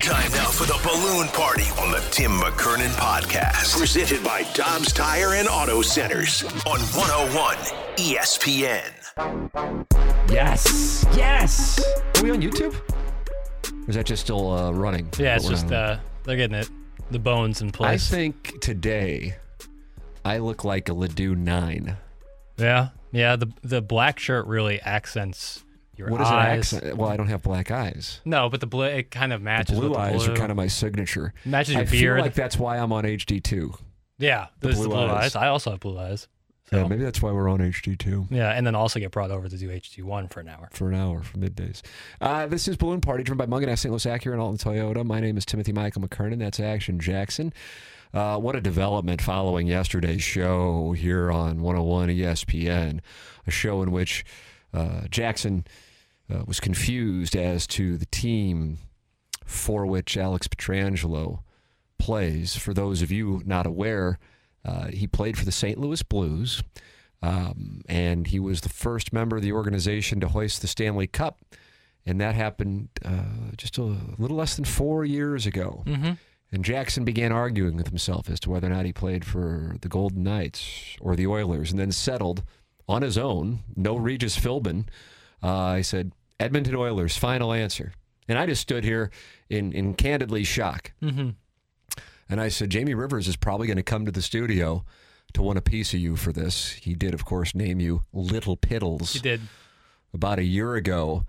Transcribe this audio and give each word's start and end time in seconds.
Time 0.00 0.30
now 0.32 0.48
for 0.50 0.64
the 0.66 0.78
balloon 0.84 1.26
party 1.28 1.64
on 1.80 1.90
the 1.90 1.98
Tim 2.10 2.30
McKernan 2.32 2.90
podcast. 2.90 3.76
Presented 3.78 4.22
by 4.22 4.44
Dobbs 4.54 4.92
Tire 4.92 5.34
and 5.34 5.48
Auto 5.48 5.82
Centers 5.82 6.44
on 6.64 6.78
101 6.80 7.56
ESPN. 7.96 8.92
Yes. 10.30 11.04
Yes. 11.16 11.80
Are 12.16 12.22
we 12.22 12.30
on 12.30 12.40
YouTube? 12.40 12.74
Or 13.72 13.88
is 13.90 13.96
that 13.96 14.06
just 14.06 14.22
still 14.22 14.50
uh, 14.52 14.70
running? 14.72 15.08
Yeah, 15.18 15.36
it's 15.36 15.48
just 15.48 15.72
uh, 15.72 15.98
they're 16.24 16.36
getting 16.36 16.56
it, 16.56 16.68
the 17.10 17.18
bones 17.18 17.60
in 17.60 17.72
place. 17.72 18.12
I 18.12 18.16
think 18.16 18.60
today 18.60 19.36
I 20.24 20.38
look 20.38 20.62
like 20.64 20.88
a 20.88 20.94
Ledoux 20.94 21.34
9. 21.34 21.96
yeah, 22.58 22.88
yeah. 23.12 23.36
The 23.36 23.50
the 23.62 23.82
black 23.82 24.18
shirt 24.18 24.46
really 24.46 24.80
accents 24.82 25.64
your 25.98 26.10
What 26.10 26.20
is 26.20 26.28
eyes. 26.28 26.72
it 26.72 26.76
accent? 26.76 26.96
Well, 26.96 27.08
I 27.08 27.16
don't 27.16 27.28
have 27.28 27.42
black 27.42 27.70
eyes. 27.70 28.20
No, 28.24 28.48
but 28.48 28.60
the 28.60 28.66
blue 28.66 28.84
it 28.84 29.10
kind 29.10 29.32
of 29.32 29.40
matches. 29.42 29.74
The 29.76 29.80
blue 29.80 29.90
the 29.94 29.98
eyes 30.00 30.24
blue. 30.24 30.34
are 30.34 30.36
kind 30.36 30.50
of 30.50 30.56
my 30.56 30.66
signature. 30.66 31.32
Matches 31.44 31.74
your 31.74 31.82
I 31.82 31.86
feel 31.86 32.18
like 32.18 32.34
that's 32.34 32.58
why 32.58 32.78
I'm 32.78 32.92
on 32.92 33.04
HD2. 33.04 33.78
yeah. 34.18 34.46
There's 34.60 34.76
the 34.78 34.88
blue 34.88 34.96
blue 34.96 35.04
eyes. 35.06 35.24
eyes. 35.34 35.36
I 35.36 35.48
also 35.48 35.70
have 35.70 35.80
blue 35.80 35.98
eyes. 35.98 36.28
So, 36.70 36.78
Yeah, 36.78 36.88
maybe 36.88 37.04
that's 37.04 37.22
why 37.22 37.30
we're 37.30 37.48
on 37.48 37.60
HD2. 37.60 38.26
yeah, 38.30 38.50
and 38.50 38.66
then 38.66 38.74
also 38.74 38.98
get 38.98 39.12
brought 39.12 39.30
over 39.30 39.48
to 39.48 39.56
do 39.56 39.68
HD 39.68 40.02
one 40.02 40.26
for 40.26 40.40
an 40.40 40.48
hour. 40.48 40.68
for 40.72 40.88
an 40.88 40.96
hour 40.96 41.22
for 41.22 41.38
middays. 41.38 41.80
Uh, 42.20 42.46
this 42.46 42.66
is 42.66 42.76
Balloon 42.76 43.00
Party, 43.00 43.22
driven 43.22 43.48
by 43.48 43.56
Mungenast 43.56 43.78
St. 43.78 43.92
Louis 43.92 44.04
Acura 44.04 44.32
and 44.32 44.40
Alton 44.40 44.72
Toyota. 44.72 45.04
My 45.06 45.20
name 45.20 45.36
is 45.36 45.44
Timothy 45.46 45.72
Michael 45.72 46.02
McKernan. 46.02 46.40
That's 46.40 46.58
Action 46.58 46.98
Jackson. 46.98 47.52
Uh, 48.12 48.38
what 48.38 48.56
a 48.56 48.60
development 48.60 49.22
following 49.22 49.68
yesterday's 49.68 50.22
show 50.24 50.90
here 50.92 51.30
on 51.30 51.60
101 51.62 52.08
ESPN, 52.08 52.98
a 53.46 53.50
show 53.52 53.80
in 53.82 53.92
which 53.92 54.24
uh, 54.74 55.02
Jackson 55.08 55.64
uh, 56.32 56.44
was 56.46 56.60
confused 56.60 57.36
as 57.36 57.66
to 57.68 57.96
the 57.96 58.06
team 58.06 58.78
for 59.44 59.86
which 59.86 60.16
Alex 60.16 60.48
Pietrangelo 60.48 61.40
plays. 61.98 62.56
For 62.56 62.74
those 62.74 63.02
of 63.02 63.12
you 63.12 63.42
not 63.44 63.66
aware, 63.66 64.18
uh, 64.64 64.88
he 64.88 65.06
played 65.06 65.38
for 65.38 65.44
the 65.44 65.52
St. 65.52 65.78
Louis 65.78 66.02
Blues, 66.02 66.62
um, 67.22 67.82
and 67.88 68.26
he 68.26 68.40
was 68.40 68.60
the 68.60 68.68
first 68.68 69.12
member 69.12 69.36
of 69.36 69.42
the 69.42 69.52
organization 69.52 70.20
to 70.20 70.28
hoist 70.28 70.60
the 70.60 70.66
Stanley 70.66 71.06
Cup, 71.06 71.40
and 72.04 72.20
that 72.20 72.34
happened 72.34 72.88
uh, 73.04 73.52
just 73.56 73.78
a 73.78 73.82
little 73.82 74.36
less 74.36 74.56
than 74.56 74.64
four 74.64 75.04
years 75.04 75.46
ago. 75.46 75.82
Mm-hmm. 75.86 76.12
And 76.52 76.64
Jackson 76.64 77.04
began 77.04 77.32
arguing 77.32 77.76
with 77.76 77.88
himself 77.88 78.30
as 78.30 78.38
to 78.40 78.50
whether 78.50 78.68
or 78.68 78.70
not 78.70 78.86
he 78.86 78.92
played 78.92 79.24
for 79.24 79.76
the 79.80 79.88
Golden 79.88 80.22
Knights 80.22 80.96
or 81.00 81.16
the 81.16 81.26
Oilers, 81.26 81.70
and 81.70 81.78
then 81.78 81.92
settled 81.92 82.42
on 82.88 83.02
his 83.02 83.18
own. 83.18 83.60
No 83.74 83.96
Regis 83.96 84.38
Philbin. 84.38 84.86
Uh, 85.42 85.54
I 85.54 85.82
said 85.82 86.12
Edmonton 86.40 86.74
Oilers. 86.76 87.16
Final 87.16 87.52
answer. 87.52 87.92
And 88.28 88.38
I 88.38 88.46
just 88.46 88.62
stood 88.62 88.84
here 88.84 89.10
in 89.48 89.72
in 89.72 89.94
candidly 89.94 90.44
shock. 90.44 90.92
Mm-hmm. 91.02 91.30
And 92.28 92.40
I 92.40 92.48
said, 92.48 92.70
Jamie 92.70 92.94
Rivers 92.94 93.28
is 93.28 93.36
probably 93.36 93.68
going 93.68 93.76
to 93.76 93.82
come 93.84 94.04
to 94.04 94.10
the 94.10 94.22
studio 94.22 94.84
to 95.34 95.42
want 95.42 95.58
a 95.58 95.62
piece 95.62 95.94
of 95.94 96.00
you 96.00 96.16
for 96.16 96.32
this. 96.32 96.72
He 96.72 96.92
did, 96.94 97.14
of 97.14 97.24
course, 97.24 97.54
name 97.54 97.78
you 97.78 98.02
Little 98.12 98.56
Piddles 98.56 99.12
He 99.12 99.20
did. 99.20 99.42
about 100.12 100.38
a 100.40 100.44
year 100.44 100.74
ago. 100.74 101.24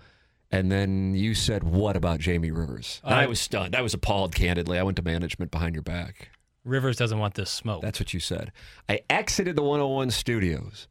And 0.50 0.72
then 0.72 1.14
you 1.14 1.36
said, 1.36 1.64
What 1.64 1.96
about 1.96 2.20
Jamie 2.20 2.52
Rivers? 2.52 3.00
And 3.04 3.14
I, 3.14 3.24
I- 3.24 3.28
was 3.28 3.40
stunned. 3.40 3.76
I 3.76 3.82
was 3.82 3.94
appalled, 3.94 4.34
candidly. 4.34 4.80
I 4.80 4.84
went 4.84 4.96
to 4.98 5.04
management 5.04 5.52
behind 5.52 5.76
your 5.76 5.84
back. 5.84 6.30
Rivers 6.64 6.98
doesn't 6.98 7.20
want 7.20 7.36
this 7.36 7.50
smoke. 7.50 7.82
That's 7.82 8.00
what 8.00 8.14
you 8.14 8.20
said. 8.20 8.52
I 8.90 9.02
exited 9.10 9.56
the 9.56 9.62
101 9.64 10.12
studios 10.12 10.88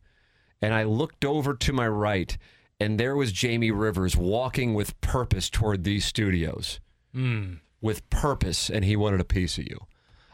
and 0.63 0.73
I 0.73 0.85
looked 0.85 1.25
over 1.25 1.53
to 1.55 1.73
my 1.73 1.87
right, 1.89 2.37
and 2.81 2.99
there 3.01 3.17
was 3.17 3.33
Jamie 3.33 3.71
Rivers 3.71 4.17
walking 4.17 4.75
with 4.75 5.01
purpose 5.01 5.49
toward 5.51 5.85
these 5.85 6.05
studios. 6.05 6.81
Mm. 7.15 7.61
With 7.81 8.09
purpose, 8.11 8.69
and 8.71 8.85
he 8.85 8.97
wanted 8.97 9.21
a 9.21 9.25
piece 9.25 9.59
of 9.59 9.65
you. 9.65 9.87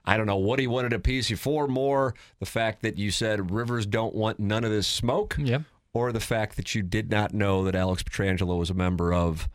I 0.04 0.16
don't 0.16 0.26
know 0.26 0.36
what 0.36 0.58
he 0.58 0.66
wanted 0.66 0.92
a 0.92 0.98
piece 0.98 1.26
of 1.26 1.31
you 1.31 1.36
for 1.36 1.69
more 1.69 2.14
the 2.41 2.47
fact 2.47 2.82
that 2.82 2.98
you 2.98 3.10
said 3.10 3.50
Rivers 3.50 3.86
don't 3.86 4.14
want 4.14 4.41
none 4.41 4.64
of 4.64 4.70
this 4.70 4.86
smoke, 4.86 5.36
Yep. 5.38 5.62
or 5.92 6.12
the 6.12 6.20
fact 6.20 6.56
that 6.56 6.75
you 6.75 6.82
did 6.82 7.10
not 7.10 7.32
know 7.34 7.64
that 7.64 7.75
Alex 7.75 8.02
Pietrangelo 8.02 8.58
was 8.58 8.70
a 8.70 8.75
member 8.75 9.12
of 9.12 9.48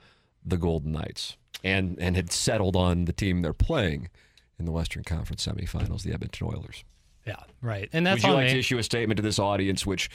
the 0.46 0.58
Golden 0.58 0.92
Knights 0.94 1.36
and, 1.64 1.98
and 2.00 2.16
had 2.16 2.32
settled 2.32 2.76
on 2.76 3.06
the 3.06 3.14
team 3.14 3.42
they're 3.42 3.52
playing 3.54 4.10
in 4.60 4.66
the 4.66 4.72
Western 4.72 5.04
Conference 5.04 5.46
semifinals, 5.46 6.04
the 6.04 6.14
Edmonton 6.14 6.48
Oilers. 6.48 6.84
Yeah. 7.28 7.36
Right. 7.62 7.90
And 7.92 8.06
that's 8.08 8.24
Would 8.24 8.30
you 8.30 8.34
like 8.36 8.46
me. 8.48 8.54
to 8.54 8.60
issue 8.60 8.78
a 8.78 8.84
statement 8.84 9.18
to 9.18 9.24
this 9.24 9.38
audience, 9.40 9.86
which, 9.86 10.10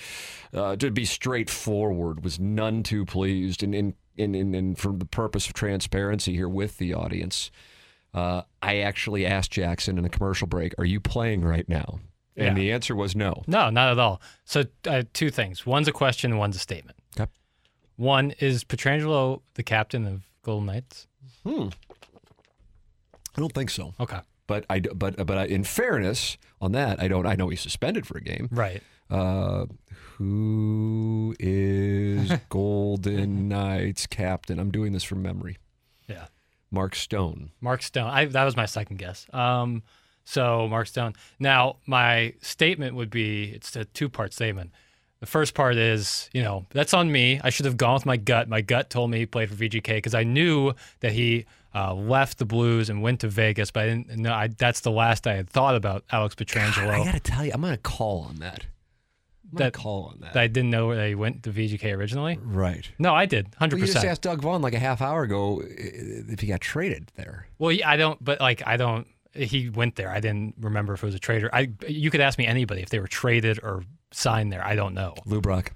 uh, 0.54 0.76
to 0.76 0.90
be 0.90 1.04
straightforward, 1.04 2.24
was 2.24 2.40
none 2.40 2.82
too 2.82 3.04
pleased, 3.04 3.62
and 3.62 3.74
in 3.74 3.94
in, 4.16 4.34
in, 4.34 4.54
in 4.54 4.74
for 4.74 4.92
the 4.92 5.04
purpose 5.06 5.46
of 5.46 5.52
transparency 5.54 6.32
here 6.34 6.48
with 6.48 6.78
the 6.78 6.92
audience, 6.94 7.50
uh, 8.14 8.42
I 8.62 8.78
actually 8.78 9.24
asked 9.26 9.50
Jackson 9.52 9.96
in 9.98 10.04
a 10.04 10.08
commercial 10.08 10.46
break, 10.46 10.74
"Are 10.78 10.84
you 10.84 11.00
playing 11.00 11.42
right 11.42 11.68
now?" 11.68 12.00
And 12.36 12.46
Yeah. 12.56 12.62
the 12.62 12.72
answer 12.72 12.94
was 12.96 13.14
no. 13.14 13.42
No, 13.46 13.68
not 13.70 13.90
at 13.92 13.98
all. 13.98 14.20
So 14.46 14.64
uh, 14.86 15.02
two 15.12 15.28
things. 15.30 15.66
One's 15.66 15.88
a 15.88 15.92
question. 15.92 16.38
One's 16.38 16.56
a 16.56 16.60
statement. 16.60 16.96
Okay. 17.20 17.30
One 17.96 18.30
is 18.40 18.64
Pietrangelo 18.64 19.42
the 19.54 19.62
captain 19.62 20.06
of 20.06 20.22
Golden 20.42 20.66
Knights. 20.66 21.06
Hmm. 21.46 21.68
I 23.36 23.40
don't 23.40 23.52
think 23.52 23.68
so. 23.70 23.94
Okay. 24.00 24.18
But 24.46 24.66
I 24.68 24.80
but 24.80 25.24
but 25.24 25.38
I, 25.38 25.44
in 25.46 25.64
fairness 25.64 26.36
on 26.60 26.72
that, 26.72 27.00
I 27.00 27.08
don't. 27.08 27.26
I 27.26 27.34
know 27.34 27.48
he's 27.48 27.60
suspended 27.60 28.06
for 28.06 28.18
a 28.18 28.20
game. 28.20 28.48
Right. 28.50 28.82
Uh, 29.08 29.66
who 30.16 31.34
is 31.38 32.32
Golden 32.48 33.48
Knights 33.48 34.06
captain? 34.06 34.58
I'm 34.58 34.70
doing 34.70 34.92
this 34.92 35.04
from 35.04 35.22
memory. 35.22 35.58
Yeah. 36.08 36.26
Mark 36.70 36.94
Stone. 36.94 37.50
Mark 37.60 37.82
Stone. 37.82 38.08
I, 38.08 38.24
that 38.24 38.44
was 38.44 38.56
my 38.56 38.66
second 38.66 38.96
guess. 38.96 39.26
Um, 39.32 39.82
so 40.24 40.66
Mark 40.68 40.86
Stone. 40.86 41.14
Now 41.38 41.76
my 41.86 42.34
statement 42.40 42.94
would 42.94 43.10
be 43.10 43.50
it's 43.50 43.76
a 43.76 43.84
two 43.84 44.08
part 44.08 44.32
statement. 44.32 44.72
The 45.20 45.26
first 45.26 45.54
part 45.54 45.76
is, 45.76 46.28
you 46.32 46.42
know, 46.42 46.66
that's 46.70 46.94
on 46.94 47.12
me. 47.12 47.40
I 47.44 47.50
should 47.50 47.66
have 47.66 47.76
gone 47.76 47.94
with 47.94 48.06
my 48.06 48.16
gut. 48.16 48.48
My 48.48 48.60
gut 48.60 48.90
told 48.90 49.10
me 49.10 49.18
he 49.18 49.26
played 49.26 49.50
for 49.50 49.54
VGK 49.54 49.86
because 49.86 50.14
I 50.14 50.24
knew 50.24 50.72
that 51.00 51.12
he 51.12 51.46
uh, 51.74 51.94
left 51.94 52.38
the 52.38 52.44
Blues 52.44 52.90
and 52.90 53.02
went 53.02 53.20
to 53.20 53.28
Vegas, 53.28 53.70
but 53.70 53.84
I 53.84 53.86
didn't 53.86 54.16
know. 54.16 54.32
I, 54.32 54.48
that's 54.48 54.80
the 54.80 54.90
last 54.90 55.26
I 55.26 55.34
had 55.34 55.48
thought 55.48 55.74
about 55.74 56.04
Alex 56.10 56.34
Pietrangelo. 56.34 56.88
I 56.90 57.04
got 57.04 57.14
to 57.14 57.20
tell 57.20 57.44
you, 57.44 57.52
I'm 57.54 57.60
going 57.60 57.72
to 57.74 57.78
call 57.80 58.26
on 58.28 58.36
that. 58.36 58.66
I'm 59.52 59.58
That- 59.58 59.72
call 59.74 60.04
on 60.12 60.20
that. 60.20 60.32
that 60.34 60.42
I 60.42 60.46
didn't 60.46 60.70
know 60.70 60.94
that 60.94 61.08
he 61.08 61.14
went 61.14 61.42
to 61.42 61.50
VGK 61.50 61.94
originally. 61.96 62.38
right. 62.42 62.90
No, 62.98 63.14
I 63.14 63.26
did, 63.26 63.54
hundred 63.58 63.76
Well, 63.80 63.86
you 63.88 63.92
just 63.92 64.04
asked 64.04 64.22
Doug 64.22 64.40
Vaughn 64.42 64.62
like 64.62 64.74
a 64.74 64.78
half 64.78 65.02
hour 65.02 65.22
ago 65.24 65.62
if 65.66 66.40
he 66.40 66.46
got 66.46 66.60
traded 66.62 67.10
there. 67.16 67.46
Well, 67.58 67.72
yeah, 67.72 67.88
I 67.88 67.96
don't, 67.96 68.22
but 68.24 68.40
like 68.40 68.62
I 68.66 68.76
don't. 68.76 69.06
He 69.34 69.70
went 69.70 69.96
there. 69.96 70.10
I 70.10 70.20
didn't 70.20 70.56
remember 70.60 70.92
if 70.92 71.02
it 71.02 71.06
was 71.06 71.14
a 71.14 71.18
trader. 71.18 71.48
I 71.54 71.70
you 71.88 72.10
could 72.10 72.20
ask 72.20 72.38
me 72.38 72.46
anybody 72.46 72.82
if 72.82 72.90
they 72.90 72.98
were 72.98 73.06
traded 73.08 73.58
or 73.62 73.82
signed 74.10 74.52
there. 74.52 74.62
I 74.64 74.74
don't 74.74 74.92
know. 74.92 75.14
Lou 75.24 75.40
Brock. 75.40 75.72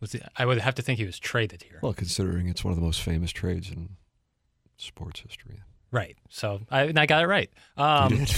Was 0.00 0.12
he, 0.12 0.20
I 0.36 0.44
would 0.44 0.58
have 0.58 0.74
to 0.74 0.82
think 0.82 0.98
he 0.98 1.04
was 1.06 1.18
traded 1.18 1.62
here. 1.62 1.78
Well, 1.80 1.92
considering 1.92 2.48
it's 2.48 2.64
one 2.64 2.72
of 2.72 2.76
the 2.76 2.84
most 2.84 3.00
famous 3.02 3.30
trades 3.30 3.70
in 3.70 3.90
sports 4.84 5.20
history. 5.20 5.60
Right. 5.90 6.16
So 6.28 6.60
I, 6.70 6.92
I 6.96 7.06
got 7.06 7.22
it 7.22 7.26
right. 7.26 7.50
Um. 7.76 8.26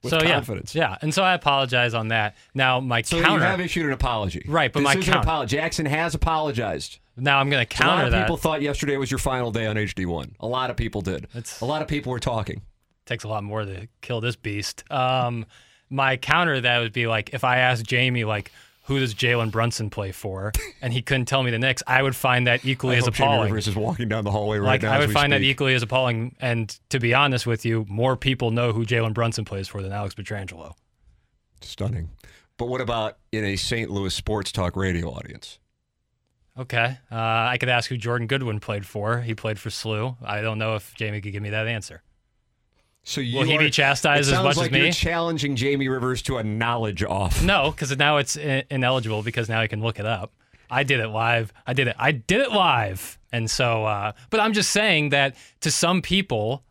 With 0.00 0.12
so 0.12 0.20
confidence. 0.20 0.76
yeah, 0.76 0.90
yeah. 0.90 0.98
And 1.02 1.12
so 1.12 1.24
I 1.24 1.34
apologize 1.34 1.92
on 1.92 2.08
that. 2.08 2.36
Now 2.54 2.78
my 2.78 3.02
So 3.02 3.20
counter. 3.20 3.38
you 3.44 3.50
have 3.50 3.60
issued 3.60 3.84
an 3.86 3.90
apology. 3.92 4.44
Right, 4.46 4.72
but 4.72 4.78
this 4.78 4.84
my 4.84 4.94
counter- 4.94 5.18
apology. 5.18 5.56
Jackson 5.56 5.86
has 5.86 6.14
apologized. 6.14 7.00
now 7.16 7.40
I'm 7.40 7.50
going 7.50 7.60
to 7.60 7.66
counter 7.66 7.88
that. 7.88 7.94
a 7.94 7.96
lot 7.96 8.04
of 8.06 8.12
that. 8.12 8.22
people 8.26 8.36
thought 8.36 8.62
yesterday 8.62 8.96
was 8.96 9.10
your 9.10 9.18
final 9.18 9.50
day 9.50 9.66
on 9.66 9.74
HD1. 9.74 10.34
A 10.38 10.46
lot 10.46 10.70
of 10.70 10.76
people 10.76 11.00
did. 11.00 11.24
It's- 11.34 11.60
a 11.60 11.64
lot 11.64 11.82
of 11.82 11.88
people 11.88 12.12
were 12.12 12.20
talking. 12.20 12.62
takes 13.06 13.24
a 13.24 13.28
lot 13.28 13.42
more 13.42 13.64
to 13.64 13.88
kill 14.00 14.20
this 14.20 14.36
beast. 14.36 14.84
Um, 14.88 15.46
my 15.90 16.16
counter 16.16 16.54
to 16.54 16.60
that 16.60 16.78
would 16.78 16.92
be 16.92 17.08
like 17.08 17.34
if 17.34 17.42
I 17.42 17.58
asked 17.58 17.84
Jamie 17.84 18.22
like 18.24 18.52
who 18.88 18.98
does 18.98 19.14
Jalen 19.14 19.50
Brunson 19.50 19.90
play 19.90 20.12
for, 20.12 20.50
and 20.80 20.94
he 20.94 21.02
couldn't 21.02 21.26
tell 21.26 21.42
me 21.42 21.50
the 21.50 21.58
Knicks, 21.58 21.82
I 21.86 22.02
would 22.02 22.16
find 22.16 22.46
that 22.46 22.64
equally 22.64 22.94
I 22.94 22.98
as 22.98 23.04
hope 23.04 23.14
Jamie 23.14 23.28
appalling. 23.28 23.52
Rivers 23.52 23.68
is 23.68 23.76
walking 23.76 24.08
down 24.08 24.24
the 24.24 24.30
hallway 24.30 24.56
right 24.56 24.66
like 24.66 24.82
now. 24.82 24.92
I 24.94 24.98
would 24.98 25.12
find 25.12 25.30
that 25.34 25.42
equally 25.42 25.74
as 25.74 25.82
appalling. 25.82 26.34
And 26.40 26.70
to 26.88 26.98
be 26.98 27.12
honest 27.12 27.46
with 27.46 27.66
you, 27.66 27.84
more 27.86 28.16
people 28.16 28.50
know 28.50 28.72
who 28.72 28.86
Jalen 28.86 29.12
Brunson 29.12 29.44
plays 29.44 29.68
for 29.68 29.82
than 29.82 29.92
Alex 29.92 30.14
Pietrangelo. 30.14 30.72
Stunning. 31.60 32.08
But 32.56 32.68
what 32.68 32.80
about 32.80 33.18
in 33.30 33.44
a 33.44 33.56
St. 33.56 33.90
Louis 33.90 34.14
sports 34.14 34.52
talk 34.52 34.74
radio 34.74 35.10
audience? 35.10 35.58
Okay, 36.58 36.96
uh, 37.12 37.14
I 37.14 37.58
could 37.60 37.68
ask 37.68 37.90
who 37.90 37.98
Jordan 37.98 38.26
Goodwin 38.26 38.58
played 38.58 38.86
for. 38.86 39.20
He 39.20 39.34
played 39.34 39.60
for 39.60 39.68
SLU. 39.68 40.16
I 40.24 40.40
don't 40.40 40.58
know 40.58 40.76
if 40.76 40.94
Jamie 40.94 41.20
could 41.20 41.32
give 41.32 41.42
me 41.42 41.50
that 41.50 41.68
answer. 41.68 42.02
So 43.08 43.22
you 43.22 43.38
Will 43.38 43.44
he 43.44 43.56
are- 43.56 43.60
be 43.60 43.70
chastised 43.70 44.30
as 44.30 44.42
much 44.42 44.58
like 44.58 44.66
as 44.66 44.70
me? 44.72 44.82
You're 44.82 44.92
challenging 44.92 45.56
Jamie 45.56 45.88
Rivers 45.88 46.20
to 46.22 46.36
a 46.36 46.44
knowledge 46.44 47.02
off. 47.02 47.42
No, 47.42 47.70
because 47.70 47.96
now 47.96 48.18
it's 48.18 48.36
in- 48.36 48.64
ineligible 48.70 49.22
because 49.22 49.48
now 49.48 49.62
he 49.62 49.68
can 49.68 49.80
look 49.80 49.98
it 49.98 50.04
up. 50.04 50.32
I 50.70 50.82
did 50.82 51.00
it 51.00 51.08
live. 51.08 51.50
I 51.66 51.72
did 51.72 51.88
it. 51.88 51.96
I 51.98 52.12
did 52.12 52.42
it 52.42 52.52
live. 52.52 53.18
And 53.32 53.50
so, 53.50 53.86
uh, 53.86 54.12
but 54.28 54.40
I'm 54.40 54.52
just 54.52 54.70
saying 54.72 55.08
that 55.08 55.36
to 55.62 55.70
some 55.70 56.02
people, 56.02 56.64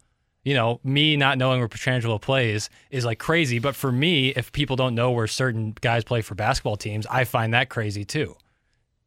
you 0.44 0.54
know, 0.54 0.80
me 0.84 1.18
not 1.18 1.40
knowing 1.40 1.58
where 1.60 1.68
Pietrangelo 1.68 2.22
plays 2.22 2.70
is 2.92 3.04
like 3.04 3.18
crazy. 3.18 3.58
But 3.58 3.76
for 3.76 3.92
me, 3.92 4.30
if 4.30 4.52
people 4.52 4.76
don't 4.76 4.94
know 4.94 5.10
where 5.10 5.26
certain 5.26 5.74
guys 5.82 6.04
play 6.04 6.22
for 6.22 6.36
basketball 6.36 6.78
teams, 6.78 7.08
I 7.08 7.24
find 7.24 7.56
that 7.56 7.70
crazy 7.70 8.06
too. 8.06 8.36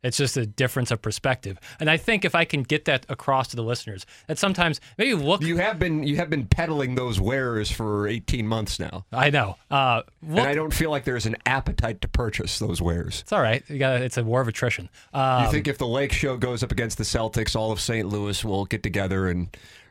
It's 0.03 0.17
just 0.17 0.37
a 0.37 0.47
difference 0.47 0.91
of 0.91 1.03
perspective. 1.03 1.59
And 1.79 1.91
I 1.91 1.97
think 1.97 2.25
if 2.25 2.35
I 2.35 2.45
can 2.45 2.63
get 2.63 2.87
that 2.87 3.05
across 3.09 3.49
to 3.49 3.57
the 3.57 3.63
listeners, 3.63 4.07
that 4.29 4.39
sometimes 4.39 4.81
maybe 4.97 5.15
look. 5.15 5.43
You 5.43 5.59
have 5.59 5.79
been 5.79 6.05
you 6.05 6.17
have 6.17 6.31
been 6.31 6.47
peddling 6.47 6.95
those 6.95 7.21
wares 7.21 7.71
for 7.71 8.09
18 8.09 8.47
months 8.47 8.79
now. 8.79 9.05
I 9.13 9.31
know. 9.31 9.57
Uh, 9.71 10.03
look, 10.23 10.39
and 10.39 10.49
I 10.49 10.55
don't 10.55 10.73
feel 10.73 10.91
like 10.91 11.05
there's 11.05 11.27
an 11.27 11.37
appetite 11.45 12.01
to 12.01 12.09
purchase 12.09 12.59
those 12.59 12.81
wares. 12.81 13.21
it's 13.21 13.33
all 13.33 13.43
right. 13.43 13.63
You 13.69 13.79
got. 13.79 14.01
It's 14.01 14.17
a 14.17 14.25
war 14.25 14.41
of 14.41 14.49
attrition. 14.49 14.89
Um, 15.13 15.45
you 15.45 15.51
think 15.51 15.69
if 15.69 15.79
the 15.79 15.87
Lake 15.87 16.13
Show 16.13 16.37
goes 16.37 16.63
up 16.63 16.73
against 16.73 16.97
the 16.99 17.05
Celtics, 17.05 17.55
all 17.55 17.71
of 17.73 17.81
St. 17.81 18.09
Louis 18.09 18.45
will 18.45 18.65
get 18.65 18.83
together 18.83 19.29
and 19.29 19.49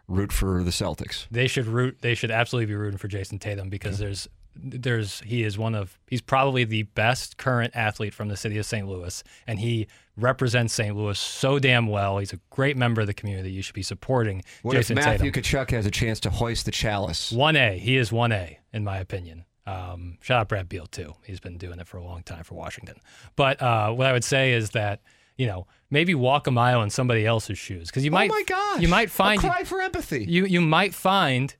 root 0.08 0.32
for 0.32 0.64
the 0.64 0.72
Celtics? 0.72 1.28
they 1.30 1.46
should 1.46 1.68
root 1.68 2.00
they 2.02 2.16
should 2.16 2.32
absolutely 2.32 2.66
be 2.66 2.76
rooting 2.76 2.98
for 2.98 3.08
Jayson 3.08 3.38
Tatum 3.38 3.70
because 3.70 4.00
there's 4.00 4.28
there's 4.64 5.22
he 5.22 5.44
is 5.44 5.58
one 5.58 5.76
of 5.76 5.98
he's 6.08 6.22
probably 6.22 6.64
the 6.64 6.84
best 6.84 7.38
current 7.38 7.76
athlete 7.76 8.14
from 8.14 8.28
the 8.28 8.38
city 8.38 8.58
of 8.58 8.66
St. 8.66 8.88
Louis 8.88 9.24
and 9.48 9.60
he 9.60 9.88
represents 10.18 10.74
St. 10.74 10.96
Louis 10.96 11.18
so 11.18 11.60
damn 11.60 11.88
well. 11.88 12.18
He's 12.18 12.34
a 12.34 12.40
great 12.50 12.78
member 12.78 13.02
of 13.02 13.08
the 13.08 13.14
community. 13.14 13.52
You 13.52 13.62
should 13.62 13.76
be 13.76 13.84
supporting 13.84 14.44
What 14.62 14.76
Jayson 14.76 14.98
if 14.98 15.06
Matthew 15.06 15.32
Tatum. 15.32 15.44
Tkachuk 15.44 15.72
has 15.72 15.86
a 15.86 15.92
chance 15.92 16.20
to 16.22 16.30
hoist 16.30 16.66
the 16.66 16.72
chalice? 16.72 17.32
1A. 17.32 17.80
He 17.80 17.98
is 17.98 18.12
1A 18.12 18.58
in 18.74 18.84
my 18.84 18.98
opinion. 18.98 19.46
Um, 19.66 20.18
shout 20.22 20.42
out 20.42 20.50
Brad 20.50 20.68
Beal 20.68 20.88
too. 20.88 21.14
He's 21.24 21.40
been 21.40 21.58
doing 21.58 21.80
it 21.80 21.88
for 21.88 21.98
a 21.98 22.04
long 22.04 22.24
time 22.24 22.44
for 22.44 22.56
Washington. 22.56 22.96
But 23.36 23.62
uh, 23.62 23.92
what 23.92 24.08
I 24.08 24.14
would 24.14 24.24
say 24.24 24.54
is 24.54 24.72
that 24.72 25.02
you 25.38 25.48
know 25.48 25.68
maybe 25.90 26.16
walk 26.16 26.48
a 26.48 26.52
mile 26.52 26.82
in 26.82 26.90
somebody 26.90 27.26
else's 27.26 27.58
shoes 27.58 27.88
because 27.88 28.04
you 28.04 28.12
might 28.12 28.30
oh 28.30 28.34
my 28.34 28.44
gosh! 28.44 28.82
you 28.82 28.88
might 28.88 29.10
find 29.10 29.44
a 29.44 29.48
cry 29.48 29.64
for 29.64 29.82
empathy. 29.82 30.26
you 30.26 30.46
you 30.46 30.60
might 30.62 30.94
find 30.94 31.56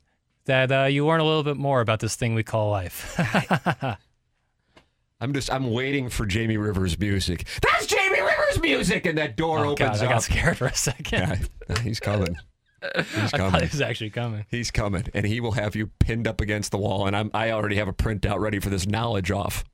that 0.45 0.71
uh, 0.71 0.86
you 0.86 1.06
learn 1.06 1.19
a 1.19 1.24
little 1.25 1.44
bit 1.44 1.57
more 1.57 1.81
about 1.81 2.00
this 2.00 2.15
thing 2.15 2.36
we 2.36 2.44
call 2.44 2.69
life. 2.69 3.15
I'm 5.21 5.33
just 5.33 5.51
I'm 5.51 5.71
waiting 5.71 6.09
for 6.09 6.25
Jamie 6.25 6.57
Rivers 6.57 6.97
music. 6.97 7.45
That's 7.62 7.86
Jamie 7.86 8.21
Rivers 8.21 8.62
music, 8.62 9.06
and 9.06 9.18
that 9.18 9.36
door 9.36 9.59
oh 9.59 9.71
opens 9.71 10.00
God, 10.00 10.01
I 10.01 10.06
up. 10.06 10.12
got 10.13 10.24
scared 10.24 10.57
for 10.57 10.68
a 10.68 10.75
second. 10.75 11.50
Yeah, 11.69 11.80
he's 11.80 12.00
coming. 12.00 12.38
He's 13.15 13.31
coming. 13.33 13.62
was 13.62 13.81
actually 13.81 14.12
coming. 14.12 14.45
He's 14.50 14.71
coming, 14.71 15.07
and 15.13 15.25
he 15.25 15.41
will 15.41 15.51
have 15.51 15.75
you 15.75 15.88
pinned 16.00 16.27
up 16.27 16.39
against 16.39 16.71
the 16.71 16.77
wall. 16.77 17.06
And 17.06 17.15
I'm 17.18 17.31
I 17.33 17.51
already 17.51 17.75
have 17.75 17.89
a 17.89 17.94
printout 17.94 18.39
ready 18.39 18.59
for 18.59 18.69
this 18.69 18.88
knowledge 18.88 19.30
off. 19.31 19.65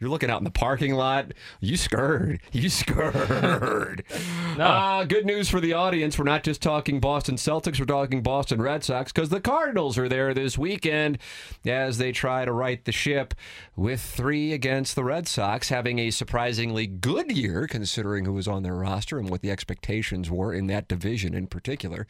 You're 0.00 0.10
looking 0.10 0.30
out 0.30 0.38
in 0.38 0.44
the 0.44 0.50
parking 0.50 0.94
lot. 0.94 1.32
You 1.60 1.76
scared. 1.76 2.40
You 2.52 2.68
scared. 2.68 4.04
No. 4.56 4.64
Uh, 4.64 5.04
good 5.04 5.24
news 5.24 5.48
for 5.48 5.60
the 5.60 5.74
audience. 5.74 6.18
We're 6.18 6.24
not 6.24 6.42
just 6.42 6.60
talking 6.60 6.98
Boston 6.98 7.36
Celtics. 7.36 7.78
We're 7.78 7.86
talking 7.86 8.22
Boston 8.22 8.60
Red 8.60 8.82
Sox 8.82 9.12
because 9.12 9.28
the 9.28 9.40
Cardinals 9.40 9.96
are 9.96 10.08
there 10.08 10.34
this 10.34 10.58
weekend 10.58 11.18
as 11.64 11.98
they 11.98 12.10
try 12.10 12.44
to 12.44 12.50
right 12.50 12.84
the 12.84 12.90
ship 12.90 13.34
with 13.76 14.00
three 14.00 14.52
against 14.52 14.96
the 14.96 15.04
Red 15.04 15.28
Sox, 15.28 15.68
having 15.68 16.00
a 16.00 16.10
surprisingly 16.10 16.88
good 16.88 17.30
year 17.30 17.68
considering 17.68 18.24
who 18.24 18.32
was 18.32 18.48
on 18.48 18.64
their 18.64 18.74
roster 18.74 19.16
and 19.20 19.30
what 19.30 19.42
the 19.42 19.50
expectations 19.52 20.28
were 20.28 20.52
in 20.52 20.66
that 20.66 20.88
division 20.88 21.34
in 21.34 21.46
particular, 21.46 22.08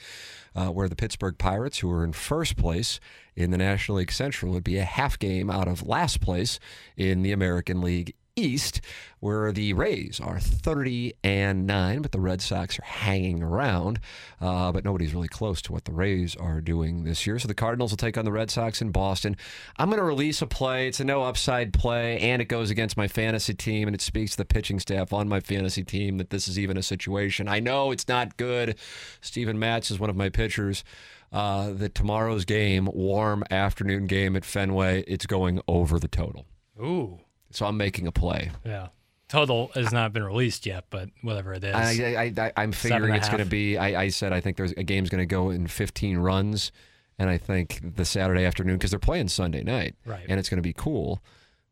uh, 0.56 0.68
where 0.68 0.88
the 0.88 0.96
Pittsburgh 0.96 1.36
Pirates, 1.36 1.80
who 1.80 1.88
were 1.88 2.02
in 2.02 2.14
first 2.14 2.56
place 2.56 2.98
in 3.38 3.52
the 3.52 3.56
National 3.56 3.98
League 3.98 4.10
Central, 4.10 4.52
would 4.52 4.64
be 4.64 4.78
a 4.78 4.84
half 4.84 5.16
game 5.18 5.48
out 5.48 5.68
of 5.68 5.86
last 5.86 6.20
place 6.20 6.58
in 6.96 7.22
the 7.22 7.30
American 7.30 7.80
League 7.80 8.14
East, 8.38 8.80
where 9.20 9.50
the 9.52 9.72
Rays 9.72 10.20
are 10.20 10.38
30 10.38 11.14
and 11.24 11.66
9, 11.66 12.02
but 12.02 12.12
the 12.12 12.20
Red 12.20 12.40
Sox 12.40 12.78
are 12.78 12.84
hanging 12.84 13.42
around. 13.42 13.98
Uh, 14.40 14.70
but 14.70 14.84
nobody's 14.84 15.12
really 15.12 15.28
close 15.28 15.60
to 15.62 15.72
what 15.72 15.84
the 15.84 15.92
Rays 15.92 16.36
are 16.36 16.60
doing 16.60 17.02
this 17.02 17.26
year. 17.26 17.38
So 17.38 17.48
the 17.48 17.54
Cardinals 17.54 17.90
will 17.90 17.96
take 17.96 18.16
on 18.16 18.24
the 18.24 18.32
Red 18.32 18.50
Sox 18.50 18.80
in 18.80 18.90
Boston. 18.90 19.36
I'm 19.76 19.88
going 19.88 19.98
to 19.98 20.04
release 20.04 20.40
a 20.40 20.46
play. 20.46 20.86
It's 20.86 21.00
a 21.00 21.04
no 21.04 21.24
upside 21.24 21.72
play, 21.72 22.18
and 22.20 22.40
it 22.40 22.46
goes 22.46 22.70
against 22.70 22.96
my 22.96 23.08
fantasy 23.08 23.54
team, 23.54 23.88
and 23.88 23.94
it 23.94 24.00
speaks 24.00 24.32
to 24.32 24.36
the 24.38 24.44
pitching 24.44 24.78
staff 24.78 25.12
on 25.12 25.28
my 25.28 25.40
fantasy 25.40 25.82
team 25.82 26.18
that 26.18 26.30
this 26.30 26.46
is 26.46 26.58
even 26.58 26.76
a 26.76 26.82
situation. 26.82 27.48
I 27.48 27.58
know 27.60 27.90
it's 27.90 28.08
not 28.08 28.36
good. 28.36 28.76
Steven 29.20 29.58
Matz 29.58 29.90
is 29.90 29.98
one 29.98 30.10
of 30.10 30.16
my 30.16 30.28
pitchers. 30.28 30.84
Uh, 31.30 31.72
that 31.74 31.94
tomorrow's 31.94 32.44
game, 32.46 32.88
warm 32.92 33.44
afternoon 33.50 34.06
game 34.06 34.34
at 34.34 34.44
Fenway, 34.44 35.04
it's 35.06 35.26
going 35.26 35.60
over 35.68 35.98
the 35.98 36.08
total. 36.08 36.46
Ooh, 36.82 37.20
So 37.50 37.66
I'm 37.66 37.76
making 37.76 38.06
a 38.06 38.12
play. 38.12 38.50
yeah. 38.64 38.88
Total 39.28 39.70
has 39.74 39.92
not 39.92 40.14
been 40.14 40.24
released 40.24 40.64
yet, 40.64 40.84
but 40.88 41.10
whatever 41.20 41.52
it 41.52 41.62
is. 41.62 41.74
I, 41.74 42.32
I, 42.38 42.44
I, 42.46 42.52
I'm 42.56 42.72
figuring 42.72 43.14
it's 43.14 43.28
going 43.28 43.40
to 43.40 43.44
be. 43.44 43.76
I, 43.76 44.04
I 44.04 44.08
said 44.08 44.32
I 44.32 44.40
think 44.40 44.56
there's 44.56 44.72
a 44.72 44.82
game's 44.82 45.10
going 45.10 45.20
to 45.20 45.26
go 45.26 45.50
in 45.50 45.66
15 45.66 46.16
runs, 46.16 46.72
and 47.18 47.28
I 47.28 47.36
think 47.36 47.96
the 47.96 48.06
Saturday 48.06 48.46
afternoon 48.46 48.76
because 48.78 48.90
they're 48.90 48.98
playing 48.98 49.28
Sunday 49.28 49.62
night, 49.62 49.96
Right. 50.06 50.24
And 50.30 50.40
it's 50.40 50.48
going 50.48 50.56
to 50.56 50.66
be 50.66 50.72
cool. 50.72 51.22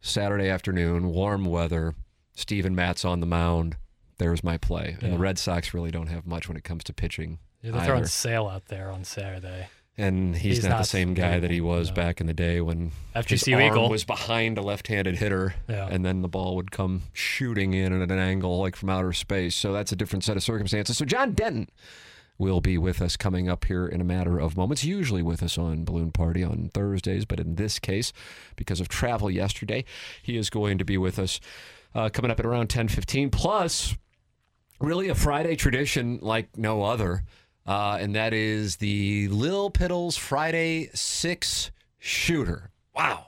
Saturday 0.03 0.51
afternoon, 0.51 1.09
warm 1.09 1.47
weather. 1.47 1.95
Steven 2.35 2.75
Matz 2.75 3.07
on 3.07 3.21
the 3.21 3.27
mound. 3.27 3.79
There's 4.19 4.45
my 4.45 4.59
play. 4.59 4.99
And 5.01 5.15
the 5.15 5.19
Red 5.19 5.39
Sox 5.39 5.73
really 5.73 5.91
don't 5.91 6.09
have 6.09 6.27
much 6.27 6.49
when 6.49 6.59
it 6.59 6.65
comes 6.65 6.85
to 6.85 6.93
pitching. 6.93 7.39
Yeah, 7.67 7.73
they're 7.73 7.85
throwing 7.85 8.01
either. 8.01 8.09
Sale 8.09 8.47
out 8.47 8.67
there 8.67 8.91
on 8.91 9.05
Saturday. 9.05 9.69
And 9.99 10.37
he's, 10.37 10.57
He's 10.59 10.67
not, 10.67 10.77
the 10.79 10.85
same 10.85 11.15
guy 11.15 11.41
that 11.41 11.51
he 11.51 11.63
was 11.63 11.91
back 11.91 12.21
in 12.21 12.27
the 12.27 12.35
day 12.35 12.61
when 12.61 12.93
his 13.15 13.25
FGC 13.25 13.55
arm 13.55 13.63
Eagle. 13.63 13.89
was 13.89 14.05
behind 14.05 14.59
a 14.59 14.63
left-handed 14.63 15.17
hitter, 15.17 15.55
Yeah. 15.71 15.89
and 15.91 16.05
then 16.05 16.21
the 16.21 16.29
ball 16.29 16.55
would 16.57 16.71
come 16.71 17.05
shooting 17.15 17.73
in 17.73 17.95
at 18.03 18.11
an 18.11 18.19
angle 18.19 18.59
like 18.61 18.77
from 18.77 18.91
outer 18.91 19.15
space. 19.15 19.55
So 19.57 19.73
that's 19.73 19.93
a 19.93 19.97
different 19.97 20.23
set 20.23 20.37
of 20.37 20.43
circumstances. 20.43 20.99
So 20.99 21.07
John 21.07 21.33
Denton 21.33 21.71
will 22.37 22.61
be 22.61 22.77
with 22.77 23.01
us 23.01 23.17
coming 23.17 23.49
up 23.49 23.65
here 23.65 23.87
in 23.87 24.03
a 24.03 24.05
matter 24.05 24.39
of 24.39 24.55
moments. 24.55 24.85
Usually 24.85 25.23
with 25.23 25.43
us 25.43 25.57
on 25.57 25.85
Balloon 25.87 26.13
Party 26.13 26.45
on 26.45 26.69
Thursdays, 26.75 27.25
but 27.25 27.41
in 27.41 27.55
this 27.55 27.79
case, 27.79 28.13
because 28.55 28.81
of 28.81 28.89
travel 28.89 29.31
yesterday, 29.31 29.83
he 30.23 30.37
is 30.37 30.51
going 30.51 30.77
to 30.77 30.85
be 30.85 30.99
with 30.99 31.19
us 31.19 31.41
uh, 31.95 32.11
coming 32.11 32.31
up 32.31 32.39
at 32.39 32.45
around 32.45 32.69
ten 32.69 32.89
fifteen. 32.89 33.31
Plus, 33.31 33.97
really 34.79 35.09
a 35.09 35.15
Friday 35.15 35.57
tradition 35.57 36.19
like 36.21 36.59
no 36.59 36.83
other, 36.83 37.23
uh, 37.67 37.99
and 38.01 38.15
that 38.15 38.33
is 38.33 38.77
the 38.77 39.29
Lil 39.29 39.71
Piddles 39.71 40.19
Friday 40.19 40.91
Six 40.95 41.71
Shooter. 41.99 42.71
Wow. 42.95 43.27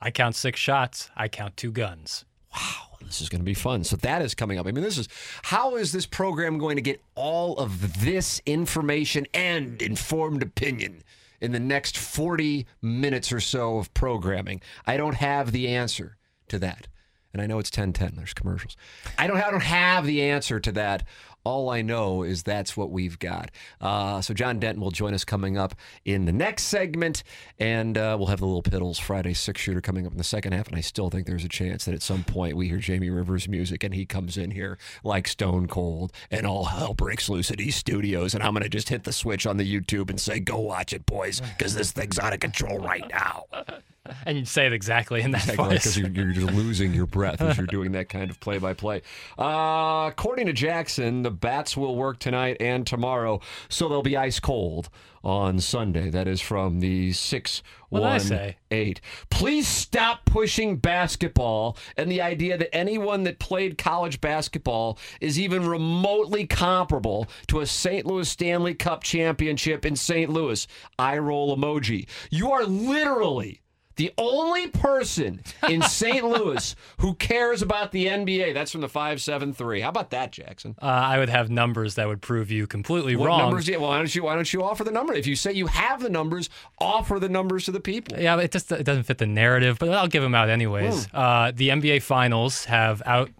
I 0.00 0.10
count 0.10 0.34
six 0.34 0.60
shots. 0.60 1.10
I 1.16 1.28
count 1.28 1.56
two 1.56 1.72
guns. 1.72 2.24
Wow, 2.54 2.98
this 3.02 3.20
is 3.20 3.28
going 3.28 3.40
to 3.40 3.44
be 3.44 3.54
fun. 3.54 3.84
So 3.84 3.96
that 3.96 4.22
is 4.22 4.34
coming 4.34 4.58
up. 4.58 4.66
I 4.66 4.72
mean, 4.72 4.84
this 4.84 4.98
is 4.98 5.08
how 5.42 5.76
is 5.76 5.92
this 5.92 6.06
program 6.06 6.58
going 6.58 6.76
to 6.76 6.82
get 6.82 7.02
all 7.14 7.56
of 7.58 8.02
this 8.04 8.40
information 8.46 9.26
and 9.34 9.80
informed 9.80 10.42
opinion 10.42 11.02
in 11.40 11.52
the 11.52 11.60
next 11.60 11.98
40 11.98 12.66
minutes 12.82 13.32
or 13.32 13.40
so 13.40 13.78
of 13.78 13.92
programming? 13.94 14.60
I 14.86 14.96
don't 14.96 15.16
have 15.16 15.52
the 15.52 15.68
answer 15.68 16.16
to 16.48 16.58
that. 16.60 16.88
And 17.32 17.42
I 17.42 17.46
know 17.46 17.58
it's 17.58 17.70
1010, 17.70 18.16
there's 18.16 18.32
commercials. 18.32 18.76
I 19.18 19.26
don't 19.26 19.36
I 19.36 19.50
don't 19.50 19.62
have 19.62 20.06
the 20.06 20.22
answer 20.22 20.58
to 20.58 20.72
that. 20.72 21.02
All 21.46 21.70
I 21.70 21.80
know 21.80 22.24
is 22.24 22.42
that's 22.42 22.76
what 22.76 22.90
we've 22.90 23.20
got. 23.20 23.52
Uh, 23.80 24.20
so 24.20 24.34
John 24.34 24.58
Denton 24.58 24.82
will 24.82 24.90
join 24.90 25.14
us 25.14 25.24
coming 25.24 25.56
up 25.56 25.76
in 26.04 26.24
the 26.24 26.32
next 26.32 26.64
segment, 26.64 27.22
and 27.60 27.96
uh, 27.96 28.16
we'll 28.18 28.26
have 28.26 28.40
the 28.40 28.46
little 28.46 28.64
Piddles 28.64 29.00
Friday 29.00 29.32
six 29.32 29.60
shooter 29.60 29.80
coming 29.80 30.06
up 30.06 30.12
in 30.12 30.18
the 30.18 30.24
second 30.24 30.54
half. 30.54 30.66
And 30.66 30.74
I 30.74 30.80
still 30.80 31.08
think 31.08 31.28
there's 31.28 31.44
a 31.44 31.48
chance 31.48 31.84
that 31.84 31.94
at 31.94 32.02
some 32.02 32.24
point 32.24 32.56
we 32.56 32.66
hear 32.66 32.78
Jamie 32.78 33.10
Rivers 33.10 33.48
music 33.48 33.84
and 33.84 33.94
he 33.94 34.04
comes 34.04 34.36
in 34.36 34.50
here 34.50 34.76
like 35.04 35.28
Stone 35.28 35.68
Cold, 35.68 36.12
and 36.32 36.48
all 36.48 36.64
hell 36.64 36.94
breaks 36.94 37.28
loose 37.28 37.52
at 37.52 37.58
these 37.58 37.76
studios, 37.76 38.34
and 38.34 38.42
I'm 38.42 38.52
gonna 38.52 38.68
just 38.68 38.88
hit 38.88 39.04
the 39.04 39.12
switch 39.12 39.46
on 39.46 39.56
the 39.56 39.80
YouTube 39.80 40.10
and 40.10 40.20
say, 40.20 40.40
"Go 40.40 40.58
watch 40.58 40.92
it, 40.92 41.06
boys, 41.06 41.40
because 41.56 41.76
this 41.76 41.92
thing's 41.92 42.18
out 42.18 42.32
of 42.32 42.40
control 42.40 42.80
right 42.80 43.08
now." 43.08 43.44
and 44.26 44.36
you'd 44.38 44.48
say 44.48 44.66
it 44.66 44.72
exactly 44.72 45.20
in 45.22 45.30
that 45.32 45.42
Exactly, 45.42 45.64
voice. 45.64 45.78
because 45.84 45.98
you're, 45.98 46.08
you're 46.10 46.32
just 46.32 46.52
losing 46.54 46.94
your 46.94 47.06
breath 47.06 47.40
as 47.40 47.56
you're 47.56 47.66
doing 47.66 47.92
that 47.92 48.08
kind 48.08 48.30
of 48.30 48.40
play-by-play. 48.40 49.02
Uh, 49.38 50.06
according 50.10 50.46
to 50.46 50.52
Jackson, 50.52 51.22
the 51.22 51.30
bats 51.30 51.76
will 51.76 51.96
work 51.96 52.18
tonight 52.18 52.56
and 52.60 52.86
tomorrow, 52.86 53.40
so 53.68 53.88
they'll 53.88 54.02
be 54.02 54.16
ice 54.16 54.40
cold 54.40 54.88
on 55.24 55.58
Sunday. 55.58 56.08
That 56.08 56.28
is 56.28 56.40
from 56.40 56.78
the 56.80 57.12
6 57.12 57.62
1 57.88 58.54
8. 58.70 59.00
Please 59.30 59.66
stop 59.66 60.24
pushing 60.24 60.76
basketball 60.76 61.76
and 61.96 62.10
the 62.10 62.20
idea 62.20 62.56
that 62.58 62.74
anyone 62.74 63.24
that 63.24 63.38
played 63.38 63.78
college 63.78 64.20
basketball 64.20 64.98
is 65.20 65.38
even 65.38 65.66
remotely 65.66 66.46
comparable 66.46 67.26
to 67.48 67.60
a 67.60 67.66
St. 67.66 68.06
Louis 68.06 68.28
Stanley 68.28 68.74
Cup 68.74 69.02
championship 69.02 69.84
in 69.84 69.96
St. 69.96 70.30
Louis. 70.30 70.66
I 70.98 71.18
roll 71.18 71.56
emoji. 71.56 72.06
You 72.30 72.52
are 72.52 72.64
literally 72.64 73.62
the 73.96 74.12
only 74.18 74.68
person 74.68 75.40
in 75.68 75.82
St. 75.96 76.24
Louis 76.24 76.74
who 76.98 77.14
cares 77.14 77.62
about 77.62 77.92
the 77.92 78.06
NBA. 78.06 78.54
That's 78.54 78.70
from 78.70 78.80
the 78.82 78.88
573. 78.88 79.80
How 79.80 79.88
about 79.88 80.10
that, 80.10 80.32
Jackson? 80.32 80.74
uh, 80.80 80.86
I 80.86 81.18
would 81.18 81.28
have 81.28 81.50
numbers 81.50 81.94
that 81.96 82.06
would 82.06 82.20
prove 82.22 82.50
you 82.50 82.66
completely 82.66 83.16
What 83.16 83.26
wrong. 83.26 83.38
numbers? 83.40 83.68
yeah, 83.68 83.78
Why 83.78 83.96
don't 83.98 84.14
you? 84.14 84.24
Why 84.24 84.34
don't 84.34 84.52
you 84.52 84.62
offer 84.62 84.84
the 84.84 84.90
number? 84.90 85.12
If 85.14 85.26
you 85.26 85.36
say 85.36 85.52
you 85.52 85.66
have 85.66 86.02
the 86.02 86.10
numbers, 86.10 86.48
offer 86.78 87.18
the 87.18 87.28
numbers 87.28 87.64
to 87.66 87.72
the 87.72 87.80
people. 87.80 88.18
Yeah, 88.18 88.38
it 88.38 88.52
just 88.52 88.70
it 88.72 88.84
doesn't 88.84 89.04
fit 89.04 89.18
the 89.18 89.26
narrative, 89.26 89.78
but 89.78 89.88
I'll 89.90 90.08
give 90.08 90.22
them 90.22 90.34
out 90.34 90.48
anyways. 90.48 91.08
Uh, 91.12 91.52
the 91.54 91.70
NBA 91.70 92.02
Finals 92.02 92.64
have 92.66 93.02
out 93.06 93.30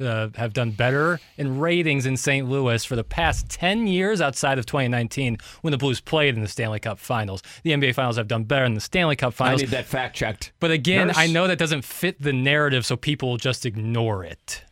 uh, 0.00 0.28
have 0.36 0.52
done 0.52 0.70
better 0.70 1.20
in 1.36 1.58
ratings 1.58 2.06
in 2.06 2.16
St. 2.16 2.48
Louis 2.48 2.84
for 2.84 2.96
the 2.96 3.04
past 3.04 3.48
10 3.48 3.86
years 3.86 4.20
outside 4.20 4.58
of 4.58 4.66
2019 4.66 5.38
when 5.62 5.70
the 5.72 5.78
Blues 5.78 6.00
played 6.00 6.34
in 6.36 6.42
the 6.42 6.48
Stanley 6.48 6.80
Cup 6.80 6.98
Finals. 6.98 7.42
The 7.62 7.70
NBA 7.70 7.94
Finals 7.94 8.16
have 8.16 8.28
done 8.28 8.44
better 8.44 8.64
in 8.64 8.74
the 8.74 8.80
Stanley 8.80 9.16
Cup 9.16 9.34
Finals. 9.34 9.60
I 9.60 9.64
need 9.64 9.70
that 9.70 9.86
fact 9.86 10.16
checked. 10.16 10.52
But 10.60 10.70
again, 10.70 11.08
Nurse? 11.08 11.18
I 11.18 11.26
know 11.26 11.46
that 11.46 11.58
doesn't 11.58 11.84
fit 11.84 12.20
the 12.22 12.32
narrative, 12.32 12.86
so 12.86 12.96
people 12.96 13.36
just 13.36 13.66
ignore 13.66 14.24
it. 14.24 14.64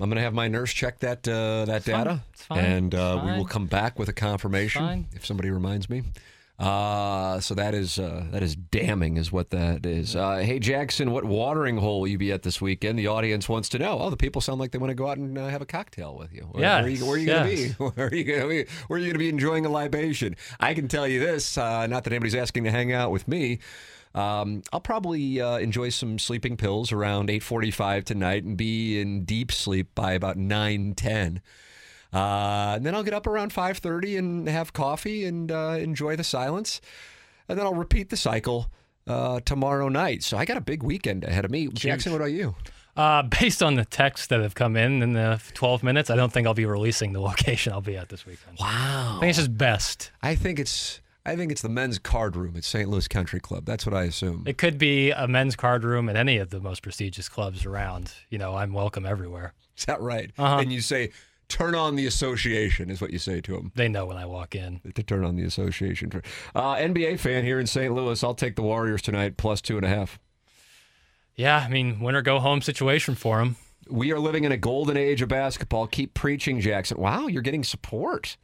I'm 0.00 0.08
going 0.08 0.16
to 0.16 0.22
have 0.22 0.34
my 0.34 0.48
nurse 0.48 0.72
check 0.72 0.98
that 1.00 1.26
uh, 1.28 1.66
that 1.66 1.84
fine. 1.84 1.94
data, 2.04 2.20
It's 2.32 2.42
fine. 2.42 2.58
and 2.64 2.94
uh, 2.94 3.16
It's 3.18 3.26
we 3.26 3.32
will 3.38 3.44
come 3.44 3.66
back 3.66 3.96
with 3.98 4.08
a 4.08 4.12
confirmation 4.12 5.06
if 5.12 5.24
somebody 5.24 5.50
reminds 5.50 5.88
me. 5.88 6.02
Uh, 6.56 7.40
so 7.40 7.52
that 7.54 7.74
is 7.74 7.98
uh, 7.98 8.26
that 8.30 8.42
is 8.42 8.54
damning, 8.54 9.16
is 9.16 9.32
what 9.32 9.50
that 9.50 9.84
is. 9.84 10.14
Uh, 10.14 10.36
hey 10.36 10.60
Jackson, 10.60 11.10
what 11.10 11.24
watering 11.24 11.78
hole 11.78 12.00
will 12.00 12.06
you 12.06 12.16
be 12.18 12.30
at 12.30 12.42
this 12.42 12.60
weekend? 12.60 12.96
The 12.96 13.08
audience 13.08 13.48
wants 13.48 13.68
to 13.70 13.78
know. 13.78 13.98
Oh, 13.98 14.08
the 14.08 14.16
people 14.16 14.40
sound 14.40 14.60
like 14.60 14.70
they 14.70 14.78
want 14.78 14.90
to 14.92 14.94
go 14.94 15.08
out 15.08 15.18
and 15.18 15.36
uh, 15.36 15.48
have 15.48 15.62
a 15.62 15.66
cocktail 15.66 16.16
with 16.16 16.32
you. 16.32 16.42
Where, 16.52 16.62
where 16.76 16.84
are 16.84 16.88
you, 16.88 17.04
where 17.06 17.14
are 17.14 17.18
you 17.18 17.26
going 17.26 17.56
to 17.56 17.56
be? 17.56 17.84
Where 17.84 18.06
are 18.06 18.14
you 18.14 18.24
going 18.24 18.42
to 18.42 18.48
be? 18.48 18.70
Where 18.86 18.96
are 18.96 19.00
you 19.00 19.06
going 19.06 19.14
to 19.14 19.18
be 19.18 19.28
enjoying 19.28 19.66
a 19.66 19.68
libation? 19.68 20.36
I 20.60 20.74
can 20.74 20.86
tell 20.86 21.08
you 21.08 21.18
this. 21.18 21.58
Uh, 21.58 21.88
not 21.88 22.04
that 22.04 22.12
anybody's 22.12 22.36
asking 22.36 22.64
to 22.64 22.70
hang 22.70 22.92
out 22.92 23.10
with 23.10 23.26
me. 23.26 23.58
Um, 24.14 24.62
I'll 24.72 24.80
probably 24.80 25.40
uh, 25.40 25.58
enjoy 25.58 25.88
some 25.88 26.20
sleeping 26.20 26.56
pills 26.56 26.92
around 26.92 27.30
8:45 27.30 28.04
tonight 28.04 28.44
and 28.44 28.56
be 28.56 29.00
in 29.00 29.24
deep 29.24 29.50
sleep 29.50 29.92
by 29.96 30.12
about 30.12 30.36
9:10. 30.38 31.40
Uh, 32.14 32.74
and 32.76 32.86
then 32.86 32.94
I'll 32.94 33.02
get 33.02 33.14
up 33.14 33.26
around 33.26 33.52
5:30 33.52 34.18
and 34.18 34.48
have 34.48 34.72
coffee 34.72 35.24
and 35.24 35.50
uh, 35.50 35.76
enjoy 35.78 36.16
the 36.16 36.24
silence. 36.24 36.80
And 37.48 37.58
then 37.58 37.66
I'll 37.66 37.74
repeat 37.74 38.10
the 38.10 38.16
cycle 38.16 38.70
uh, 39.06 39.40
tomorrow 39.40 39.88
night. 39.88 40.22
So 40.22 40.36
I 40.36 40.44
got 40.44 40.56
a 40.56 40.62
big 40.62 40.82
weekend 40.82 41.24
ahead 41.24 41.44
of 41.44 41.50
me. 41.50 41.68
Jackson, 41.68 42.12
what 42.12 42.20
about 42.20 42.32
you? 42.32 42.54
Uh, 42.96 43.22
based 43.40 43.62
on 43.62 43.74
the 43.74 43.84
texts 43.84 44.28
that 44.28 44.40
have 44.40 44.54
come 44.54 44.76
in 44.76 45.02
in 45.02 45.14
the 45.14 45.42
12 45.54 45.82
minutes, 45.82 46.08
I 46.08 46.16
don't 46.16 46.32
think 46.32 46.46
I'll 46.46 46.54
be 46.54 46.66
releasing 46.66 47.12
the 47.12 47.20
location 47.20 47.72
I'll 47.72 47.80
be 47.80 47.96
at 47.96 48.08
this 48.08 48.24
weekend. 48.24 48.58
Wow. 48.60 49.16
I 49.16 49.20
think 49.20 49.30
it's 49.30 49.38
just 49.38 49.58
best. 49.58 50.12
I 50.22 50.34
think 50.34 50.58
it's 50.58 51.00
I 51.26 51.36
think 51.36 51.50
it's 51.50 51.62
the 51.62 51.70
men's 51.70 51.98
card 51.98 52.36
room 52.36 52.54
at 52.54 52.64
St. 52.64 52.88
Louis 52.88 53.08
Country 53.08 53.40
Club. 53.40 53.64
That's 53.64 53.86
what 53.86 53.94
I 53.94 54.04
assume. 54.04 54.44
It 54.46 54.58
could 54.58 54.76
be 54.76 55.10
a 55.10 55.26
men's 55.26 55.56
card 55.56 55.82
room 55.82 56.10
at 56.10 56.16
any 56.16 56.36
of 56.36 56.50
the 56.50 56.60
most 56.60 56.82
prestigious 56.82 57.30
clubs 57.30 57.64
around. 57.64 58.12
You 58.28 58.36
know, 58.36 58.54
I'm 58.54 58.74
welcome 58.74 59.06
everywhere. 59.06 59.54
Is 59.76 59.86
that 59.86 60.02
right? 60.02 60.30
Uh-huh. 60.36 60.58
And 60.58 60.70
you 60.70 60.82
say, 60.82 61.12
"Turn 61.48 61.74
on 61.74 61.96
the 61.96 62.06
association," 62.06 62.90
is 62.90 63.00
what 63.00 63.12
you 63.12 63.18
say 63.18 63.40
to 63.40 63.52
them. 63.52 63.72
They 63.74 63.88
know 63.88 64.06
when 64.06 64.16
I 64.16 64.26
walk 64.26 64.54
in. 64.54 64.80
to 64.94 65.02
turn 65.02 65.24
on 65.24 65.36
the 65.36 65.44
association. 65.44 66.10
Uh, 66.54 66.74
NBA 66.74 67.18
fan 67.18 67.44
here 67.44 67.58
in 67.60 67.66
St. 67.66 67.92
Louis. 67.94 68.22
I'll 68.22 68.34
take 68.34 68.56
the 68.56 68.62
Warriors 68.62 69.02
tonight, 69.02 69.36
plus 69.36 69.60
two 69.60 69.76
and 69.76 69.84
a 69.84 69.88
half. 69.88 70.18
Yeah, 71.36 71.58
I 71.58 71.68
mean, 71.68 72.00
win 72.00 72.14
or 72.14 72.22
go 72.22 72.38
home 72.38 72.62
situation 72.62 73.14
for 73.14 73.38
them. 73.38 73.56
We 73.90 74.12
are 74.12 74.18
living 74.20 74.44
in 74.44 74.52
a 74.52 74.56
golden 74.56 74.96
age 74.96 75.20
of 75.20 75.28
basketball. 75.28 75.86
Keep 75.86 76.14
preaching, 76.14 76.60
Jackson. 76.60 76.98
Wow, 76.98 77.26
you're 77.26 77.42
getting 77.42 77.64
support. 77.64 78.36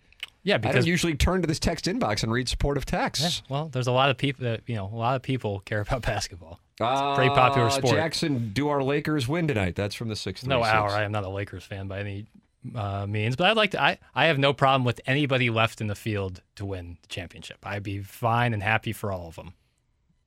Yeah, 0.43 0.55
I 0.55 0.59
because 0.59 0.75
don't 0.85 0.87
usually 0.87 1.15
turn 1.15 1.43
to 1.43 1.47
this 1.47 1.59
text 1.59 1.85
inbox 1.85 2.23
and 2.23 2.33
read 2.33 2.49
supportive 2.49 2.87
texts. 2.87 3.43
well, 3.49 3.69
there's 3.69 3.87
a 3.87 3.93
lot 3.93 4.11
of 4.11 4.17
people 4.17 4.45
that 4.45 4.63
you 4.67 4.75
know, 4.75 4.87
a 4.87 4.97
lot 4.97 5.17
of 5.17 5.23
people 5.23 5.61
care 5.61 5.81
about 5.81 6.03
basketball. 6.15 6.61
Uh, 6.81 7.15
pretty 7.15 7.35
popular 7.35 7.69
sport. 7.69 7.95
Jackson, 7.95 8.53
do 8.55 8.69
our 8.71 8.83
Lakers 8.83 9.29
win 9.29 9.47
tonight? 9.47 9.77
That's 9.77 9.95
from 9.95 10.09
the 10.09 10.17
sixth. 10.17 10.47
No 10.47 10.65
hour. 10.65 10.89
I 10.89 11.03
am 11.05 11.13
not 11.13 11.25
a 11.25 11.29
Lakers 11.29 11.63
fan 11.63 11.89
by 11.89 12.01
any 12.01 12.27
uh, 12.75 13.07
means, 13.07 13.37
but 13.37 13.47
I'd 13.47 13.57
like 13.57 13.71
to. 13.73 13.83
I, 13.83 13.99
I 14.15 14.27
have 14.27 14.39
no 14.39 14.53
problem 14.53 14.85
with 14.85 15.01
anybody 15.07 15.51
left 15.51 15.81
in 15.81 15.87
the 15.87 15.95
field 15.95 16.43
to 16.57 16.65
win 16.65 16.99
the 17.03 17.09
championship. 17.09 17.59
I'd 17.63 17.83
be 17.83 18.01
fine 18.01 18.53
and 18.53 18.63
happy 18.63 18.93
for 18.93 19.13
all 19.13 19.29
of 19.29 19.37
them. 19.37 19.55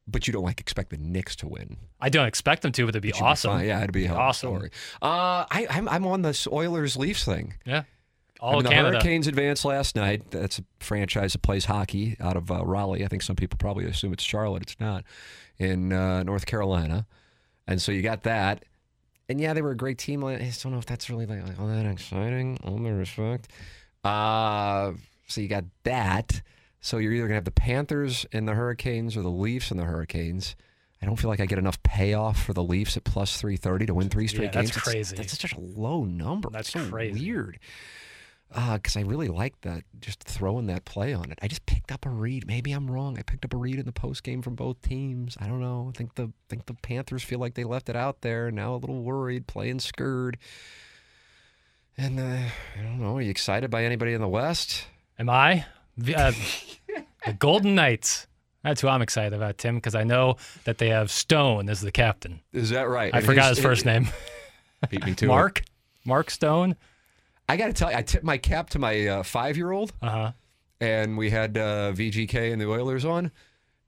But 0.07 0.27
you 0.27 0.33
don't 0.33 0.43
like 0.43 0.59
expect 0.59 0.89
the 0.89 0.97
Knicks 0.97 1.35
to 1.37 1.47
win. 1.47 1.77
I 2.01 2.09
don't 2.09 2.27
expect 2.27 2.61
them 2.61 2.71
to, 2.73 2.85
but 2.85 2.89
it'd 2.89 3.01
be 3.01 3.11
be 3.11 3.21
awesome. 3.21 3.51
fine. 3.51 3.67
yeah, 3.67 3.79
it'd 3.79 3.93
be 3.93 4.05
a 4.05 4.07
hell 4.07 4.17
of 4.17 4.21
a 4.21 4.23
awesome. 4.23 4.69
Uh, 5.01 5.45
I, 5.49 5.67
I'm, 5.69 5.87
I'm 5.87 6.05
on 6.05 6.23
this 6.23 6.45
Oilers 6.47 6.97
Leafs 6.97 7.23
thing. 7.23 7.53
Yeah, 7.65 7.83
I 8.41 8.45
all 8.45 8.51
mean, 8.51 8.57
of 8.57 8.63
the 8.63 8.69
Canada. 8.71 8.97
Hurricanes 8.97 9.27
advanced 9.27 9.63
last 9.63 9.95
night. 9.95 10.31
That's 10.31 10.59
a 10.59 10.63
franchise 10.79 11.33
that 11.33 11.41
plays 11.41 11.65
hockey 11.65 12.17
out 12.19 12.35
of 12.35 12.51
uh, 12.51 12.65
Raleigh. 12.65 13.05
I 13.05 13.07
think 13.07 13.21
some 13.21 13.37
people 13.37 13.57
probably 13.57 13.85
assume 13.85 14.11
it's 14.11 14.23
Charlotte. 14.23 14.63
It's 14.63 14.79
not. 14.79 15.05
In 15.57 15.93
uh, 15.93 16.23
North 16.23 16.47
Carolina, 16.47 17.05
and 17.67 17.81
so 17.81 17.91
you 17.91 18.01
got 18.01 18.23
that. 18.23 18.65
And 19.29 19.39
yeah, 19.39 19.53
they 19.53 19.61
were 19.61 19.71
a 19.71 19.77
great 19.77 19.97
team. 19.97 20.23
I 20.23 20.37
just 20.37 20.63
don't 20.63 20.71
know 20.73 20.79
if 20.79 20.85
that's 20.85 21.09
really 21.09 21.25
like, 21.25 21.47
like 21.47 21.59
all 21.59 21.67
that 21.67 21.85
exciting. 21.85 22.57
All 22.63 22.77
due 22.77 22.93
respect. 22.93 23.47
Uh, 24.03 24.93
so 25.27 25.41
you 25.41 25.47
got 25.47 25.63
that. 25.83 26.41
So 26.81 26.97
you're 26.97 27.13
either 27.13 27.25
gonna 27.27 27.35
have 27.35 27.45
the 27.45 27.51
Panthers 27.51 28.25
and 28.33 28.47
the 28.47 28.53
Hurricanes 28.53 29.15
or 29.15 29.21
the 29.21 29.29
Leafs 29.29 29.71
and 29.71 29.79
the 29.79 29.85
Hurricanes. 29.85 30.55
I 31.01 31.05
don't 31.05 31.15
feel 31.17 31.29
like 31.29 31.39
I 31.39 31.45
get 31.45 31.57
enough 31.57 31.81
payoff 31.83 32.41
for 32.43 32.53
the 32.53 32.63
Leafs 32.63 32.97
at 32.97 33.03
plus 33.05 33.39
three 33.39 33.55
thirty 33.57 33.85
to 33.85 33.93
win 33.93 34.09
three 34.09 34.27
straight 34.27 34.45
Yeah, 34.45 34.61
that's 34.61 34.71
games. 34.71 34.83
crazy. 34.83 35.15
That's 35.15 35.37
such 35.37 35.53
a 35.53 35.59
low 35.59 36.03
number. 36.03 36.49
That's 36.49 36.71
so 36.71 36.85
crazy. 36.89 37.19
weird 37.31 37.59
because 38.53 38.95
I 38.95 39.01
really 39.01 39.27
like 39.27 39.59
that, 39.61 39.83
just 39.99 40.23
throwing 40.23 40.67
that 40.67 40.85
play 40.85 41.13
on 41.13 41.31
it. 41.31 41.39
I 41.41 41.47
just 41.47 41.65
picked 41.65 41.91
up 41.91 42.05
a 42.05 42.09
read. 42.09 42.45
Maybe 42.47 42.71
I'm 42.71 42.89
wrong. 42.89 43.17
I 43.17 43.23
picked 43.23 43.43
up 43.45 43.53
a 43.53 43.57
read 43.57 43.79
in 43.79 43.85
the 43.85 43.91
post 43.91 44.23
game 44.23 44.41
from 44.41 44.55
both 44.55 44.81
teams. 44.81 45.35
I 45.39 45.47
don't 45.47 45.59
know. 45.59 45.91
I 45.93 45.97
think 45.97 46.15
the 46.15 46.31
think 46.49 46.65
the 46.67 46.73
Panthers 46.75 47.23
feel 47.23 47.39
like 47.39 47.55
they 47.55 47.63
left 47.63 47.89
it 47.89 47.95
out 47.95 48.21
there. 48.21 48.51
Now 48.51 48.75
a 48.75 48.77
little 48.77 49.01
worried, 49.03 49.47
playing 49.47 49.79
scared. 49.79 50.37
And 51.97 52.19
uh, 52.19 52.23
I 52.79 52.81
don't 52.81 52.99
know. 52.99 53.17
Are 53.17 53.21
you 53.21 53.29
excited 53.29 53.69
by 53.69 53.83
anybody 53.85 54.13
in 54.13 54.21
the 54.21 54.27
West? 54.27 54.85
Am 55.19 55.29
I? 55.29 55.65
The, 55.97 56.15
uh, 56.15 56.31
the 57.25 57.33
Golden 57.33 57.75
Knights. 57.75 58.25
That's 58.63 58.81
who 58.81 58.87
I'm 58.87 59.01
excited 59.01 59.33
about, 59.33 59.57
Tim, 59.57 59.75
because 59.75 59.93
I 59.93 60.03
know 60.03 60.37
that 60.63 60.77
they 60.79 60.89
have 60.89 61.11
Stone 61.11 61.69
as 61.69 61.81
the 61.81 61.91
captain. 61.91 62.39
Is 62.51 62.69
that 62.71 62.87
right? 62.87 63.13
I 63.13 63.17
And 63.17 63.25
forgot 63.25 63.49
his- 63.49 63.57
his 63.57 63.63
first 63.65 63.85
name. 63.85 64.07
Beat 64.89 65.05
me 65.05 65.13
to 65.15 65.25
it. 65.25 65.27
Mark? 65.27 65.63
Mark 66.05 66.29
Stone? 66.31 66.75
I 67.49 67.57
got 67.57 67.67
to 67.67 67.73
tell 67.73 67.91
you, 67.91 67.97
I 67.97 68.01
tipped 68.01 68.23
my 68.23 68.37
cap 68.37 68.69
to 68.71 68.79
my 68.79 69.05
uh, 69.07 69.23
five 69.23 69.57
year 69.57 69.71
old. 69.71 69.93
Uh 70.01 70.09
huh. 70.09 70.31
and 70.81 71.17
we 71.17 71.29
had 71.29 71.57
uh, 71.57 71.91
VGK 71.93 72.51
and 72.51 72.61
the 72.61 72.69
Oilers 72.69 73.05
on, 73.05 73.31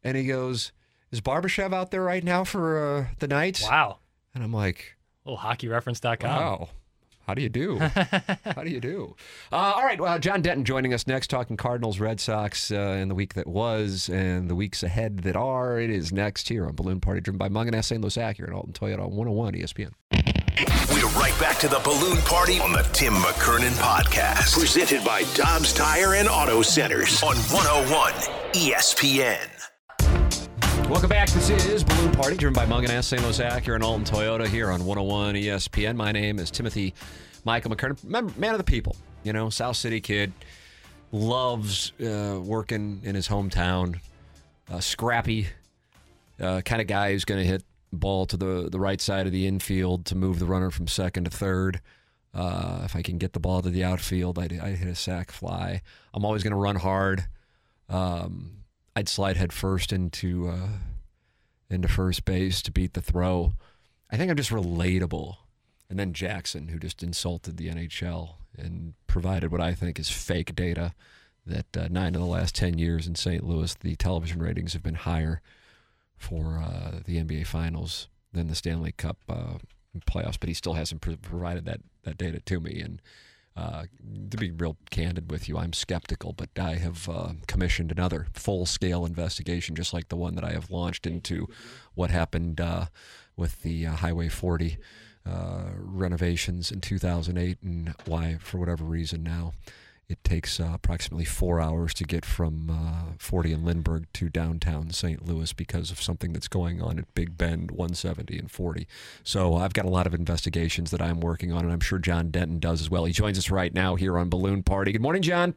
and 0.03 0.15
he 0.17 0.25
goes, 0.25 0.71
"Is 1.11 1.21
Barbashev 1.21 1.73
out 1.73 1.91
there 1.91 2.03
right 2.03 2.23
now 2.23 2.43
for 2.43 2.77
uh, 2.97 3.05
the 3.19 3.27
night?" 3.27 3.61
Wow. 3.63 3.99
And 4.33 4.43
I'm 4.43 4.53
like, 4.53 4.95
Little 5.23 5.37
hockeyreference.com. 5.39 6.29
"Wow, 6.29 6.69
how 7.25 7.33
do 7.33 7.41
you 7.41 7.49
do? 7.49 7.77
how 7.79 8.63
do 8.63 8.69
you 8.69 8.79
do?" 8.81 9.15
Uh, 9.51 9.73
all 9.77 9.83
right, 9.83 10.01
well, 10.01 10.19
John 10.19 10.41
Denton 10.41 10.65
joining 10.65 10.93
us 10.93 11.07
next, 11.07 11.29
talking 11.29 11.55
Cardinals, 11.55 11.99
Red 11.99 12.19
Sox 12.19 12.71
uh, 12.71 12.97
in 12.99 13.07
the 13.07 13.15
week 13.15 13.35
that 13.35 13.47
was 13.47 14.09
and 14.09 14.49
the 14.49 14.55
weeks 14.55 14.83
ahead 14.83 15.19
that 15.19 15.37
are. 15.37 15.79
It 15.79 15.89
is 15.89 16.11
next 16.11 16.49
here 16.49 16.65
on 16.67 16.75
Balloon 16.75 16.99
Party, 16.99 17.21
driven 17.21 17.37
by 17.37 17.47
Mungenast 17.47 17.85
St. 17.85 18.01
Louis 18.01 18.17
Acura 18.17 18.45
and 18.47 18.53
Alton 18.53 18.73
Toyota 18.73 18.99
on 18.99 19.15
101 19.15 19.53
ESPN. 19.53 19.91
We're 21.15 21.21
right 21.21 21.39
back 21.39 21.59
to 21.59 21.67
the 21.67 21.79
balloon 21.79 22.17
party 22.19 22.59
on 22.59 22.71
the 22.71 22.81
Tim 22.91 23.13
McKernan 23.13 23.71
podcast. 23.71 24.57
Presented 24.57 25.03
by 25.03 25.23
Dobbs 25.33 25.73
Tire 25.73 26.15
and 26.15 26.27
Auto 26.27 26.61
Centers 26.61 27.21
on 27.23 27.35
101 27.35 28.11
ESPN. 28.53 29.47
Welcome 30.89 31.09
back. 31.09 31.29
This 31.29 31.49
is 31.49 31.83
Balloon 31.83 32.11
Party, 32.11 32.35
driven 32.37 32.53
by 32.53 32.65
Mungenast 32.65 33.05
St. 33.05 33.21
Louis 33.21 33.39
Acura 33.39 33.75
and 33.75 33.83
Alton 33.83 34.05
Toyota 34.05 34.47
here 34.47 34.69
on 34.71 34.85
101 34.85 35.35
ESPN. 35.35 35.95
My 35.95 36.11
name 36.11 36.37
is 36.39 36.51
Timothy 36.51 36.93
Michael 37.45 37.71
McKernan, 37.71 38.35
man 38.37 38.51
of 38.51 38.57
the 38.57 38.63
people. 38.63 38.95
You 39.23 39.31
know, 39.33 39.49
South 39.49 39.77
City 39.77 40.01
kid, 40.01 40.33
loves 41.11 41.93
uh, 42.01 42.39
working 42.43 43.01
in 43.03 43.15
his 43.15 43.27
hometown, 43.27 43.99
uh, 44.69 44.79
scrappy 44.79 45.47
uh, 46.41 46.61
kind 46.61 46.81
of 46.81 46.87
guy 46.87 47.11
who's 47.13 47.25
going 47.25 47.41
to 47.41 47.47
hit 47.47 47.63
ball 47.91 48.25
to 48.25 48.37
the 48.37 48.69
the 48.69 48.79
right 48.79 49.01
side 49.01 49.25
of 49.25 49.31
the 49.31 49.47
infield 49.47 50.05
to 50.07 50.15
move 50.15 50.39
the 50.39 50.45
runner 50.45 50.71
from 50.71 50.87
second 50.87 51.25
to 51.25 51.29
third. 51.29 51.81
Uh, 52.33 52.81
if 52.83 52.95
I 52.95 53.01
can 53.01 53.17
get 53.17 53.31
the 53.31 53.39
ball 53.39 53.61
to 53.61 53.69
the 53.69 53.83
outfield, 53.83 54.37
I'd, 54.37 54.59
I'd 54.59 54.75
hit 54.75 54.89
a 54.89 54.95
sac 54.95 55.31
fly. 55.31 55.81
I'm 56.13 56.25
always 56.25 56.43
going 56.43 56.51
to 56.51 56.57
run 56.57 56.75
hard. 56.75 57.27
Um, 57.87 58.63
I'd 58.93 59.07
slide 59.07 59.37
head 59.37 59.53
first 59.53 59.93
into 59.93 60.49
uh, 60.49 60.67
into 61.69 61.87
first 61.87 62.25
base 62.25 62.61
to 62.63 62.71
beat 62.71 62.93
the 62.93 63.01
throw. 63.01 63.53
I 64.11 64.17
think 64.17 64.29
I'm 64.29 64.37
just 64.37 64.51
relatable. 64.51 65.37
And 65.89 65.99
then 65.99 66.13
Jackson, 66.13 66.69
who 66.69 66.79
just 66.79 67.03
insulted 67.03 67.57
the 67.57 67.69
NHL 67.69 68.35
and 68.57 68.93
provided 69.07 69.51
what 69.51 69.61
I 69.61 69.73
think 69.73 69.99
is 69.99 70.09
fake 70.09 70.55
data 70.55 70.93
that 71.45 71.77
uh, 71.77 71.87
nine 71.91 72.15
of 72.15 72.21
the 72.21 72.27
last 72.27 72.55
10 72.55 72.79
years 72.79 73.07
in 73.07 73.15
St. 73.15 73.43
Louis, 73.43 73.73
the 73.75 73.95
television 73.95 74.41
ratings 74.41 74.73
have 74.73 74.81
been 74.81 74.95
higher 74.95 75.41
for 76.17 76.61
uh, 76.63 76.99
the 77.05 77.17
NBA 77.17 77.47
Finals 77.47 78.07
than 78.33 78.47
the 78.47 78.55
Stanley 78.55 78.91
Cup 78.91 79.17
uh, 79.29 79.57
playoffs. 80.07 80.39
But 80.39 80.49
he 80.49 80.53
still 80.53 80.73
hasn't 80.73 81.01
pr- 81.01 81.13
provided 81.21 81.65
that, 81.65 81.81
that 82.03 82.17
data 82.17 82.39
to 82.39 82.59
me. 82.59 82.81
And 82.81 83.01
uh, 83.55 83.85
to 84.29 84.37
be 84.37 84.51
real 84.51 84.77
candid 84.89 85.31
with 85.31 85.47
you, 85.47 85.57
I'm 85.57 85.73
skeptical, 85.73 86.33
but 86.33 86.49
I 86.59 86.75
have 86.75 87.07
uh, 87.07 87.33
commissioned 87.47 87.91
another 87.91 88.27
full 88.33 88.65
scale 88.65 89.05
investigation, 89.05 89.75
just 89.75 89.93
like 89.93 90.09
the 90.09 90.17
one 90.17 90.35
that 90.35 90.43
I 90.43 90.51
have 90.51 90.69
launched 90.69 91.07
into 91.07 91.47
what 91.93 92.11
happened 92.11 92.59
uh, 92.59 92.87
with 93.37 93.61
the 93.61 93.87
uh, 93.87 93.95
Highway 93.95 94.27
40 94.27 94.77
uh, 95.25 95.63
renovations 95.77 96.71
in 96.71 96.81
2008 96.81 97.57
and 97.63 97.95
why, 98.05 98.37
for 98.41 98.59
whatever 98.59 98.83
reason, 98.83 99.23
now 99.23 99.53
it 100.07 100.23
takes 100.23 100.59
uh, 100.59 100.71
approximately 100.73 101.25
four 101.25 101.59
hours 101.59 101.93
to 101.95 102.03
get 102.03 102.25
from 102.25 102.69
uh, 102.69 103.13
40 103.17 103.53
and 103.53 103.65
Lindbergh 103.65 104.05
to 104.13 104.29
downtown 104.29 104.91
St. 104.91 105.25
Louis 105.25 105.51
because 105.53 105.89
of 105.89 106.01
something 106.01 106.31
that's 106.31 106.47
going 106.47 106.81
on 106.81 106.99
at 106.99 107.13
Big 107.15 107.37
Bend 107.37 107.71
170 107.71 108.37
and 108.37 108.51
40. 108.51 108.87
So 109.23 109.55
I've 109.55 109.73
got 109.73 109.85
a 109.85 109.89
lot 109.89 110.05
of 110.05 110.13
investigations 110.13 110.91
that 110.91 111.01
I'm 111.01 111.19
working 111.19 111.51
on, 111.51 111.63
and 111.63 111.71
I'm 111.71 111.79
sure 111.79 111.97
John 111.97 112.29
Denton 112.29 112.59
does 112.59 112.81
as 112.81 112.89
well. 112.89 113.05
He 113.05 113.13
joins 113.13 113.37
us 113.37 113.49
right 113.49 113.73
now 113.73 113.95
here 113.95 114.17
on 114.17 114.29
Balloon 114.29 114.61
Party. 114.61 114.91
Good 114.91 115.01
morning, 115.01 115.23
John. 115.23 115.55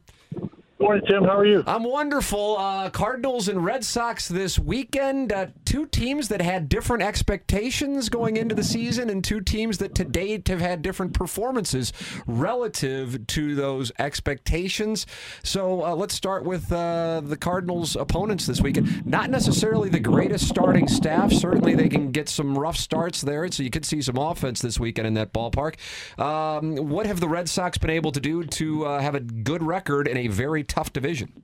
Morning, 0.81 1.03
Tim. 1.05 1.25
How 1.25 1.37
are 1.37 1.45
you? 1.45 1.61
I'm 1.67 1.83
wonderful. 1.83 2.55
Uh, 2.57 2.89
Cardinals 2.89 3.49
and 3.49 3.65
Red 3.65 3.83
Sox 3.83 4.29
this 4.29 4.57
weekend. 4.57 5.33
Uh, 5.33 5.47
two 5.65 5.85
teams 5.87 6.29
that 6.29 6.41
had 6.41 6.69
different 6.69 7.03
expectations 7.03 8.07
going 8.07 8.37
into 8.37 8.55
the 8.55 8.63
season, 8.63 9.09
and 9.09 9.21
two 9.21 9.41
teams 9.41 9.79
that 9.79 9.93
to 9.95 10.05
date 10.05 10.47
have 10.47 10.61
had 10.61 10.81
different 10.81 11.13
performances 11.13 11.91
relative 12.25 13.27
to 13.27 13.55
those 13.55 13.91
expectations. 13.99 15.05
So 15.43 15.83
uh, 15.83 15.95
let's 15.95 16.15
start 16.15 16.45
with 16.45 16.71
uh, 16.71 17.23
the 17.25 17.35
Cardinals' 17.35 17.97
opponents 17.97 18.45
this 18.45 18.61
weekend. 18.61 19.05
Not 19.05 19.29
necessarily 19.29 19.89
the 19.89 19.99
greatest 19.99 20.47
starting 20.47 20.87
staff. 20.87 21.33
Certainly, 21.33 21.75
they 21.75 21.89
can 21.89 22.11
get 22.11 22.29
some 22.29 22.57
rough 22.57 22.77
starts 22.77 23.19
there, 23.19 23.51
so 23.51 23.63
you 23.63 23.69
could 23.69 23.85
see 23.85 24.01
some 24.01 24.17
offense 24.17 24.61
this 24.61 24.79
weekend 24.79 25.07
in 25.07 25.15
that 25.15 25.33
ballpark. 25.33 25.75
Um, 26.17 26.77
what 26.87 27.05
have 27.05 27.19
the 27.19 27.27
Red 27.27 27.49
Sox 27.49 27.77
been 27.77 27.89
able 27.89 28.13
to 28.13 28.21
do 28.21 28.45
to 28.45 28.85
uh, 28.85 29.01
have 29.01 29.15
a 29.15 29.19
good 29.19 29.61
record 29.61 30.07
in 30.07 30.15
a 30.15 30.27
very 30.27 30.63
tough 30.69 30.93
division. 30.93 31.43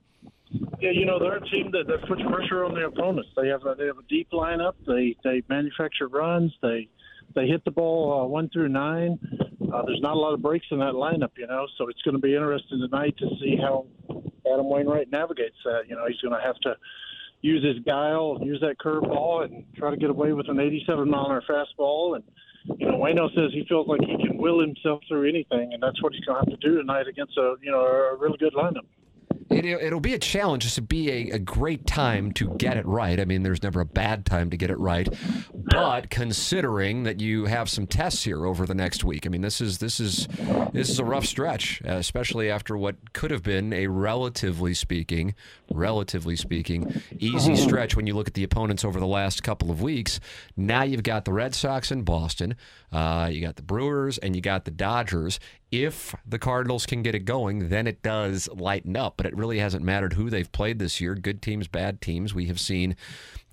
Yeah, 0.80 0.90
you 0.90 1.04
know 1.04 1.18
they're 1.18 1.36
a 1.36 1.48
team 1.48 1.70
that, 1.72 1.86
that 1.88 2.06
puts 2.08 2.22
pressure 2.22 2.64
on 2.64 2.74
their 2.74 2.86
opponents. 2.86 3.30
They 3.36 3.48
have 3.48 3.64
a, 3.66 3.74
they 3.74 3.86
have 3.86 3.98
a 3.98 4.08
deep 4.08 4.30
lineup. 4.30 4.74
They 4.86 5.16
they 5.24 5.42
manufacture 5.48 6.08
runs. 6.08 6.52
They 6.62 6.88
they 7.34 7.46
hit 7.46 7.64
the 7.64 7.70
ball 7.70 8.22
uh, 8.22 8.26
one 8.26 8.48
through 8.50 8.68
nine. 8.68 9.18
Uh, 9.72 9.82
there's 9.84 10.00
not 10.00 10.14
a 10.14 10.18
lot 10.18 10.32
of 10.32 10.42
breaks 10.42 10.66
in 10.70 10.78
that 10.78 10.94
lineup, 10.94 11.32
you 11.36 11.46
know. 11.46 11.66
So 11.76 11.88
it's 11.88 12.00
going 12.02 12.14
to 12.14 12.20
be 12.20 12.34
interesting 12.34 12.80
tonight 12.80 13.16
to 13.18 13.28
see 13.40 13.56
how 13.60 13.86
Adam 14.52 14.68
Wainwright 14.68 15.10
navigates 15.10 15.56
that. 15.64 15.82
You 15.88 15.96
know, 15.96 16.06
he's 16.06 16.20
going 16.20 16.38
to 16.38 16.44
have 16.44 16.56
to 16.60 16.76
use 17.42 17.64
his 17.64 17.82
guile, 17.84 18.38
use 18.42 18.60
that 18.60 18.78
curveball, 18.78 19.44
and 19.44 19.64
try 19.76 19.90
to 19.90 19.96
get 19.96 20.10
away 20.10 20.32
with 20.32 20.48
an 20.48 20.60
87 20.60 21.08
mile 21.10 21.26
an 21.26 21.32
hour 21.32 21.42
fastball. 21.48 22.16
And 22.16 22.24
you 22.78 22.86
know, 22.86 22.98
Wayno 22.98 23.28
says 23.34 23.50
he 23.52 23.64
feels 23.68 23.88
like 23.88 24.00
he 24.00 24.16
can 24.26 24.38
will 24.38 24.60
himself 24.60 25.02
through 25.08 25.28
anything, 25.28 25.72
and 25.72 25.82
that's 25.82 26.02
what 26.02 26.12
he's 26.12 26.24
going 26.24 26.44
to 26.44 26.50
have 26.50 26.60
to 26.60 26.68
do 26.68 26.78
tonight 26.78 27.06
against 27.08 27.36
a 27.36 27.56
you 27.62 27.70
know 27.70 27.80
a 27.80 28.16
really 28.16 28.38
good 28.38 28.54
lineup. 28.54 28.86
It, 29.50 29.64
it'll 29.64 30.00
be 30.00 30.14
a 30.14 30.18
challenge. 30.18 30.64
Just 30.64 30.76
to 30.76 30.82
be 30.82 31.10
a, 31.10 31.36
a 31.36 31.38
great 31.38 31.86
time 31.86 32.32
to 32.32 32.54
get 32.56 32.76
it 32.76 32.86
right. 32.86 33.18
I 33.20 33.24
mean, 33.24 33.42
there's 33.42 33.62
never 33.62 33.80
a 33.80 33.86
bad 33.86 34.26
time 34.26 34.50
to 34.50 34.56
get 34.56 34.70
it 34.70 34.78
right. 34.78 35.08
But 35.68 36.10
considering 36.10 37.02
that 37.02 37.20
you 37.20 37.46
have 37.46 37.68
some 37.68 37.88
tests 37.88 38.22
here 38.22 38.46
over 38.46 38.66
the 38.66 38.74
next 38.74 39.02
week, 39.02 39.26
I 39.26 39.30
mean, 39.30 39.40
this 39.40 39.60
is 39.60 39.78
this 39.78 39.98
is 39.98 40.28
this 40.72 40.88
is 40.88 41.00
a 41.00 41.04
rough 41.04 41.26
stretch, 41.26 41.80
especially 41.84 42.48
after 42.48 42.76
what 42.76 43.12
could 43.12 43.32
have 43.32 43.42
been 43.42 43.72
a 43.72 43.88
relatively 43.88 44.74
speaking, 44.74 45.34
relatively 45.72 46.36
speaking, 46.36 47.02
easy 47.18 47.56
stretch 47.56 47.96
when 47.96 48.06
you 48.06 48.14
look 48.14 48.28
at 48.28 48.34
the 48.34 48.44
opponents 48.44 48.84
over 48.84 49.00
the 49.00 49.06
last 49.06 49.42
couple 49.42 49.72
of 49.72 49.82
weeks. 49.82 50.20
Now 50.56 50.84
you've 50.84 51.02
got 51.02 51.24
the 51.24 51.32
Red 51.32 51.52
Sox 51.52 51.90
in 51.90 52.02
Boston, 52.02 52.54
uh, 52.92 53.28
you 53.32 53.40
got 53.40 53.56
the 53.56 53.62
Brewers, 53.62 54.18
and 54.18 54.36
you 54.36 54.42
got 54.42 54.66
the 54.66 54.70
Dodgers 54.70 55.40
if 55.72 56.14
the 56.24 56.38
Cardinals 56.38 56.86
can 56.86 57.02
get 57.02 57.14
it 57.14 57.24
going, 57.24 57.68
then 57.70 57.86
it 57.86 58.02
does 58.02 58.48
lighten 58.54 58.96
up. 58.96 59.16
But 59.16 59.26
it 59.26 59.36
really 59.36 59.58
hasn't 59.58 59.84
mattered 59.84 60.12
who 60.12 60.30
they've 60.30 60.50
played 60.50 60.78
this 60.78 61.00
year 61.00 61.14
good 61.14 61.42
teams, 61.42 61.66
bad 61.66 62.00
teams. 62.00 62.34
We 62.34 62.46
have 62.46 62.60
seen 62.60 62.96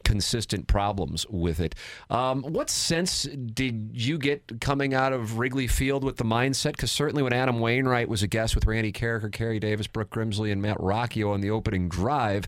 consistent 0.04 0.68
problems 0.68 1.26
with 1.30 1.60
it. 1.60 1.76
Um, 2.10 2.44
what 2.44 2.70
sense 2.70 3.24
did 3.24 3.92
you 3.94 4.18
get 4.18 4.62
coming 4.62 4.94
out 4.94 5.14
of 5.14 5.38
Wrigley 5.38 5.68
Field 5.68 6.04
with 6.04 6.18
the 6.18 6.24
mindset? 6.24 6.74
Because 6.74 6.92
certainly 6.92 7.24
when 7.24 7.34
Adam 7.34 7.60
Wainwright 7.60 8.10
was 8.10 8.24
a 8.24 8.28
guest 8.28 8.56
with 8.56 8.66
Randy 8.66 8.92
Karraker, 8.92 9.32
Kerry 9.32 9.60
Davis, 9.60 9.88
Brooke 9.88 10.12
Grimsley, 10.12 10.52
and 10.52 10.62
Matt 10.62 10.78
Rocchio 10.78 11.32
on 11.34 11.42
the 11.42 11.50
opening 11.50 11.90
drive, 11.90 12.48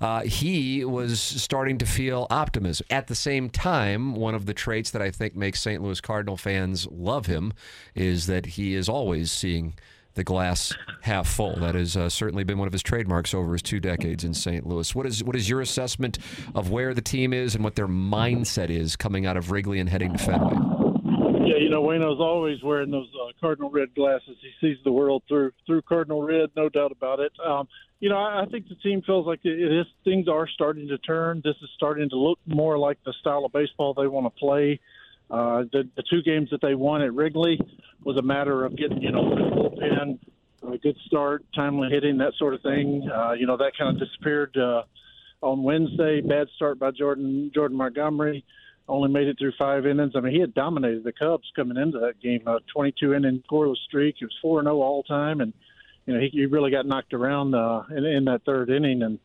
uh, 0.00 0.22
he 0.22 0.84
was 0.84 1.20
starting 1.20 1.78
to 1.78 1.86
feel 1.86 2.26
optimism. 2.30 2.86
At 2.90 3.08
the 3.08 3.14
same 3.14 3.50
time, 3.50 4.14
one 4.14 4.34
of 4.34 4.46
the 4.46 4.54
traits 4.54 4.90
that 4.92 5.02
I 5.02 5.10
think 5.10 5.34
makes 5.34 5.60
St. 5.60 5.82
Louis 5.82 6.00
Cardinal 6.00 6.36
fans 6.36 6.86
love 6.90 7.26
him 7.26 7.52
is 7.94 8.26
that 8.26 8.46
he 8.46 8.74
is 8.74 8.88
always 8.88 9.32
seeing 9.32 9.74
the 10.18 10.24
glass 10.24 10.74
half 11.00 11.26
full. 11.26 11.56
That 11.56 11.74
has 11.74 11.96
uh, 11.96 12.10
certainly 12.10 12.44
been 12.44 12.58
one 12.58 12.66
of 12.66 12.72
his 12.72 12.82
trademarks 12.82 13.32
over 13.32 13.52
his 13.52 13.62
two 13.62 13.80
decades 13.80 14.24
in 14.24 14.34
St. 14.34 14.66
Louis. 14.66 14.94
What 14.94 15.06
is 15.06 15.24
what 15.24 15.34
is 15.34 15.48
your 15.48 15.62
assessment 15.62 16.18
of 16.54 16.70
where 16.70 16.92
the 16.92 17.00
team 17.00 17.32
is 17.32 17.54
and 17.54 17.64
what 17.64 17.76
their 17.76 17.88
mindset 17.88 18.68
is 18.68 18.96
coming 18.96 19.24
out 19.24 19.38
of 19.38 19.50
Wrigley 19.50 19.80
and 19.80 19.88
heading 19.88 20.12
to 20.12 20.18
Fenway? 20.18 20.54
Yeah, 21.46 21.56
you 21.58 21.70
know, 21.70 21.82
Wayno's 21.82 22.20
always 22.20 22.62
wearing 22.62 22.90
those 22.90 23.08
uh, 23.14 23.32
cardinal 23.40 23.70
red 23.70 23.94
glasses. 23.94 24.36
He 24.42 24.50
sees 24.60 24.76
the 24.84 24.92
world 24.92 25.22
through 25.28 25.52
through 25.66 25.82
cardinal 25.82 26.22
red, 26.22 26.50
no 26.56 26.68
doubt 26.68 26.92
about 26.92 27.20
it. 27.20 27.32
Um, 27.44 27.68
you 28.00 28.10
know, 28.10 28.18
I, 28.18 28.42
I 28.42 28.46
think 28.46 28.68
the 28.68 28.74
team 28.76 29.02
feels 29.06 29.26
like 29.26 29.40
it 29.44 29.48
is 29.50 29.86
things 30.04 30.28
are 30.28 30.48
starting 30.48 30.88
to 30.88 30.98
turn. 30.98 31.40
This 31.44 31.56
is 31.62 31.70
starting 31.76 32.10
to 32.10 32.16
look 32.16 32.38
more 32.44 32.76
like 32.76 32.98
the 33.04 33.14
style 33.20 33.44
of 33.44 33.52
baseball 33.52 33.94
they 33.94 34.08
want 34.08 34.26
to 34.26 34.38
play. 34.38 34.80
Uh, 35.30 35.64
the, 35.72 35.88
the 35.96 36.02
two 36.10 36.22
games 36.22 36.48
that 36.50 36.60
they 36.62 36.74
won 36.74 37.02
at 37.02 37.12
Wrigley 37.12 37.60
was 38.04 38.16
a 38.16 38.22
matter 38.22 38.64
of 38.64 38.76
getting, 38.76 39.02
you 39.02 39.12
know, 39.12 39.28
the 39.30 39.42
bullpen, 39.42 40.18
a 40.72 40.78
good 40.78 40.96
start, 41.06 41.44
timely 41.54 41.88
hitting, 41.90 42.18
that 42.18 42.32
sort 42.38 42.54
of 42.54 42.62
thing. 42.62 43.08
Uh, 43.14 43.32
you 43.32 43.46
know, 43.46 43.56
that 43.56 43.72
kind 43.78 43.94
of 43.94 44.00
disappeared 44.00 44.56
uh, 44.56 44.82
on 45.42 45.62
Wednesday. 45.62 46.20
Bad 46.20 46.48
start 46.56 46.78
by 46.78 46.90
Jordan 46.90 47.50
Jordan 47.54 47.76
Montgomery. 47.76 48.44
Only 48.88 49.10
made 49.10 49.28
it 49.28 49.36
through 49.38 49.52
five 49.58 49.86
innings. 49.86 50.14
I 50.16 50.20
mean, 50.20 50.32
he 50.32 50.40
had 50.40 50.54
dominated 50.54 51.04
the 51.04 51.12
Cubs 51.12 51.44
coming 51.54 51.76
into 51.76 51.98
that 51.98 52.20
game. 52.22 52.40
A 52.46 52.58
22 52.72 53.12
inning 53.12 53.42
scoreless 53.50 53.76
streak. 53.86 54.16
He 54.18 54.24
was 54.24 54.34
4 54.40 54.62
0 54.62 54.80
all 54.80 55.02
time, 55.02 55.42
and 55.42 55.52
you 56.06 56.14
know, 56.14 56.20
he, 56.20 56.28
he 56.28 56.46
really 56.46 56.70
got 56.70 56.86
knocked 56.86 57.12
around 57.12 57.54
uh, 57.54 57.82
in, 57.90 58.04
in 58.06 58.24
that 58.24 58.44
third 58.46 58.70
inning. 58.70 59.02
And, 59.02 59.18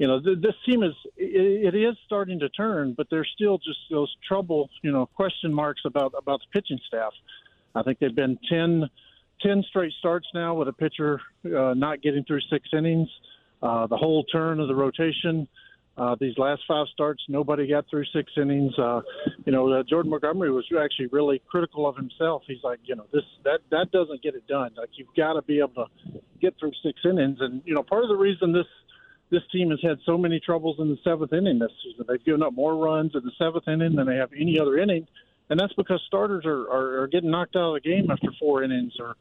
you 0.00 0.08
know, 0.08 0.20
th- 0.20 0.38
this 0.40 0.54
team 0.66 0.82
is, 0.82 0.94
it, 1.16 1.74
it 1.74 1.78
is 1.78 1.96
starting 2.06 2.40
to 2.40 2.48
turn, 2.48 2.94
but 2.96 3.06
there's 3.10 3.30
still 3.34 3.58
just 3.58 3.78
those 3.90 4.12
trouble, 4.26 4.68
you 4.82 4.90
know, 4.90 5.06
question 5.06 5.54
marks 5.54 5.82
about, 5.84 6.12
about 6.18 6.40
the 6.40 6.60
pitching 6.60 6.80
staff. 6.88 7.12
I 7.74 7.82
think 7.82 8.00
they've 8.00 8.14
been 8.14 8.38
10, 8.48 8.88
10 9.42 9.64
straight 9.68 9.92
starts 10.00 10.26
now 10.34 10.54
with 10.54 10.66
a 10.66 10.72
pitcher 10.72 11.20
uh, 11.46 11.74
not 11.74 12.02
getting 12.02 12.24
through 12.24 12.40
six 12.50 12.68
innings. 12.76 13.08
Uh, 13.62 13.86
the 13.86 13.96
whole 13.96 14.24
turn 14.24 14.58
of 14.58 14.66
the 14.66 14.74
rotation 14.74 15.46
uh, 16.00 16.16
these 16.18 16.32
last 16.38 16.62
five 16.66 16.86
starts, 16.94 17.22
nobody 17.28 17.68
got 17.68 17.84
through 17.90 18.04
six 18.14 18.32
innings. 18.40 18.72
Uh, 18.78 19.02
you 19.44 19.52
know, 19.52 19.70
uh, 19.70 19.82
Jordan 19.82 20.10
Montgomery 20.10 20.50
was 20.50 20.64
actually 20.82 21.08
really 21.08 21.42
critical 21.46 21.86
of 21.86 21.94
himself. 21.94 22.42
He's 22.46 22.62
like, 22.64 22.78
you 22.84 22.96
know, 22.96 23.04
this 23.12 23.24
that 23.44 23.60
that 23.70 23.90
doesn't 23.92 24.22
get 24.22 24.34
it 24.34 24.46
done. 24.46 24.70
Like 24.78 24.88
you've 24.94 25.14
got 25.14 25.34
to 25.34 25.42
be 25.42 25.58
able 25.58 25.74
to 25.74 26.20
get 26.40 26.54
through 26.58 26.72
six 26.82 26.98
innings. 27.04 27.38
And 27.40 27.60
you 27.66 27.74
know, 27.74 27.82
part 27.82 28.02
of 28.02 28.08
the 28.08 28.16
reason 28.16 28.52
this 28.52 28.64
this 29.30 29.42
team 29.52 29.70
has 29.70 29.80
had 29.82 29.98
so 30.04 30.18
many 30.18 30.40
troubles 30.40 30.76
in 30.78 30.88
the 30.88 30.98
seventh 31.04 31.32
inning 31.32 31.58
this 31.58 31.70
season, 31.82 32.04
they've 32.08 32.24
given 32.24 32.42
up 32.42 32.52
more 32.52 32.76
runs 32.76 33.12
in 33.14 33.22
the 33.24 33.32
seventh 33.38 33.68
inning 33.68 33.96
than 33.96 34.06
they 34.06 34.16
have 34.16 34.30
any 34.38 34.58
other 34.58 34.78
inning, 34.78 35.06
and 35.48 35.58
that's 35.58 35.74
because 35.74 36.02
starters 36.06 36.44
are 36.44 36.68
are, 36.70 37.02
are 37.02 37.08
getting 37.08 37.30
knocked 37.30 37.56
out 37.56 37.76
of 37.76 37.82
the 37.82 37.88
game 37.88 38.10
after 38.10 38.28
four 38.38 38.62
innings 38.62 38.92
or 38.98 39.14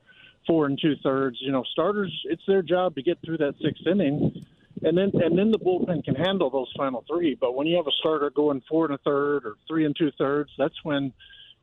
four 0.47 0.65
and 0.65 0.79
two 0.81 0.95
thirds. 1.03 1.37
You 1.41 1.51
know, 1.51 1.63
starters, 1.71 2.11
it's 2.25 2.43
their 2.47 2.61
job 2.61 2.95
to 2.95 3.03
get 3.03 3.19
through 3.23 3.37
that 3.37 3.55
sixth 3.61 3.85
inning 3.85 4.45
and 4.83 4.97
then 4.97 5.11
and 5.21 5.37
then 5.37 5.51
the 5.51 5.59
bullpen 5.59 6.03
can 6.03 6.15
handle 6.15 6.49
those 6.49 6.71
final 6.77 7.03
three. 7.07 7.35
But 7.39 7.55
when 7.55 7.67
you 7.67 7.77
have 7.77 7.87
a 7.87 7.91
starter 7.99 8.29
going 8.29 8.61
four 8.69 8.85
and 8.85 8.95
a 8.95 8.97
third 8.99 9.45
or 9.45 9.55
three 9.67 9.85
and 9.85 9.95
two 9.95 10.11
thirds, 10.17 10.51
that's 10.57 10.75
when 10.83 11.13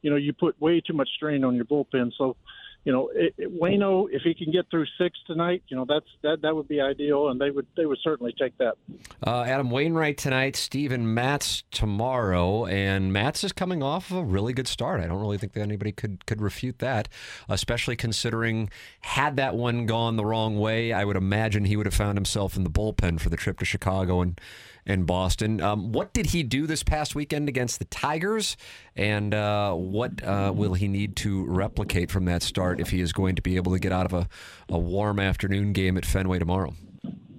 you 0.02 0.10
know 0.10 0.16
you 0.16 0.32
put 0.32 0.60
way 0.60 0.80
too 0.80 0.92
much 0.92 1.08
strain 1.16 1.44
on 1.44 1.56
your 1.56 1.64
bullpen. 1.64 2.12
So 2.16 2.36
you 2.86 2.92
know, 2.92 3.10
it, 3.12 3.34
it, 3.36 3.60
Wayno, 3.60 4.06
if 4.12 4.22
he 4.22 4.32
can 4.32 4.52
get 4.52 4.70
through 4.70 4.86
six 4.96 5.18
tonight, 5.26 5.60
you 5.66 5.76
know, 5.76 5.84
that's 5.88 6.06
that 6.22 6.42
that 6.42 6.54
would 6.54 6.68
be 6.68 6.80
ideal, 6.80 7.30
and 7.30 7.40
they 7.40 7.50
would 7.50 7.66
they 7.76 7.84
would 7.84 7.98
certainly 8.00 8.32
take 8.40 8.56
that. 8.58 8.74
Uh, 9.26 9.42
Adam 9.42 9.72
Wainwright 9.72 10.16
tonight, 10.16 10.54
Steven 10.54 11.12
Matz 11.12 11.64
tomorrow, 11.72 12.64
and 12.64 13.12
Matz 13.12 13.42
is 13.42 13.50
coming 13.50 13.82
off 13.82 14.12
of 14.12 14.18
a 14.18 14.24
really 14.24 14.52
good 14.52 14.68
start. 14.68 15.00
I 15.00 15.08
don't 15.08 15.20
really 15.20 15.36
think 15.36 15.54
that 15.54 15.62
anybody 15.62 15.90
could 15.90 16.24
could 16.26 16.40
refute 16.40 16.78
that, 16.78 17.08
especially 17.48 17.96
considering 17.96 18.70
had 19.00 19.34
that 19.34 19.56
one 19.56 19.86
gone 19.86 20.14
the 20.14 20.24
wrong 20.24 20.56
way, 20.56 20.92
I 20.92 21.04
would 21.04 21.16
imagine 21.16 21.64
he 21.64 21.76
would 21.76 21.86
have 21.86 21.94
found 21.94 22.16
himself 22.16 22.56
in 22.56 22.62
the 22.62 22.70
bullpen 22.70 23.18
for 23.18 23.30
the 23.30 23.36
trip 23.36 23.58
to 23.58 23.64
Chicago 23.64 24.20
and 24.20 24.40
in 24.86 25.04
Boston. 25.04 25.60
Um, 25.60 25.92
what 25.92 26.12
did 26.12 26.26
he 26.26 26.42
do 26.42 26.66
this 26.66 26.82
past 26.82 27.14
weekend 27.14 27.48
against 27.48 27.78
the 27.78 27.84
Tigers, 27.86 28.56
and 28.94 29.34
uh, 29.34 29.72
what 29.74 30.22
uh, 30.22 30.52
will 30.54 30.74
he 30.74 30.88
need 30.88 31.16
to 31.16 31.44
replicate 31.46 32.10
from 32.10 32.24
that 32.26 32.42
start 32.42 32.80
if 32.80 32.90
he 32.90 33.00
is 33.00 33.12
going 33.12 33.34
to 33.36 33.42
be 33.42 33.56
able 33.56 33.72
to 33.72 33.78
get 33.78 33.92
out 33.92 34.06
of 34.06 34.12
a, 34.12 34.28
a 34.68 34.78
warm 34.78 35.18
afternoon 35.18 35.72
game 35.72 35.96
at 35.96 36.06
Fenway 36.06 36.38
tomorrow? 36.38 36.74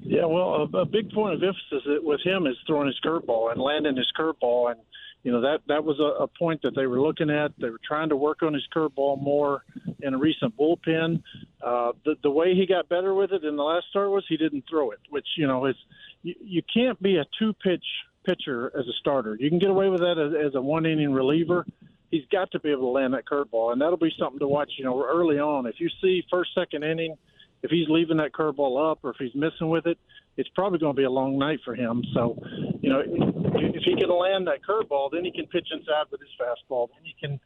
Yeah, 0.02 0.26
well, 0.26 0.70
a, 0.74 0.78
a 0.78 0.86
big 0.86 1.12
point 1.12 1.34
of 1.34 1.44
emphasis 1.44 1.84
with 2.04 2.22
him 2.22 2.48
is 2.48 2.56
throwing 2.66 2.88
his 2.88 3.00
curveball 3.04 3.52
and 3.52 3.62
landing 3.62 3.98
his 3.98 4.12
curveball, 4.18 4.72
and 4.72 4.80
you 5.24 5.32
know 5.32 5.42
that 5.42 5.60
that 5.68 5.84
was 5.84 6.00
a, 6.00 6.24
a 6.24 6.28
point 6.28 6.62
that 6.62 6.76
they 6.76 6.86
were 6.86 7.02
looking 7.02 7.30
at. 7.30 7.52
They 7.60 7.70
were 7.70 7.82
trying 7.86 8.10
to 8.10 8.16
work 8.16 8.44
on 8.44 8.54
his 8.54 8.64
curveball 8.74 9.22
more 9.22 9.64
in 10.02 10.14
a 10.14 10.18
recent 10.18 10.56
bullpen. 10.58 11.22
Uh, 11.62 11.92
the 12.06 12.16
the 12.24 12.32
way 12.32 12.56
he 12.56 12.66
got 12.66 12.88
better 12.88 13.14
with 13.14 13.32
it 13.32 13.44
in 13.44 13.56
the 13.56 13.64
last 13.64 13.88
start 13.90 14.10
was 14.10 14.24
he 14.30 14.38
didn't 14.38 14.66
throw 14.70 14.92
it, 14.92 15.00
which 15.10 15.28
you 15.38 15.48
know 15.48 15.66
is 15.66 15.76
you, 16.24 16.36
you 16.40 16.62
can't 16.74 17.02
be 17.02 17.18
a 17.18 17.26
two 17.40 17.54
pitch 17.54 17.84
pitcher 18.26 18.72
as 18.78 18.86
a 18.88 18.94
starter. 19.00 19.38
You 19.40 19.50
can 19.50 19.60
get 19.60 19.70
away 19.70 19.90
with 19.90 20.02
that 20.02 20.18
as, 20.18 20.48
as 20.48 20.56
a 20.56 20.62
one 20.62 20.86
inning 20.86 21.14
reliever. 21.14 21.66
He's 22.12 22.26
got 22.32 22.52
to 22.52 22.60
be 22.60 22.70
able 22.70 22.84
to 22.84 23.00
land 23.00 23.14
that 23.14 23.26
curveball, 23.26 23.74
and 23.74 23.82
that'll 23.82 23.98
be 23.98 24.14
something 24.18 24.40
to 24.40 24.48
watch. 24.48 24.72
You 24.78 24.86
know, 24.86 25.04
early 25.04 25.40
on, 25.40 25.66
if 25.66 25.76
you 25.80 25.90
see 26.02 26.24
first, 26.32 26.52
second 26.56 26.84
inning, 26.84 27.18
if 27.64 27.72
he's 27.72 27.88
leaving 27.90 28.18
that 28.18 28.32
curveball 28.34 28.92
up 28.92 29.00
or 29.04 29.10
if 29.12 29.18
he's 29.18 29.36
missing 29.36 29.70
with 29.70 29.88
it, 29.88 29.98
it's 30.38 30.50
probably 30.56 30.80
going 30.80 30.96
to 30.96 30.98
be 30.98 31.04
a 31.04 31.10
long 31.10 31.38
night 31.38 31.60
for 31.66 31.76
him. 31.76 32.04
So, 32.14 32.38
you 32.80 32.90
know, 32.90 33.02
if 33.04 33.84
he 33.84 33.96
can 33.96 34.10
land 34.10 34.48
that 34.48 34.60
curveball, 34.68 35.12
then 35.12 35.26
he 35.26 35.32
can 35.32 35.48
pitch 35.48 35.68
inside 35.72 36.06
with 36.12 36.22
his 36.22 36.30
fastball. 36.40 36.88
Then 36.90 37.04
he 37.04 37.16
can 37.20 37.40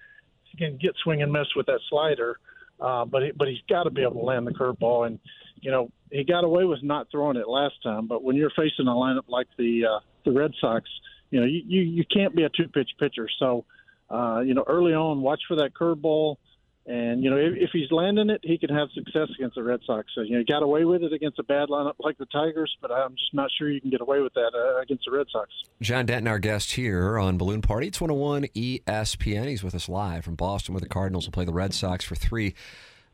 he 0.44 0.58
can 0.58 0.78
get 0.78 0.92
swing 1.04 1.22
and 1.22 1.32
miss 1.32 1.48
with 1.56 1.66
that 1.68 1.80
slider. 1.90 2.38
Uh, 2.80 3.06
but 3.06 3.24
he, 3.24 3.32
but 3.32 3.48
he's 3.48 3.62
got 3.70 3.84
to 3.84 3.90
be 3.90 4.02
able 4.02 4.16
to 4.16 4.26
land 4.26 4.46
the 4.46 4.52
curveball, 4.52 5.06
and 5.08 5.20
you 5.62 5.72
know 5.72 5.92
he 6.12 6.24
got 6.24 6.44
away 6.44 6.66
with 6.66 6.82
not 6.84 7.08
throwing 7.12 7.38
it 7.38 7.48
last 7.48 7.76
time. 7.84 8.08
But 8.08 8.24
when 8.24 8.36
you're 8.36 8.52
facing 8.52 8.88
a 8.88 8.92
lineup 8.92 9.28
like 9.28 9.48
the 9.58 9.86
uh, 9.86 10.00
the 10.26 10.32
Red 10.32 10.52
Sox, 10.60 10.90
you 11.30 11.40
know 11.40 11.46
you, 11.46 11.62
you 11.66 11.82
you 11.82 12.04
can't 12.12 12.36
be 12.36 12.44
a 12.44 12.50
two 12.50 12.68
pitch 12.68 12.90
pitcher. 13.00 13.30
So 13.40 13.66
uh, 14.10 14.42
you 14.42 14.56
know 14.56 14.64
early 14.68 14.94
on, 14.94 15.22
watch 15.22 15.42
for 15.48 15.56
that 15.58 15.74
curveball. 15.74 16.38
And 16.88 17.24
you 17.24 17.30
know, 17.30 17.38
if, 17.38 17.54
if 17.56 17.70
he's 17.72 17.91
landing 17.91 18.30
it, 18.30 18.41
he 18.44 18.58
can 18.58 18.70
have 18.70 18.89
success 18.96 19.30
against 19.36 19.56
the 19.56 19.63
Red 19.63 19.82
Sox. 19.86 20.08
So 20.15 20.22
you 20.22 20.32
know, 20.32 20.39
he 20.39 20.46
got 20.46 20.63
away 20.63 20.84
with 20.84 21.04
it 21.04 21.13
against 21.13 21.38
a 21.38 21.44
bad 21.44 21.70
lineup 21.70 21.94
like 22.00 22.17
the 22.17 22.26
Tigers, 22.26 22.76
but 22.82 22.91
I'm 22.91 23.12
just 23.12 23.34
not 23.34 23.52
sure 23.58 23.70
you 23.70 23.80
can 23.80 23.91
get 23.91 24.02
away 24.02 24.22
with 24.22 24.34
that 24.34 24.52
uh, 24.56 24.82
against 24.82 25.06
the 25.06 25.12
Red 25.12 25.28
Sox. 25.32 25.50
John 25.80 26.08
Denton, 26.08 26.28
our 26.28 26.39
guest 26.39 26.72
here 26.74 27.20
on 27.20 27.38
Balloon 27.38 27.62
Party. 27.62 27.88
It's 27.88 28.02
101 28.02 28.46
ESPN. 28.56 29.48
He's 29.48 29.63
with 29.63 29.76
us 29.76 29.88
live 29.88 30.26
from 30.26 30.36
Boston, 30.36 30.74
where 30.74 30.82
the 30.82 30.89
Cardinals 30.89 31.28
will 31.28 31.34
play 31.34 31.46
the 31.46 31.54
Red 31.54 31.74
Sox 31.74 32.04
for 32.04 32.15
three 32.15 32.56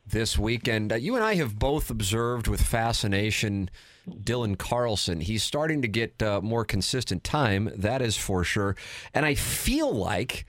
this 0.05 0.37
weekend. 0.37 0.93
Uh, 0.93 0.95
you 0.95 1.15
and 1.15 1.23
I 1.23 1.35
have 1.35 1.59
both 1.59 1.89
observed 1.89 2.47
with 2.47 2.61
fascination 2.61 3.69
Dylan 4.09 4.57
Carlson. 4.57 5.19
He's 5.19 5.43
starting 5.43 5.81
to 5.81 5.87
get 5.87 6.23
uh, 6.23 6.39
more 6.41 6.63
consistent 6.63 7.23
time, 7.23 7.69
that 7.75 8.01
is 8.01 8.15
for 8.15 8.43
sure. 8.43 8.77
And 9.13 9.25
I 9.25 9.35
feel 9.35 9.91
like 9.93 10.45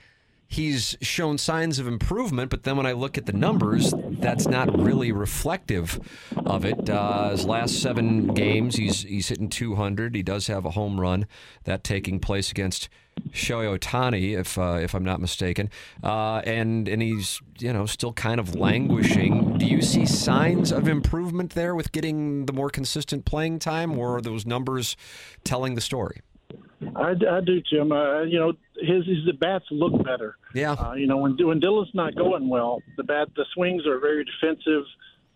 he's 0.48 0.96
shown 1.02 1.36
signs 1.36 1.78
of 1.78 1.86
improvement, 1.86 2.50
but 2.50 2.64
then 2.64 2.76
when 2.76 2.86
I 2.86 2.92
look 2.92 3.18
at 3.18 3.26
the 3.26 3.32
numbers, 3.32 3.92
that's 4.08 4.48
not 4.48 4.76
really 4.76 5.12
reflective 5.12 6.00
of 6.36 6.64
it. 6.64 6.88
Uh, 6.88 7.30
his 7.30 7.44
last 7.44 7.80
seven 7.80 8.28
games, 8.28 8.76
he's 8.76 9.02
he's 9.02 9.28
hitting 9.28 9.50
200. 9.50 10.14
He 10.14 10.22
does 10.22 10.46
have 10.46 10.64
a 10.64 10.70
home 10.70 10.98
run 10.98 11.26
that 11.64 11.84
taking 11.84 12.18
place 12.18 12.50
against 12.50 12.88
Shohei 13.30 13.78
Ohtani, 13.78 14.38
if 14.38 14.58
uh, 14.58 14.78
if 14.80 14.94
I'm 14.94 15.04
not 15.04 15.20
mistaken, 15.20 15.70
uh, 16.02 16.38
and 16.44 16.88
and 16.88 17.02
he's 17.02 17.40
you 17.58 17.72
know 17.72 17.84
still 17.84 18.14
kind 18.14 18.40
of 18.40 18.54
languishing. 18.54 19.58
Do 19.58 19.66
you 19.66 19.82
see 19.82 20.06
signs 20.06 20.72
of 20.72 20.88
improvement 20.88 21.50
there 21.54 21.74
with 21.74 21.92
getting 21.92 22.46
the 22.46 22.52
more 22.52 22.70
consistent 22.70 23.24
playing 23.24 23.58
time, 23.58 23.98
or 23.98 24.16
are 24.16 24.20
those 24.22 24.46
numbers 24.46 24.96
telling 25.44 25.74
the 25.74 25.80
story? 25.80 26.20
I, 26.94 27.10
I 27.10 27.40
do, 27.40 27.60
Jim. 27.60 27.92
Uh, 27.92 28.22
you 28.22 28.38
know, 28.38 28.52
his 28.80 29.06
his 29.06 29.24
the 29.26 29.32
bats 29.32 29.64
look 29.70 30.04
better. 30.04 30.36
Yeah. 30.54 30.72
Uh, 30.72 30.94
you 30.94 31.06
know, 31.06 31.16
when 31.16 31.36
when 31.38 31.60
Dylan's 31.60 31.94
not 31.94 32.14
going 32.14 32.48
well, 32.48 32.82
the 32.96 33.02
bat 33.02 33.28
the 33.36 33.44
swings 33.54 33.86
are 33.86 33.98
very 33.98 34.24
defensive. 34.24 34.84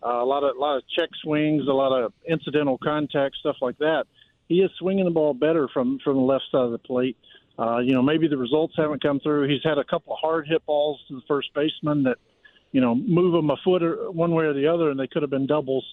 Uh, 0.05 0.21
a 0.21 0.25
lot 0.25 0.43
of 0.43 0.55
a 0.55 0.59
lot 0.59 0.77
of 0.77 0.83
check 0.97 1.09
swings, 1.21 1.67
a 1.67 1.73
lot 1.73 1.91
of 1.91 2.13
incidental 2.27 2.77
contact, 2.77 3.35
stuff 3.37 3.57
like 3.61 3.77
that. 3.79 4.05
He 4.47 4.55
is 4.55 4.71
swinging 4.79 5.05
the 5.05 5.11
ball 5.11 5.33
better 5.33 5.67
from 5.73 5.99
from 6.03 6.15
the 6.15 6.23
left 6.23 6.45
side 6.51 6.61
of 6.61 6.71
the 6.71 6.77
plate. 6.77 7.17
Uh, 7.57 7.79
you 7.79 7.93
know, 7.93 8.01
maybe 8.01 8.27
the 8.27 8.37
results 8.37 8.73
haven't 8.75 9.01
come 9.03 9.19
through. 9.19 9.47
He's 9.47 9.63
had 9.63 9.77
a 9.77 9.83
couple 9.83 10.13
of 10.13 10.19
hard 10.19 10.47
hit 10.47 10.65
balls 10.65 10.99
to 11.07 11.15
the 11.15 11.21
first 11.27 11.53
baseman 11.53 12.03
that, 12.03 12.17
you 12.71 12.81
know, 12.81 12.95
move 12.95 13.35
him 13.35 13.49
a 13.51 13.57
foot 13.63 13.83
or 13.83 14.09
one 14.09 14.33
way 14.33 14.45
or 14.45 14.53
the 14.53 14.67
other, 14.67 14.89
and 14.89 14.99
they 14.99 15.07
could 15.07 15.21
have 15.21 15.29
been 15.29 15.45
doubles. 15.45 15.85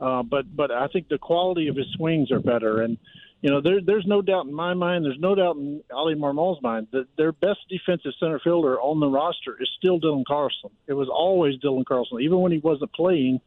Uh, 0.00 0.22
but 0.22 0.44
but 0.54 0.70
I 0.70 0.86
think 0.86 1.08
the 1.08 1.18
quality 1.18 1.68
of 1.68 1.76
his 1.76 1.86
swings 1.96 2.30
are 2.30 2.40
better, 2.40 2.82
and 2.82 2.96
you 3.42 3.50
know, 3.50 3.60
there, 3.60 3.80
there's 3.80 4.06
no 4.06 4.20
doubt 4.20 4.46
in 4.46 4.52
my 4.52 4.74
mind, 4.74 5.04
there's 5.04 5.18
no 5.18 5.34
doubt 5.34 5.56
in 5.56 5.82
Oli 5.90 6.14
Marmol's 6.14 6.60
mind 6.62 6.88
that 6.92 7.06
their 7.16 7.32
best 7.32 7.60
defensive 7.68 8.12
center 8.20 8.38
fielder 8.38 8.78
on 8.80 9.00
the 9.00 9.08
roster 9.08 9.56
is 9.60 9.68
still 9.78 9.98
Dylan 9.98 10.24
Carlson. 10.26 10.70
It 10.86 10.92
was 10.92 11.08
always 11.08 11.58
Dylan 11.58 11.86
Carlson. 11.86 12.20
Even 12.20 12.40
when 12.40 12.52
he 12.52 12.58
wasn't 12.58 12.92
playing, 12.92 13.40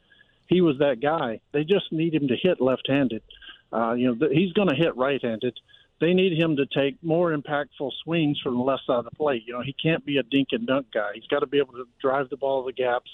he 0.47 0.61
was 0.61 0.79
that 0.79 0.99
guy. 0.99 1.41
They 1.51 1.63
just 1.63 1.91
need 1.91 2.13
him 2.13 2.27
to 2.29 2.35
hit 2.35 2.59
left-handed. 2.59 3.21
Uh, 3.71 3.93
you 3.93 4.07
know, 4.13 4.29
he's 4.31 4.53
going 4.53 4.69
to 4.69 4.75
hit 4.75 4.95
right-handed. 4.97 5.59
They 6.01 6.13
need 6.13 6.37
him 6.37 6.57
to 6.57 6.65
take 6.65 7.01
more 7.03 7.35
impactful 7.35 7.91
swings 8.03 8.39
from 8.41 8.57
the 8.57 8.63
left 8.63 8.85
side 8.85 8.97
of 8.97 9.05
the 9.05 9.11
plate. 9.11 9.43
You 9.45 9.53
know, 9.53 9.61
he 9.61 9.73
can't 9.73 10.03
be 10.03 10.17
a 10.17 10.23
dink 10.23 10.49
and 10.51 10.65
dunk 10.65 10.87
guy. 10.91 11.11
He's 11.13 11.27
got 11.27 11.39
to 11.39 11.47
be 11.47 11.59
able 11.59 11.73
to 11.73 11.87
drive 12.01 12.29
the 12.29 12.37
ball 12.37 12.63
the 12.63 12.73
gaps 12.73 13.09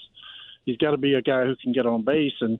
he's 0.70 0.78
got 0.78 0.92
to 0.92 0.96
be 0.96 1.14
a 1.14 1.22
guy 1.22 1.44
who 1.44 1.56
can 1.56 1.72
get 1.72 1.86
on 1.86 2.04
base. 2.04 2.32
And 2.40 2.58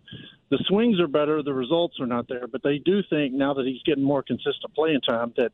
the 0.50 0.62
swings 0.68 1.00
are 1.00 1.06
better, 1.06 1.42
the 1.42 1.54
results 1.54 2.00
are 2.00 2.06
not 2.06 2.28
there, 2.28 2.46
but 2.46 2.62
they 2.62 2.78
do 2.78 3.02
think 3.08 3.32
now 3.32 3.54
that 3.54 3.66
he's 3.66 3.82
getting 3.84 4.04
more 4.04 4.22
consistent 4.22 4.74
playing 4.74 5.00
time 5.08 5.32
that 5.36 5.52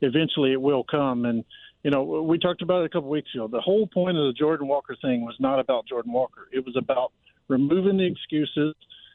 eventually 0.00 0.52
it 0.52 0.60
will 0.60 0.84
come. 0.84 1.24
And 1.24 1.44
you 1.82 1.90
know, 1.90 2.02
we 2.02 2.38
talked 2.38 2.62
about 2.62 2.82
it 2.82 2.86
a 2.86 2.88
couple 2.88 3.10
weeks 3.10 3.30
ago. 3.34 3.48
The 3.48 3.60
whole 3.60 3.86
point 3.86 4.16
of 4.16 4.26
the 4.26 4.32
Jordan 4.32 4.68
Walker 4.68 4.96
thing 5.02 5.22
was 5.22 5.34
not 5.40 5.58
about 5.58 5.86
Jordan 5.86 6.12
Walker. 6.12 6.48
It 6.52 6.64
was 6.64 6.76
about 6.76 7.12
removing 7.48 7.96
the 7.96 8.06
excuses 8.06 8.74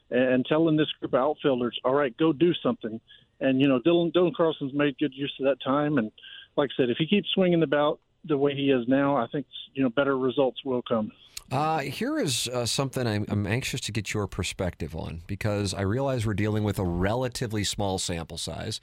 and 0.10 0.46
telling 0.46 0.76
this 0.78 0.92
group 1.00 1.14
of 1.14 1.20
outfielders, 1.20 1.78
all 1.84 1.94
right, 1.94 2.16
go 2.18 2.34
do 2.34 2.54
something. 2.62 3.00
And 3.40 3.62
you 3.62 3.68
know, 3.68 3.80
Dylan 3.80 4.14
Dylan 4.14 4.36
Carlson's 4.36 4.74
made 4.74 4.98
good 4.98 5.14
use 5.14 5.34
of 5.40 5.46
that 5.46 5.58
time. 5.64 5.98
And 5.98 6.12
like 6.56 6.70
I 6.74 6.82
said, 6.82 6.90
if 6.90 6.98
he 6.98 7.08
keeps 7.08 7.30
swinging 7.34 7.60
the 7.60 7.68
bat 7.68 7.94
the 8.26 8.38
way 8.38 8.54
he 8.54 8.72
is 8.72 8.88
now, 8.88 9.16
I 9.16 9.28
think 9.32 9.46
you 9.74 9.84
know 9.84 9.90
better 9.90 10.18
results 10.18 10.60
will 10.66 10.82
come. 10.82 11.12
Uh, 11.52 11.80
here 11.80 12.20
is 12.20 12.48
uh, 12.50 12.66
something 12.66 13.08
I'm, 13.08 13.26
I'm, 13.30 13.48
anxious 13.48 13.80
to 13.82 13.94
get 13.94 14.14
your 14.14 14.28
perspective 14.28 14.96
on 14.96 15.22
because 15.28 15.74
I 15.74 15.82
realize 15.82 16.26
we're 16.26 16.34
dealing 16.34 16.66
with 16.66 16.78
a 16.78 16.84
relatively 16.84 17.64
small 17.64 18.00
sample 18.00 18.38
size. 18.38 18.82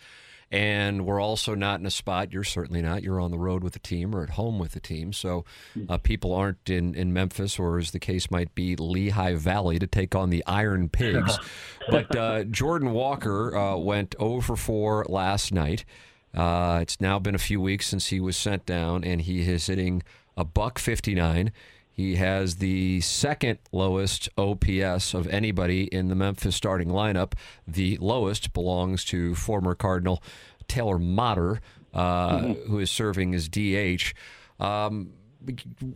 And 0.51 1.05
we're 1.05 1.21
also 1.21 1.55
not 1.55 1.81
in 1.81 1.87
a 1.87 1.91
spot, 1.91 2.33
you're 2.33 2.45
certainly 2.45 2.81
not. 2.81 3.03
You're 3.03 3.21
on 3.21 3.31
the 3.31 3.39
road 3.39 3.65
with 3.65 3.73
the 3.73 3.81
team 3.81 4.15
or 4.15 4.23
at 4.23 4.31
home 4.31 4.59
with 4.59 4.73
the 4.73 4.81
team. 4.81 5.13
So 5.13 5.45
hmm. 5.75 5.85
uh, 5.89 5.99
people 5.99 6.33
aren't 6.33 6.71
in, 6.71 6.95
in 6.95 7.13
Memphis 7.13 7.59
or, 7.59 7.79
as 7.79 7.91
the 7.91 7.99
case 7.99 8.31
might 8.31 8.55
be, 8.55 8.77
Lehigh 8.77 9.35
Valley 9.35 9.79
to 9.79 9.87
take 9.87 10.15
on 10.15 10.31
the 10.31 10.45
Iron 10.47 10.89
Pigs. 10.89 11.39
but 11.91 12.15
uh, 12.15 12.45
Jordan 12.45 12.93
Walker 12.93 13.57
uh, 13.57 13.77
went 13.77 14.15
over 14.19 14.55
4 14.55 15.07
last 15.09 15.53
night. 15.53 15.85
Uh, 16.33 16.79
it's 16.83 17.01
now 17.01 17.19
been 17.19 17.35
a 17.35 17.39
few 17.39 17.61
weeks 17.61 17.87
since 17.87 18.09
he 18.09 18.21
was 18.21 18.37
sent 18.37 18.65
down, 18.65 19.05
and 19.05 19.23
he 19.23 19.43
is 19.43 19.67
hitting 19.67 20.03
a 20.37 20.45
buck 20.45 20.79
59. 20.79 21.53
He 21.95 22.17
has 22.17 22.57
the 22.57 23.01
second 23.03 23.61
lowest 23.71 24.29
OPS 24.37 25.15
of 25.15 25.29
anybody 25.29 25.85
in 25.85 26.09
the 26.09 26.17
Memphis 26.17 26.57
starting 26.57 26.89
lineup. 26.89 27.35
The 27.69 27.97
lowest 28.01 28.53
belongs 28.53 29.05
to 29.07 29.37
former 29.37 29.77
Cardinal 29.77 30.21
Taylor 30.67 30.99
Motter, 30.99 31.61
uh, 31.95 32.39
mm-hmm. 32.39 32.71
who 32.71 32.81
is 32.81 32.91
serving 32.91 33.33
as 33.33 33.49
DH. 33.49 34.13
Um, 34.59 35.13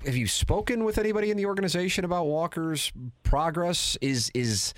have 0.05 0.17
you 0.17 0.29
spoken 0.29 0.85
with 0.85 0.99
anybody 0.99 1.33
in 1.33 1.37
the 1.37 1.47
organization 1.47 2.05
about 2.05 2.27
Walker's 2.27 2.93
progress? 3.25 3.99
Is 4.01 4.31
is 4.35 4.75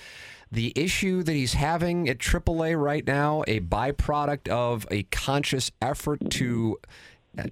the 0.51 0.73
issue 0.75 1.23
that 1.23 1.33
he's 1.33 1.53
having 1.53 2.09
at 2.09 2.19
AAA 2.19 2.81
right 2.81 3.07
now 3.07 3.45
a 3.47 3.61
byproduct 3.61 4.49
of 4.49 4.87
a 4.91 5.03
conscious 5.05 5.71
effort 5.81 6.19
to 6.31 6.79
uh, 6.83 6.89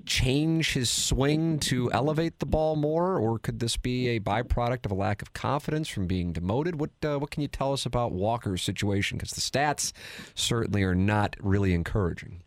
change 0.07 0.73
his 0.73 0.91
swing 0.91 1.59
to 1.61 1.91
elevate 1.93 2.41
the 2.41 2.47
ball 2.47 2.77
more, 2.77 3.19
or 3.19 3.39
could 3.39 3.61
this 3.61 3.77
be 3.77 4.09
a 4.09 4.21
byproduct 4.21 4.85
of 4.85 4.93
a 4.93 4.95
lack 4.95 5.23
of 5.23 5.33
confidence 5.33 5.89
from 5.89 6.07
being 6.07 6.33
demoted? 6.33 6.81
What 6.81 6.91
uh, 7.03 7.19
what 7.19 7.31
can 7.31 7.43
you 7.43 7.49
tell 7.49 7.73
us 7.73 7.87
about 7.87 8.13
Walker's 8.13 8.63
situation? 8.63 9.19
Because 9.19 9.33
the 9.33 9.41
stats 9.41 9.93
certainly 10.35 10.83
are 10.83 10.95
not 10.95 11.37
really 11.41 11.75
encouraging. 11.75 12.43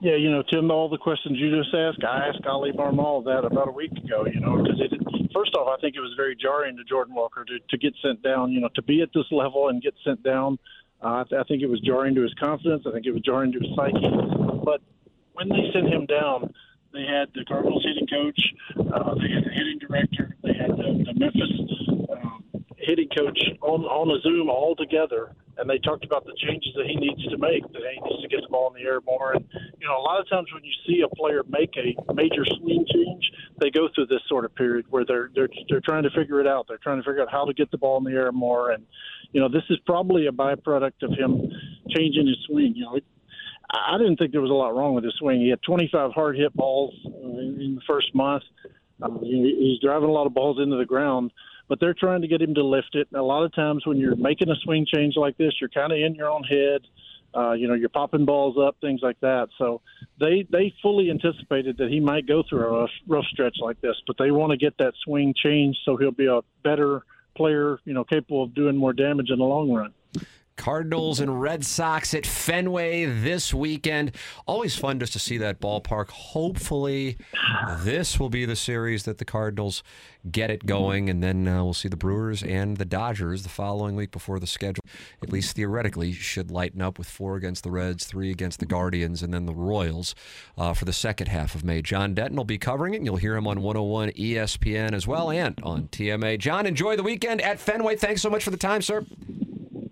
Yeah, 0.00 0.14
you 0.14 0.30
know, 0.30 0.44
Tim, 0.48 0.70
all 0.70 0.88
the 0.88 0.98
questions 0.98 1.38
you 1.38 1.50
just 1.56 1.74
asked, 1.74 2.04
I 2.04 2.28
asked 2.28 2.46
Oli 2.46 2.70
Marmol 2.70 3.24
that 3.24 3.44
about 3.44 3.68
a 3.68 3.72
week 3.72 3.90
ago. 3.92 4.26
You 4.32 4.40
know, 4.40 4.62
because 4.62 4.78
first 5.34 5.54
off, 5.54 5.74
I 5.76 5.80
think 5.80 5.96
it 5.96 6.00
was 6.00 6.12
very 6.16 6.36
jarring 6.36 6.76
to 6.76 6.84
Jordan 6.84 7.14
Walker 7.14 7.44
to, 7.44 7.58
to 7.58 7.78
get 7.78 7.94
sent 8.02 8.22
down. 8.22 8.52
You 8.52 8.60
know, 8.60 8.68
to 8.76 8.82
be 8.82 9.02
at 9.02 9.08
this 9.14 9.26
level 9.30 9.68
and 9.68 9.82
get 9.82 9.94
sent 10.04 10.22
down. 10.22 10.58
Uh, 11.02 11.22
I, 11.22 11.24
th- 11.28 11.40
I 11.40 11.44
think 11.44 11.62
it 11.62 11.68
was 11.68 11.80
jarring 11.80 12.14
to 12.16 12.22
his 12.22 12.34
confidence. 12.34 12.84
I 12.86 12.92
think 12.92 13.06
it 13.06 13.12
was 13.12 13.22
jarring 13.22 13.52
to 13.52 13.58
his 13.58 13.68
psyche. 13.76 14.64
But 14.64 14.82
when 15.38 15.48
they 15.48 15.70
sent 15.72 15.86
him 15.86 16.04
down, 16.06 16.52
they 16.92 17.06
had 17.06 17.28
the 17.34 17.44
Cardinals 17.46 17.86
hitting 17.86 18.08
coach, 18.08 18.40
uh, 18.74 19.14
they 19.14 19.30
had 19.30 19.44
the 19.44 19.54
hitting 19.54 19.78
director, 19.78 20.34
they 20.42 20.54
had 20.54 20.70
the, 20.70 21.04
the 21.06 21.14
Memphis 21.14 21.52
um, 22.10 22.42
hitting 22.76 23.08
coach 23.16 23.38
on 23.62 23.84
on 23.84 24.10
a 24.10 24.20
Zoom 24.22 24.50
all 24.50 24.74
together, 24.74 25.36
and 25.58 25.70
they 25.70 25.78
talked 25.78 26.04
about 26.04 26.24
the 26.24 26.34
changes 26.42 26.72
that 26.74 26.86
he 26.86 26.96
needs 26.96 27.22
to 27.28 27.38
make. 27.38 27.62
That 27.70 27.82
he 27.86 28.00
needs 28.02 28.22
to 28.22 28.28
get 28.28 28.40
the 28.42 28.48
ball 28.48 28.74
in 28.74 28.82
the 28.82 28.88
air 28.88 29.00
more. 29.06 29.34
And 29.34 29.44
you 29.78 29.86
know, 29.86 29.94
a 29.94 30.02
lot 30.02 30.18
of 30.18 30.28
times 30.28 30.48
when 30.52 30.64
you 30.64 30.72
see 30.86 31.04
a 31.06 31.14
player 31.14 31.42
make 31.46 31.76
a 31.76 31.94
major 32.14 32.42
swing 32.58 32.84
change, 32.92 33.30
they 33.60 33.70
go 33.70 33.88
through 33.94 34.06
this 34.06 34.22
sort 34.28 34.44
of 34.44 34.54
period 34.56 34.86
where 34.90 35.04
they're 35.04 35.30
they're 35.34 35.50
they're 35.68 35.84
trying 35.84 36.02
to 36.02 36.10
figure 36.10 36.40
it 36.40 36.48
out. 36.48 36.66
They're 36.66 36.82
trying 36.82 36.98
to 36.98 37.04
figure 37.04 37.22
out 37.22 37.30
how 37.30 37.44
to 37.44 37.52
get 37.52 37.70
the 37.70 37.78
ball 37.78 37.98
in 37.98 38.04
the 38.04 38.18
air 38.18 38.32
more. 38.32 38.72
And 38.72 38.86
you 39.30 39.40
know, 39.40 39.48
this 39.48 39.64
is 39.70 39.78
probably 39.86 40.26
a 40.26 40.32
byproduct 40.32 41.02
of 41.02 41.12
him 41.12 41.52
changing 41.94 42.26
his 42.26 42.38
swing. 42.48 42.72
You 42.74 42.84
know. 42.84 42.98
I 43.70 43.98
didn't 43.98 44.16
think 44.16 44.32
there 44.32 44.40
was 44.40 44.50
a 44.50 44.54
lot 44.54 44.74
wrong 44.74 44.94
with 44.94 45.04
his 45.04 45.14
swing. 45.18 45.40
He 45.40 45.50
had 45.50 45.62
25 45.62 46.12
hard 46.12 46.36
hit 46.36 46.54
balls 46.54 46.94
in 47.04 47.74
the 47.76 47.82
first 47.86 48.14
month. 48.14 48.44
Um, 49.02 49.20
he's 49.22 49.80
driving 49.80 50.08
a 50.08 50.12
lot 50.12 50.26
of 50.26 50.34
balls 50.34 50.58
into 50.60 50.76
the 50.76 50.86
ground, 50.86 51.32
but 51.68 51.78
they're 51.78 51.94
trying 51.94 52.22
to 52.22 52.28
get 52.28 52.40
him 52.40 52.54
to 52.54 52.64
lift 52.64 52.94
it. 52.94 53.08
And 53.12 53.20
a 53.20 53.24
lot 53.24 53.44
of 53.44 53.54
times 53.54 53.86
when 53.86 53.98
you're 53.98 54.16
making 54.16 54.48
a 54.50 54.56
swing 54.64 54.86
change 54.92 55.14
like 55.16 55.36
this, 55.36 55.52
you're 55.60 55.70
kind 55.70 55.92
of 55.92 55.98
in 55.98 56.14
your 56.14 56.30
own 56.30 56.44
head. 56.44 56.86
Uh, 57.34 57.52
you 57.52 57.68
know, 57.68 57.74
you're 57.74 57.90
popping 57.90 58.24
balls 58.24 58.56
up, 58.58 58.76
things 58.80 59.00
like 59.02 59.20
that. 59.20 59.48
So 59.58 59.82
they 60.18 60.46
they 60.50 60.72
fully 60.80 61.10
anticipated 61.10 61.76
that 61.76 61.90
he 61.90 62.00
might 62.00 62.26
go 62.26 62.42
through 62.48 62.64
a 62.64 62.80
rough, 62.80 62.90
rough 63.06 63.26
stretch 63.26 63.58
like 63.60 63.80
this, 63.82 63.96
but 64.06 64.16
they 64.18 64.30
want 64.30 64.50
to 64.52 64.56
get 64.56 64.78
that 64.78 64.94
swing 65.04 65.34
changed 65.36 65.78
so 65.84 65.98
he'll 65.98 66.10
be 66.10 66.26
a 66.26 66.40
better 66.64 67.02
player, 67.36 67.78
you 67.84 67.92
know, 67.92 68.02
capable 68.02 68.44
of 68.44 68.54
doing 68.54 68.76
more 68.76 68.94
damage 68.94 69.28
in 69.30 69.38
the 69.38 69.44
long 69.44 69.70
run. 69.70 69.92
Cardinals 70.58 71.20
and 71.20 71.40
Red 71.40 71.64
Sox 71.64 72.12
at 72.12 72.26
Fenway 72.26 73.06
this 73.06 73.54
weekend. 73.54 74.12
Always 74.46 74.76
fun 74.76 74.98
just 74.98 75.14
to 75.14 75.18
see 75.18 75.38
that 75.38 75.60
ballpark. 75.60 76.10
Hopefully, 76.10 77.16
this 77.78 78.20
will 78.20 78.28
be 78.28 78.44
the 78.44 78.56
series 78.56 79.04
that 79.04 79.18
the 79.18 79.24
Cardinals 79.24 79.82
get 80.30 80.50
it 80.50 80.66
going, 80.66 81.08
and 81.08 81.22
then 81.22 81.46
uh, 81.46 81.64
we'll 81.64 81.72
see 81.72 81.88
the 81.88 81.96
Brewers 81.96 82.42
and 82.42 82.76
the 82.76 82.84
Dodgers 82.84 83.44
the 83.44 83.48
following 83.48 83.94
week 83.94 84.10
before 84.10 84.40
the 84.40 84.46
schedule, 84.46 84.82
at 85.22 85.32
least 85.32 85.54
theoretically, 85.56 86.12
should 86.12 86.50
lighten 86.50 86.82
up 86.82 86.98
with 86.98 87.08
four 87.08 87.36
against 87.36 87.62
the 87.62 87.70
Reds, 87.70 88.04
three 88.04 88.30
against 88.30 88.58
the 88.58 88.66
Guardians, 88.66 89.22
and 89.22 89.32
then 89.32 89.46
the 89.46 89.54
Royals 89.54 90.14
uh, 90.58 90.74
for 90.74 90.84
the 90.84 90.92
second 90.92 91.28
half 91.28 91.54
of 91.54 91.64
May. 91.64 91.80
John 91.80 92.14
Denton 92.14 92.36
will 92.36 92.44
be 92.44 92.58
covering 92.58 92.94
it, 92.94 92.98
and 92.98 93.06
you'll 93.06 93.16
hear 93.16 93.36
him 93.36 93.46
on 93.46 93.62
101 93.62 94.10
ESPN 94.10 94.92
as 94.92 95.06
well 95.06 95.30
and 95.30 95.58
on 95.62 95.88
TMA. 95.88 96.38
John, 96.38 96.66
enjoy 96.66 96.96
the 96.96 97.02
weekend 97.04 97.40
at 97.40 97.60
Fenway. 97.60 97.96
Thanks 97.96 98.20
so 98.20 98.28
much 98.28 98.42
for 98.42 98.50
the 98.50 98.56
time, 98.56 98.82
sir. 98.82 99.06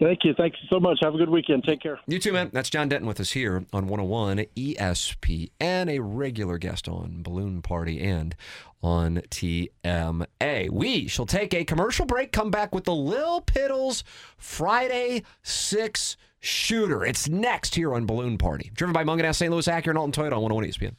Thank 0.01 0.25
you. 0.25 0.35
Thank 0.35 0.55
you 0.61 0.69
so 0.69 0.79
much. 0.81 0.99
Have 1.03 1.15
a 1.15 1.19
good 1.19 1.31
weekend. 1.31 1.65
Take 1.65 1.81
care. 1.81 1.99
You 2.07 2.19
too, 2.19 2.33
man. 2.33 2.51
That's 2.53 2.71
John 2.71 2.89
Denton 2.89 3.07
with 3.07 3.21
us 3.21 3.33
here 3.33 3.65
on 3.73 3.87
101 3.87 4.39
ESPN, 4.57 5.89
a 5.89 5.99
regular 6.01 6.59
guest 6.59 6.89
on 6.89 7.23
Balloon 7.23 7.63
Party 7.63 8.01
and 8.01 8.35
on 8.83 9.23
TMA. 9.31 10.71
We 10.71 11.09
shall 11.09 11.27
take 11.27 11.55
a 11.55 11.65
commercial 11.65 12.07
break, 12.07 12.33
come 12.33 12.51
back 12.51 12.75
with 12.75 12.85
the 12.85 12.95
Lil 12.95 13.43
Piddles 13.43 14.03
Friday 14.37 15.23
6 15.43 16.17
shooter. 16.41 17.05
It's 17.05 17.29
next 17.29 17.75
here 17.75 17.95
on 17.95 18.07
Balloon 18.07 18.39
Party. 18.39 18.71
Driven 18.75 18.93
by 18.93 19.05
Mungenast 19.05 19.37
St. 19.37 19.51
Louis 19.51 19.67
Acura 19.67 19.89
and 19.89 19.99
Alton 19.99 20.13
Toyota 20.13 20.37
on 20.37 20.43
101 20.43 20.65
ESPN. 20.65 20.95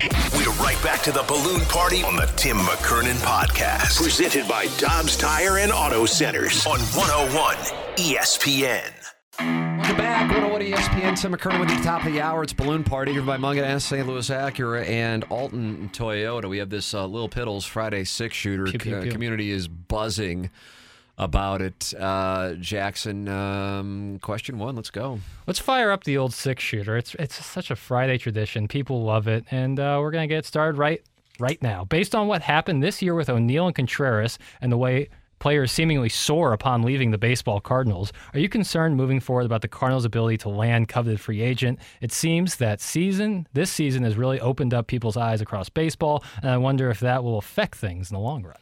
We're 0.00 0.50
right 0.62 0.78
back 0.84 1.02
to 1.02 1.12
the 1.12 1.24
balloon 1.24 1.62
party 1.62 2.04
on 2.04 2.14
the 2.14 2.26
Tim 2.36 2.56
McKernan 2.58 3.14
podcast. 3.16 4.00
Presented 4.00 4.46
by 4.46 4.66
Dobbs 4.78 5.16
Tire 5.16 5.58
and 5.58 5.72
Auto 5.72 6.06
Centers 6.06 6.64
on 6.66 6.78
101 6.78 7.56
ESPN. 7.96 8.92
Welcome 9.40 9.96
back. 9.96 10.30
101 10.30 10.60
ESPN. 10.62 11.20
Tim 11.20 11.32
McKernan 11.34 11.58
with 11.60 11.70
you 11.70 11.74
at 11.76 11.82
the 11.82 11.84
top 11.84 12.04
of 12.06 12.12
the 12.12 12.20
hour. 12.20 12.44
It's 12.44 12.52
Balloon 12.52 12.84
Party 12.84 13.12
driven 13.12 13.26
by 13.26 13.38
Mungenast 13.38 13.82
St. 13.82 14.06
Louis 14.06 14.28
Acura 14.30 14.86
and 14.88 15.24
Alton 15.30 15.90
Toyota. 15.92 16.48
We 16.48 16.58
have 16.58 16.70
this 16.70 16.94
uh, 16.94 17.04
Lil 17.04 17.28
Piddles 17.28 17.66
Friday 17.66 18.04
six 18.04 18.36
shooter. 18.36 18.66
Pew, 18.66 18.78
pew, 18.78 18.96
Uh, 18.96 19.10
community 19.10 19.50
is 19.50 19.66
buzzing 19.66 20.50
about 21.18 21.60
it. 21.60 21.92
Uh, 21.98 22.54
Jackson, 22.54 23.28
um, 23.28 24.18
question 24.22 24.58
one. 24.58 24.76
Let's 24.76 24.90
go. 24.90 25.18
Let's 25.46 25.58
fire 25.58 25.90
up 25.90 26.04
the 26.04 26.16
old 26.16 26.32
six 26.32 26.62
shooter. 26.62 26.96
It's 26.96 27.14
it's 27.16 27.44
such 27.44 27.70
a 27.70 27.76
Friday 27.76 28.18
tradition. 28.18 28.68
People 28.68 29.02
love 29.02 29.26
it, 29.26 29.44
and 29.50 29.78
uh, 29.78 29.98
we're 30.00 30.12
gonna 30.12 30.28
get 30.28 30.46
started 30.46 30.78
right 30.78 31.02
right 31.40 31.60
now. 31.62 31.84
Based 31.84 32.14
on 32.14 32.28
what 32.28 32.42
happened 32.42 32.82
this 32.82 33.02
year 33.02 33.14
with 33.14 33.28
O'Neill 33.28 33.66
and 33.66 33.74
Contreras, 33.74 34.38
and 34.60 34.70
the 34.70 34.76
way 34.76 35.08
players 35.40 35.70
seemingly 35.70 36.08
soar 36.08 36.52
upon 36.52 36.82
leaving 36.82 37.12
the 37.12 37.18
baseball 37.18 37.60
Cardinals, 37.60 38.12
are 38.32 38.40
you 38.40 38.48
concerned 38.48 38.96
moving 38.96 39.20
forward 39.20 39.46
about 39.46 39.62
the 39.62 39.68
Cardinals' 39.68 40.04
ability 40.04 40.36
to 40.38 40.48
land 40.48 40.88
coveted 40.88 41.20
free 41.20 41.40
agent? 41.40 41.78
It 42.00 42.12
seems 42.12 42.56
that 42.56 42.80
season 42.80 43.46
this 43.52 43.70
season 43.70 44.04
has 44.04 44.16
really 44.16 44.40
opened 44.40 44.72
up 44.72 44.86
people's 44.86 45.16
eyes 45.16 45.40
across 45.40 45.68
baseball, 45.68 46.22
and 46.42 46.50
I 46.50 46.56
wonder 46.58 46.90
if 46.90 47.00
that 47.00 47.24
will 47.24 47.38
affect 47.38 47.76
things 47.76 48.10
in 48.10 48.14
the 48.14 48.20
long 48.20 48.44
run. 48.44 48.56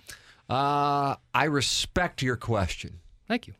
Uh, 0.48 1.16
I 1.34 1.44
respect 1.44 2.22
your 2.22 2.36
question, 2.36 3.00
Thank 3.26 3.46
you. 3.48 3.54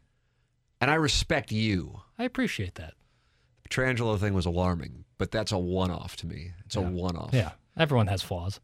and 0.81 0.91
I 0.91 0.95
respect 0.95 1.51
you. 1.51 2.03
I 2.19 2.25
appreciate 2.25 2.77
that. 2.77 2.95
The 3.63 3.69
Pietrangelo 3.69 4.19
thing 4.19 4.35
was 4.35 4.47
alarming, 4.47 5.05
but 5.19 5.31
that's 5.33 5.51
a 5.53 5.59
one-off 5.59 6.15
to 6.17 6.27
me. 6.27 6.53
It's 6.65 6.77
a 6.77 6.81
one-off. 6.81 7.31
Yeah, 7.33 7.53
everyone 7.77 8.07
has 8.07 8.23
flaws. 8.23 8.61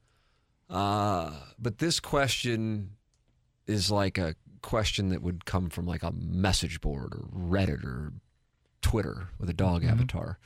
Uh, 0.70 1.32
but 1.58 1.78
this 1.78 1.98
question 2.00 2.90
is 3.66 3.90
like 3.90 4.18
a 4.18 4.36
question 4.62 5.08
that 5.08 5.20
would 5.22 5.44
come 5.44 5.68
from 5.68 5.86
like 5.86 6.02
a 6.04 6.12
message 6.12 6.80
board 6.80 7.12
or 7.14 7.26
Reddit 7.36 7.84
or 7.84 8.12
Twitter 8.80 9.28
with 9.38 9.50
a 9.50 9.54
dog 9.54 9.84
avatar. 9.84 10.38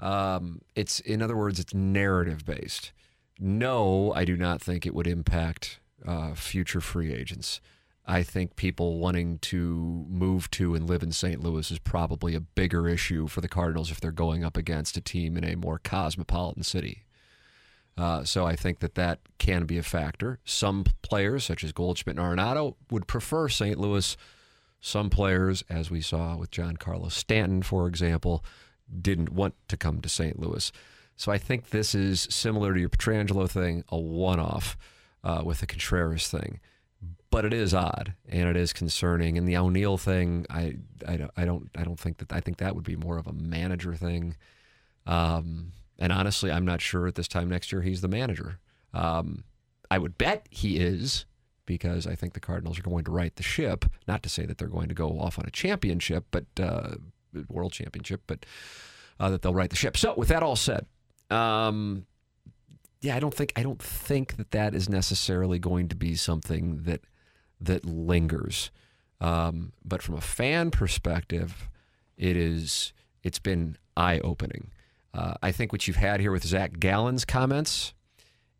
Um, 0.00 0.60
it's 0.74 0.98
in 1.00 1.22
other 1.22 1.36
words, 1.36 1.60
it's 1.60 1.72
narrative 1.72 2.44
based. 2.44 2.92
No, 3.38 4.12
I 4.12 4.24
do 4.24 4.36
not 4.36 4.60
think 4.60 4.84
it 4.84 4.94
would 4.94 5.06
impact 5.06 5.78
uh, 6.06 6.34
future 6.34 6.80
free 6.80 7.12
agents. 7.12 7.60
I 8.06 8.22
think 8.22 8.56
people 8.56 8.98
wanting 8.98 9.38
to 9.38 10.04
move 10.08 10.50
to 10.52 10.74
and 10.74 10.86
live 10.86 11.02
in 11.02 11.10
St. 11.12 11.42
Louis 11.42 11.70
is 11.70 11.78
probably 11.78 12.34
a 12.34 12.40
bigger 12.40 12.86
issue 12.86 13.26
for 13.28 13.40
the 13.40 13.48
Cardinals 13.48 13.90
if 13.90 14.00
they're 14.00 14.12
going 14.12 14.44
up 14.44 14.58
against 14.58 14.98
a 14.98 15.00
team 15.00 15.38
in 15.38 15.44
a 15.44 15.56
more 15.56 15.78
cosmopolitan 15.78 16.64
city. 16.64 17.04
Uh, 17.96 18.24
so 18.24 18.44
I 18.44 18.56
think 18.56 18.80
that 18.80 18.96
that 18.96 19.20
can 19.38 19.64
be 19.64 19.78
a 19.78 19.82
factor. 19.82 20.38
Some 20.44 20.84
players, 21.02 21.44
such 21.44 21.64
as 21.64 21.72
Goldschmidt 21.72 22.18
and 22.18 22.24
Arenado, 22.26 22.74
would 22.90 23.06
prefer 23.06 23.48
St. 23.48 23.78
Louis. 23.78 24.16
Some 24.80 25.08
players, 25.08 25.64
as 25.70 25.90
we 25.90 26.02
saw 26.02 26.36
with 26.36 26.50
Giancarlo 26.50 27.10
Stanton, 27.10 27.62
for 27.62 27.86
example, 27.86 28.44
didn't 29.00 29.32
want 29.32 29.54
to 29.68 29.78
come 29.78 30.02
to 30.02 30.08
St. 30.10 30.38
Louis. 30.38 30.70
So 31.16 31.32
I 31.32 31.38
think 31.38 31.70
this 31.70 31.94
is 31.94 32.26
similar 32.28 32.74
to 32.74 32.80
your 32.80 32.90
Pietrangelo 32.90 33.48
thing, 33.48 33.84
a 33.88 33.98
one-off 33.98 34.76
uh, 35.24 35.42
with 35.44 35.58
the 35.58 35.66
Contreras 35.66 36.28
thing. 36.28 36.60
But 37.30 37.44
it 37.44 37.52
is 37.52 37.74
odd 37.74 38.14
and 38.28 38.48
it 38.48 38.56
is 38.56 38.72
concerning. 38.72 39.36
And 39.36 39.48
the 39.48 39.56
O'Neill 39.56 39.98
thing, 39.98 40.46
I, 40.50 40.76
I, 41.06 41.16
don't- 41.16 41.30
I 41.36 41.44
don't, 41.44 41.68
I 41.74 41.82
don't 41.82 41.98
think 41.98 42.18
that. 42.18 42.32
I 42.32 42.38
think 42.40 42.58
that 42.58 42.76
would 42.76 42.84
be 42.84 42.94
more 42.94 43.18
of 43.18 43.26
a 43.26 43.32
manager 43.32 43.94
thing. 43.94 44.36
Um, 45.06 45.72
and 45.98 46.12
honestly, 46.12 46.50
I'm 46.52 46.64
not 46.64 46.80
sure 46.80 47.06
at 47.08 47.16
this 47.16 47.26
time 47.28 47.48
next 47.48 47.72
year 47.72 47.82
he's 47.82 48.00
the 48.02 48.08
manager. 48.08 48.58
Um, 48.92 49.44
I 49.90 49.98
would 49.98 50.16
bet 50.16 50.46
he 50.50 50.78
is 50.78 51.24
because 51.66 52.06
I 52.06 52.14
think 52.14 52.34
the 52.34 52.40
Cardinals 52.40 52.78
are 52.78 52.82
going 52.82 53.04
to 53.04 53.10
right 53.10 53.34
the 53.34 53.42
ship. 53.42 53.84
Not 54.06 54.22
to 54.22 54.28
say 54.28 54.46
that 54.46 54.58
they're 54.58 54.68
going 54.68 54.88
to 54.88 54.94
go 54.94 55.18
off 55.18 55.38
on 55.38 55.44
a 55.46 55.50
championship, 55.50 56.26
but 56.30 56.44
uh, 56.60 56.94
world 57.48 57.72
championship, 57.72 58.22
but 58.26 58.46
uh, 59.18 59.30
that 59.30 59.42
they'll 59.42 59.54
right 59.54 59.70
the 59.70 59.76
ship. 59.76 59.96
So, 59.96 60.14
with 60.16 60.28
that 60.28 60.42
all 60.42 60.56
said, 60.56 60.86
um, 61.30 62.06
yeah, 63.04 63.14
I 63.14 63.20
don't 63.20 63.34
think 63.34 63.52
I 63.54 63.62
don't 63.62 63.82
think 63.82 64.36
that 64.36 64.50
that 64.52 64.74
is 64.74 64.88
necessarily 64.88 65.58
going 65.58 65.88
to 65.88 65.94
be 65.94 66.14
something 66.14 66.84
that 66.84 67.02
that 67.60 67.84
lingers. 67.84 68.70
Um, 69.20 69.74
but 69.84 70.00
from 70.00 70.14
a 70.14 70.22
fan 70.22 70.70
perspective, 70.70 71.68
it 72.16 72.34
is 72.34 72.94
it's 73.22 73.38
been 73.38 73.76
eye 73.94 74.20
opening. 74.20 74.70
Uh, 75.12 75.34
I 75.42 75.52
think 75.52 75.70
what 75.70 75.86
you've 75.86 75.98
had 75.98 76.20
here 76.20 76.32
with 76.32 76.44
Zac 76.44 76.80
Gallen's 76.80 77.26
comments, 77.26 77.92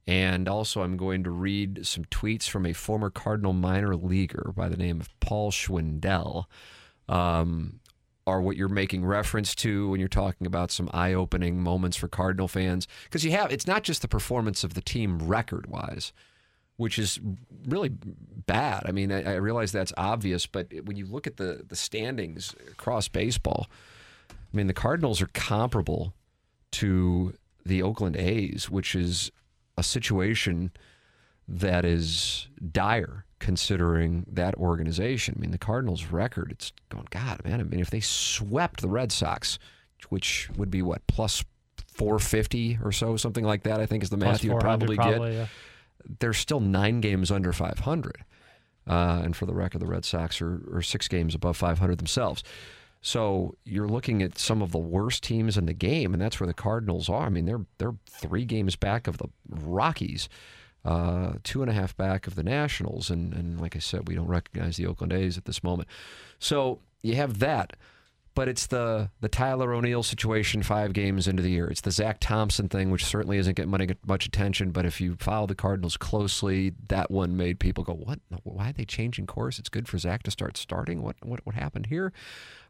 and 0.06 0.46
also 0.46 0.82
I'm 0.82 0.98
going 0.98 1.24
to 1.24 1.30
read 1.30 1.86
some 1.86 2.04
tweets 2.04 2.46
from 2.46 2.66
a 2.66 2.74
former 2.74 3.08
Cardinal 3.08 3.54
minor 3.54 3.96
leaguer 3.96 4.52
by 4.54 4.68
the 4.68 4.76
name 4.76 5.00
of 5.00 5.08
Paul 5.20 5.52
Schwindel, 5.52 6.44
um, 7.08 7.80
are 8.26 8.40
what 8.40 8.56
you're 8.56 8.68
making 8.68 9.04
reference 9.04 9.54
to 9.54 9.88
when 9.88 10.00
you're 10.00 10.08
talking 10.08 10.46
about 10.46 10.70
some 10.70 10.88
eye-opening 10.94 11.60
moments 11.60 11.96
for 11.96 12.08
Cardinal 12.08 12.48
fans. 12.48 12.88
Because 13.04 13.24
you 13.24 13.32
have 13.32 13.52
it's 13.52 13.66
not 13.66 13.82
just 13.82 14.02
the 14.02 14.08
performance 14.08 14.64
of 14.64 14.74
the 14.74 14.80
team 14.80 15.18
record-wise, 15.18 16.12
which 16.76 16.98
is 16.98 17.20
really 17.66 17.90
bad. 18.46 18.84
I 18.86 18.92
mean, 18.92 19.12
I, 19.12 19.34
I 19.34 19.34
realize 19.34 19.72
that's 19.72 19.92
obvious, 19.96 20.46
but 20.46 20.72
when 20.84 20.96
you 20.96 21.06
look 21.06 21.26
at 21.26 21.36
the 21.36 21.64
the 21.68 21.76
standings 21.76 22.54
across 22.70 23.08
baseball, 23.08 23.66
I 24.30 24.56
mean, 24.56 24.66
the 24.66 24.72
Cardinals 24.72 25.20
are 25.20 25.30
comparable 25.32 26.14
to 26.72 27.34
the 27.64 27.82
Oakland 27.82 28.16
A's, 28.16 28.70
which 28.70 28.94
is 28.94 29.30
a 29.76 29.82
situation 29.82 30.70
that 31.46 31.84
is 31.84 32.48
dire 32.72 33.24
considering 33.44 34.24
that 34.26 34.54
organization. 34.54 35.34
I 35.36 35.40
mean, 35.42 35.50
the 35.50 35.58
Cardinals' 35.58 36.06
record, 36.06 36.50
it's 36.50 36.72
going, 36.88 37.06
God, 37.10 37.44
man, 37.44 37.60
I 37.60 37.62
mean, 37.64 37.78
if 37.78 37.90
they 37.90 38.00
swept 38.00 38.80
the 38.80 38.88
Red 38.88 39.12
Sox, 39.12 39.58
which 40.08 40.48
would 40.56 40.70
be 40.70 40.80
what, 40.80 41.06
plus 41.08 41.44
450 41.88 42.78
or 42.82 42.90
so, 42.90 43.18
something 43.18 43.44
like 43.44 43.64
that, 43.64 43.80
I 43.80 43.86
think 43.86 44.02
is 44.02 44.08
the 44.08 44.16
math 44.16 44.42
you'd 44.42 44.58
probably, 44.60 44.96
probably 44.96 45.32
get. 45.32 45.36
yeah. 45.36 45.46
They're 46.20 46.32
still 46.32 46.60
nine 46.60 47.02
games 47.02 47.30
under 47.30 47.52
500. 47.52 48.24
Uh, 48.86 49.20
and 49.22 49.36
for 49.36 49.44
the 49.44 49.54
record, 49.54 49.80
the 49.80 49.86
Red 49.86 50.06
Sox 50.06 50.40
are, 50.40 50.62
are 50.74 50.82
six 50.82 51.06
games 51.06 51.34
above 51.34 51.58
500 51.58 51.98
themselves. 51.98 52.42
So 53.02 53.56
you're 53.64 53.88
looking 53.88 54.22
at 54.22 54.38
some 54.38 54.62
of 54.62 54.72
the 54.72 54.78
worst 54.78 55.22
teams 55.22 55.58
in 55.58 55.66
the 55.66 55.74
game, 55.74 56.14
and 56.14 56.22
that's 56.22 56.40
where 56.40 56.46
the 56.46 56.54
Cardinals 56.54 57.10
are. 57.10 57.26
I 57.26 57.28
mean, 57.28 57.44
they're 57.44 57.66
they're 57.76 57.96
three 58.08 58.46
games 58.46 58.76
back 58.76 59.06
of 59.06 59.18
the 59.18 59.28
Rockies, 59.46 60.30
uh, 60.84 61.34
two 61.42 61.62
and 61.62 61.70
a 61.70 61.74
half 61.74 61.96
back 61.96 62.26
of 62.26 62.34
the 62.34 62.42
Nationals, 62.42 63.10
and 63.10 63.32
and 63.32 63.60
like 63.60 63.76
I 63.76 63.78
said, 63.78 64.08
we 64.08 64.14
don't 64.14 64.28
recognize 64.28 64.76
the 64.76 64.86
Oakland 64.86 65.12
A's 65.12 65.38
at 65.38 65.44
this 65.44 65.62
moment. 65.64 65.88
So 66.38 66.80
you 67.02 67.14
have 67.16 67.38
that, 67.38 67.74
but 68.34 68.48
it's 68.48 68.66
the 68.66 69.10
the 69.20 69.28
Tyler 69.28 69.72
O'Neill 69.72 70.02
situation 70.02 70.62
five 70.62 70.92
games 70.92 71.26
into 71.26 71.42
the 71.42 71.50
year. 71.50 71.68
It's 71.68 71.80
the 71.80 71.90
Zack 71.90 72.18
Thompson 72.20 72.68
thing, 72.68 72.90
which 72.90 73.04
certainly 73.04 73.38
isn't 73.38 73.54
getting 73.54 73.96
much, 74.06 74.26
attention. 74.26 74.72
But 74.72 74.84
if 74.84 75.00
you 75.00 75.16
follow 75.18 75.46
the 75.46 75.54
Cardinals 75.54 75.96
closely, 75.96 76.72
that 76.88 77.10
one 77.10 77.36
made 77.36 77.60
people 77.60 77.84
go, 77.84 77.94
"What? 77.94 78.18
Why 78.42 78.70
are 78.70 78.72
they 78.72 78.84
changing 78.84 79.26
course? 79.26 79.58
It's 79.58 79.68
good 79.70 79.88
for 79.88 79.96
Zach 79.98 80.22
to 80.24 80.30
start 80.30 80.56
starting. 80.56 81.02
What 81.02 81.16
what 81.22 81.40
what 81.46 81.54
happened 81.54 81.86
here?" 81.86 82.12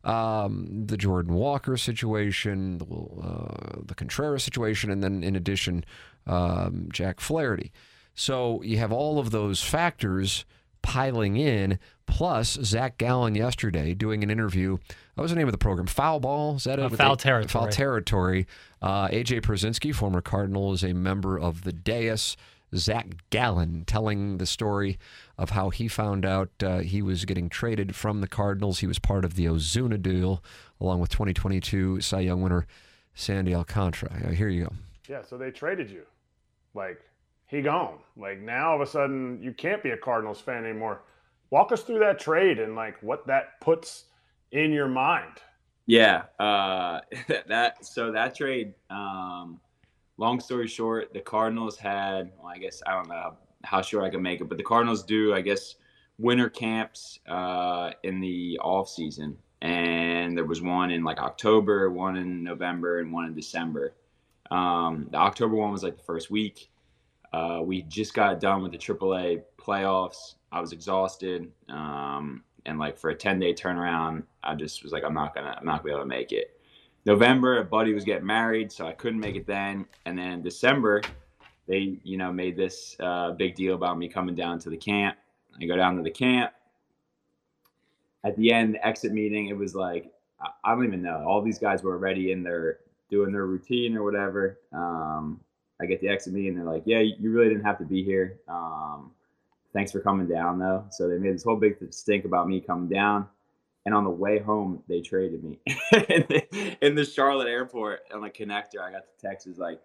Um, 0.04 0.84
the 0.86 0.98
Jordan 0.98 1.34
Walker 1.34 1.76
situation, 1.76 2.78
the 2.78 2.84
uh, 2.84 3.80
the 3.86 3.94
Contreras 3.94 4.44
situation, 4.44 4.90
and 4.90 5.02
then 5.02 5.24
in 5.24 5.34
addition, 5.34 5.84
um, 6.26 6.88
Jack 6.92 7.20
Flaherty. 7.20 7.72
So 8.14 8.62
you 8.62 8.78
have 8.78 8.92
all 8.92 9.18
of 9.18 9.30
those 9.30 9.62
factors 9.62 10.44
piling 10.82 11.36
in, 11.36 11.78
plus 12.06 12.58
Zac 12.62 12.98
Gallen 12.98 13.34
yesterday 13.34 13.94
doing 13.94 14.22
an 14.22 14.30
interview. 14.30 14.78
What 15.14 15.22
was 15.22 15.30
the 15.30 15.36
name 15.36 15.48
of 15.48 15.52
the 15.52 15.58
program? 15.58 15.86
Foul 15.86 16.20
Ball? 16.20 16.56
Is 16.56 16.64
that 16.64 16.78
Uh, 16.78 16.84
it? 16.86 16.90
With 16.90 17.00
Foul 17.00 17.14
A- 17.14 17.16
Territory. 17.16 17.48
Foul 17.48 17.68
Territory. 17.68 18.46
Uh, 18.82 19.08
AJ 19.08 19.40
Pierzynski, 19.40 19.94
former 19.94 20.20
Cardinal, 20.20 20.72
is 20.72 20.84
a 20.84 20.92
member 20.92 21.38
of 21.38 21.62
the 21.64 21.72
dais. 21.72 22.36
Zac 22.76 23.06
Gallen 23.30 23.84
telling 23.86 24.38
the 24.38 24.46
story 24.46 24.98
of 25.38 25.50
how 25.50 25.70
he 25.70 25.86
found 25.86 26.26
out 26.26 26.50
uh, 26.62 26.78
he 26.80 27.02
was 27.02 27.24
getting 27.24 27.48
traded 27.48 27.94
from 27.94 28.20
the 28.20 28.26
Cardinals. 28.26 28.80
He 28.80 28.86
was 28.88 28.98
part 28.98 29.24
of 29.24 29.36
the 29.36 29.44
Ozuna 29.46 30.00
deal, 30.02 30.42
along 30.80 30.98
with 31.00 31.08
2022 31.10 32.00
Cy 32.00 32.20
Young 32.20 32.42
winner 32.42 32.66
Sandy 33.14 33.54
Alcantara. 33.54 34.10
Uh, 34.26 34.30
here 34.30 34.48
you 34.48 34.64
go. 34.64 34.72
Yeah, 35.08 35.22
so 35.22 35.38
they 35.38 35.52
traded 35.52 35.88
you. 35.88 36.02
Like, 36.74 37.00
he 37.46 37.62
gone. 37.62 37.98
Like, 38.16 38.40
now 38.40 38.70
all 38.70 38.76
of 38.76 38.80
a 38.80 38.90
sudden, 38.90 39.40
you 39.42 39.52
can't 39.52 39.82
be 39.82 39.90
a 39.90 39.96
Cardinals 39.96 40.40
fan 40.40 40.64
anymore. 40.64 41.02
Walk 41.50 41.72
us 41.72 41.82
through 41.82 42.00
that 42.00 42.18
trade 42.18 42.58
and, 42.58 42.74
like, 42.74 43.02
what 43.02 43.26
that 43.26 43.60
puts 43.60 44.04
in 44.52 44.72
your 44.72 44.88
mind. 44.88 45.40
Yeah, 45.86 46.22
uh, 46.38 47.00
that 47.46 47.84
so 47.84 48.10
that 48.12 48.34
trade. 48.34 48.74
Um, 48.90 49.60
long 50.16 50.40
story 50.40 50.66
short, 50.66 51.12
the 51.12 51.20
Cardinals 51.20 51.76
had. 51.76 52.32
Well, 52.38 52.52
I 52.52 52.58
guess 52.58 52.82
I 52.86 52.92
don't 52.92 53.08
know 53.08 53.36
how, 53.64 53.82
short 53.82 54.04
I 54.04 54.10
can 54.10 54.22
make 54.22 54.40
it, 54.40 54.48
but 54.48 54.58
the 54.58 54.64
Cardinals 54.64 55.02
do, 55.02 55.34
I 55.34 55.40
guess, 55.40 55.76
winter 56.18 56.48
camps 56.48 57.18
uh, 57.28 57.90
in 58.02 58.20
the 58.20 58.58
off 58.62 58.88
season, 58.88 59.36
and 59.62 60.36
there 60.36 60.44
was 60.44 60.62
one 60.62 60.90
in 60.90 61.04
like 61.04 61.18
October, 61.18 61.90
one 61.90 62.16
in 62.16 62.42
November, 62.42 63.00
and 63.00 63.12
one 63.12 63.26
in 63.26 63.34
December. 63.34 63.94
Um, 64.50 65.08
the 65.10 65.18
October 65.18 65.54
one 65.56 65.72
was 65.72 65.82
like 65.82 65.96
the 65.96 66.04
first 66.04 66.30
week. 66.30 66.70
Uh, 67.34 67.60
we 67.60 67.82
just 67.82 68.14
got 68.14 68.38
done 68.38 68.62
with 68.62 68.70
the 68.70 68.78
AAA 68.78 69.42
playoffs. 69.58 70.34
I 70.52 70.60
was 70.60 70.72
exhausted, 70.72 71.50
um, 71.68 72.44
and 72.64 72.78
like 72.78 72.96
for 72.96 73.10
a 73.10 73.14
ten 73.14 73.40
day 73.40 73.52
turnaround, 73.52 74.22
I 74.44 74.54
just 74.54 74.84
was 74.84 74.92
like, 74.92 75.02
I'm 75.02 75.14
not 75.14 75.34
gonna, 75.34 75.56
I'm 75.58 75.66
not 75.66 75.78
gonna 75.78 75.82
be 75.82 75.90
able 75.90 76.02
to 76.02 76.06
make 76.06 76.30
it. 76.30 76.60
November, 77.06 77.58
a 77.58 77.64
buddy 77.64 77.92
was 77.92 78.04
getting 78.04 78.24
married, 78.24 78.70
so 78.70 78.86
I 78.86 78.92
couldn't 78.92 79.18
make 79.18 79.34
it 79.34 79.48
then. 79.48 79.84
And 80.06 80.16
then 80.16 80.42
December, 80.42 81.02
they, 81.66 81.98
you 82.04 82.16
know, 82.16 82.32
made 82.32 82.56
this 82.56 82.94
uh, 83.00 83.32
big 83.32 83.56
deal 83.56 83.74
about 83.74 83.98
me 83.98 84.08
coming 84.08 84.36
down 84.36 84.60
to 84.60 84.70
the 84.70 84.76
camp. 84.76 85.16
I 85.60 85.64
go 85.64 85.74
down 85.74 85.96
to 85.96 86.04
the 86.04 86.12
camp. 86.12 86.52
At 88.22 88.36
the 88.36 88.52
end, 88.52 88.74
the 88.74 88.86
exit 88.86 89.12
meeting, 89.12 89.48
it 89.48 89.56
was 89.56 89.74
like, 89.74 90.12
I, 90.40 90.72
don't 90.72 90.84
even 90.84 91.02
know. 91.02 91.24
All 91.26 91.42
these 91.42 91.58
guys 91.58 91.82
were 91.82 91.94
already 91.94 92.30
in 92.30 92.44
their 92.44 92.78
doing 93.10 93.32
their 93.32 93.46
routine 93.46 93.96
or 93.96 94.04
whatever. 94.04 94.60
Um, 94.72 95.40
I 95.84 95.86
get 95.86 96.00
the 96.00 96.08
exit 96.08 96.32
meeting. 96.32 96.50
And 96.50 96.58
they're 96.58 96.72
like, 96.72 96.82
"Yeah, 96.86 97.00
you 97.00 97.30
really 97.30 97.48
didn't 97.48 97.64
have 97.64 97.78
to 97.78 97.84
be 97.84 98.02
here. 98.02 98.40
Um, 98.48 99.12
thanks 99.72 99.92
for 99.92 100.00
coming 100.00 100.26
down, 100.26 100.58
though." 100.58 100.84
So 100.90 101.08
they 101.08 101.18
made 101.18 101.34
this 101.34 101.44
whole 101.44 101.56
big 101.56 101.76
stink 101.90 102.24
about 102.24 102.48
me 102.48 102.60
coming 102.60 102.88
down. 102.88 103.28
And 103.86 103.94
on 103.94 104.04
the 104.04 104.10
way 104.10 104.38
home, 104.38 104.82
they 104.88 105.02
traded 105.02 105.44
me 105.44 105.60
in, 105.66 106.24
the, 106.28 106.76
in 106.80 106.94
the 106.94 107.04
Charlotte 107.04 107.48
airport 107.48 108.00
on 108.14 108.22
the 108.22 108.30
connector. 108.30 108.80
I 108.80 108.90
got 108.90 109.02
the 109.04 109.28
text 109.28 109.46
was 109.46 109.58
like, 109.58 109.80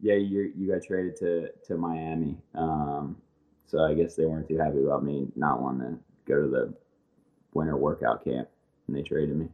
"Yeah, 0.00 0.14
you 0.14 0.52
you 0.56 0.72
got 0.72 0.82
traded 0.82 1.16
to 1.16 1.48
to 1.66 1.76
Miami." 1.76 2.38
Um, 2.54 3.16
so 3.66 3.84
I 3.84 3.94
guess 3.94 4.16
they 4.16 4.24
weren't 4.24 4.48
too 4.48 4.58
happy 4.58 4.82
about 4.82 5.04
me 5.04 5.28
not 5.36 5.60
wanting 5.60 5.96
to 5.96 5.98
go 6.26 6.42
to 6.42 6.48
the 6.48 6.74
winter 7.54 7.76
workout 7.76 8.24
camp, 8.24 8.48
and 8.86 8.96
they 8.96 9.02
traded 9.02 9.36
me. 9.36 9.48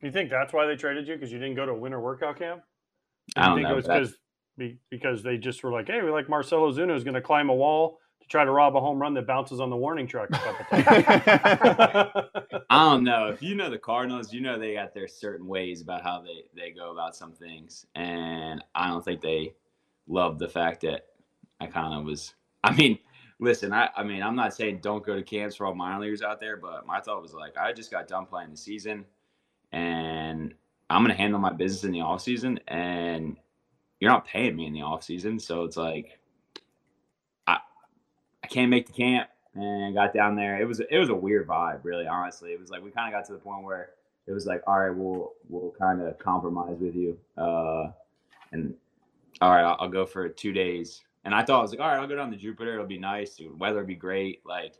Do 0.00 0.06
you 0.06 0.12
think 0.12 0.30
that's 0.30 0.52
why 0.52 0.66
they 0.66 0.76
traded 0.76 1.08
you? 1.08 1.14
Because 1.14 1.32
you 1.32 1.38
didn't 1.38 1.56
go 1.56 1.66
to 1.66 1.72
a 1.72 1.78
winter 1.78 2.00
workout 2.00 2.38
camp? 2.38 2.62
I 3.36 3.46
don't 3.46 3.56
think 3.56 3.68
know. 3.68 3.72
it 3.72 3.76
was 3.76 3.86
because 3.86 4.16
because 4.90 5.22
they 5.22 5.36
just 5.36 5.62
were 5.62 5.72
like, 5.72 5.86
hey, 5.86 6.02
we 6.02 6.10
like 6.10 6.28
Marcell 6.28 6.60
Ozuna 6.60 6.96
is 6.96 7.04
going 7.04 7.14
to 7.14 7.20
climb 7.20 7.48
a 7.48 7.54
wall 7.54 8.00
to 8.20 8.28
try 8.28 8.44
to 8.44 8.50
rob 8.50 8.76
a 8.76 8.80
home 8.80 9.00
run 9.00 9.14
that 9.14 9.26
bounces 9.26 9.60
on 9.60 9.70
the 9.70 9.76
warning 9.76 10.06
track. 10.06 10.28
a 10.30 10.38
couple 10.38 10.64
times. 10.82 12.62
I 12.70 12.90
don't 12.90 13.04
know. 13.04 13.28
If 13.32 13.42
you 13.42 13.54
know 13.54 13.70
the 13.70 13.78
Cardinals, 13.78 14.32
you 14.32 14.40
know 14.40 14.58
they 14.58 14.74
got 14.74 14.94
their 14.94 15.08
certain 15.08 15.46
ways 15.46 15.80
about 15.80 16.02
how 16.02 16.20
they, 16.22 16.44
they 16.60 16.70
go 16.70 16.92
about 16.92 17.16
some 17.16 17.32
things. 17.32 17.86
And 17.94 18.62
I 18.74 18.88
don't 18.88 19.04
think 19.04 19.20
they 19.20 19.54
love 20.06 20.38
the 20.38 20.48
fact 20.48 20.80
that 20.82 21.06
I 21.60 21.66
kind 21.66 21.94
of 21.94 22.04
was. 22.04 22.34
I 22.64 22.74
mean, 22.74 22.98
listen, 23.38 23.72
I, 23.72 23.90
I 23.96 24.02
mean, 24.02 24.22
I'm 24.22 24.36
not 24.36 24.54
saying 24.54 24.80
don't 24.82 25.04
go 25.04 25.14
to 25.14 25.22
camps 25.22 25.56
for 25.56 25.66
all 25.66 25.74
minor 25.74 26.00
leaguers 26.00 26.22
out 26.22 26.40
there, 26.40 26.56
but 26.56 26.86
my 26.86 27.00
thought 27.00 27.22
was 27.22 27.34
like, 27.34 27.56
I 27.56 27.72
just 27.72 27.90
got 27.90 28.08
done 28.08 28.26
playing 28.26 28.50
the 28.50 28.56
season 28.56 29.04
and 29.72 30.54
I'm 30.90 31.02
going 31.04 31.14
to 31.14 31.20
handle 31.20 31.40
my 31.40 31.52
business 31.52 31.84
in 31.84 31.92
the 31.92 32.00
off 32.00 32.22
season. 32.22 32.58
And 32.68 33.36
you're 34.00 34.10
not 34.10 34.26
paying 34.26 34.56
me 34.56 34.66
in 34.66 34.72
the 34.72 34.82
off 34.82 35.02
season. 35.02 35.38
So 35.38 35.64
it's 35.64 35.76
like, 35.76 36.18
I, 37.46 37.58
I 38.42 38.46
can't 38.46 38.70
make 38.70 38.86
the 38.86 38.92
camp 38.92 39.28
and 39.54 39.94
got 39.94 40.14
down 40.14 40.36
there. 40.36 40.60
It 40.60 40.66
was 40.66 40.80
it 40.80 40.98
was 40.98 41.08
a 41.08 41.14
weird 41.14 41.46
vibe, 41.46 41.80
really. 41.82 42.06
Honestly, 42.06 42.50
it 42.50 42.60
was 42.60 42.70
like 42.70 42.82
we 42.82 42.90
kind 42.90 43.12
of 43.12 43.18
got 43.18 43.26
to 43.26 43.32
the 43.32 43.38
point 43.38 43.64
where 43.64 43.90
it 44.26 44.32
was 44.32 44.46
like, 44.46 44.62
all 44.66 44.78
right, 44.78 44.94
we'll 44.94 45.32
we'll 45.48 45.72
kind 45.78 46.00
of 46.00 46.18
compromise 46.18 46.76
with 46.78 46.94
you, 46.94 47.18
uh, 47.36 47.90
and 48.52 48.74
all 49.40 49.50
right, 49.50 49.64
I'll, 49.64 49.76
I'll 49.80 49.88
go 49.88 50.06
for 50.06 50.28
two 50.28 50.52
days. 50.52 51.02
And 51.24 51.34
I 51.34 51.44
thought 51.44 51.58
I 51.58 51.62
was 51.62 51.70
like, 51.72 51.80
all 51.80 51.88
right, 51.88 51.98
I'll 51.98 52.06
go 52.06 52.16
down 52.16 52.30
to 52.30 52.36
Jupiter. 52.36 52.74
It'll 52.74 52.86
be 52.86 52.98
nice. 52.98 53.36
The 53.36 53.48
weather 53.48 53.80
will 53.80 53.86
be 53.86 53.94
great. 53.94 54.40
Like, 54.46 54.74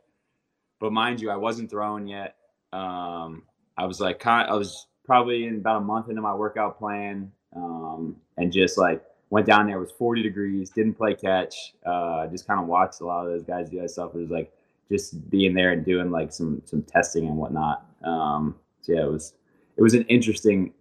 but 0.79 0.91
mind 0.93 1.21
you, 1.21 1.29
I 1.29 1.35
wasn't 1.35 1.69
throwing 1.69 2.07
yet. 2.07 2.37
Um, 2.71 3.43
I 3.77 3.85
was 3.85 3.99
like, 3.99 4.19
kind. 4.19 4.49
I 4.49 4.55
was 4.55 4.87
probably 5.05 5.45
in 5.45 5.55
about 5.55 5.77
a 5.77 5.81
month 5.81 6.09
into 6.09 6.21
my 6.21 6.33
workout 6.33 6.77
plan, 6.79 7.31
um, 7.55 8.15
and 8.37 8.51
just 8.51 8.77
like 8.77 9.03
went 9.29 9.45
down 9.45 9.67
there. 9.67 9.79
Was 9.79 9.91
40 9.91 10.23
degrees. 10.23 10.69
Didn't 10.69 10.93
play 10.93 11.13
catch. 11.13 11.73
Uh, 11.85 12.27
just 12.27 12.47
kind 12.47 12.59
of 12.59 12.67
watched 12.67 13.01
a 13.01 13.05
lot 13.05 13.25
of 13.25 13.31
those 13.31 13.43
guys 13.43 13.69
do 13.69 13.81
that 13.81 13.89
stuff. 13.89 14.11
It 14.15 14.19
was 14.19 14.29
like 14.29 14.51
just 14.89 15.29
being 15.29 15.53
there 15.53 15.71
and 15.71 15.85
doing 15.85 16.11
like 16.11 16.31
some 16.31 16.61
some 16.65 16.81
testing 16.83 17.27
and 17.27 17.37
whatnot. 17.37 17.85
Um, 18.03 18.55
so 18.81 18.93
yeah, 18.93 19.03
it 19.03 19.11
was 19.11 19.33
it 19.77 19.81
was 19.81 19.93
an 19.93 20.03
interesting 20.03 20.73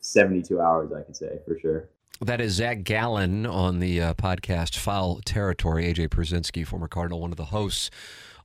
72 0.00 0.60
hours, 0.60 0.92
I 0.92 1.02
could 1.02 1.16
say 1.16 1.38
for 1.46 1.58
sure. 1.58 1.88
That 2.20 2.40
is 2.40 2.54
Zac 2.54 2.82
Gallen 2.82 3.46
on 3.46 3.78
the 3.78 4.00
uh, 4.00 4.14
podcast 4.14 4.76
Foul 4.76 5.20
Territory. 5.24 5.84
AJ 5.92 6.08
Pierzynski, 6.08 6.66
former 6.66 6.88
Cardinal, 6.88 7.20
one 7.20 7.30
of 7.30 7.36
the 7.36 7.46
hosts 7.46 7.90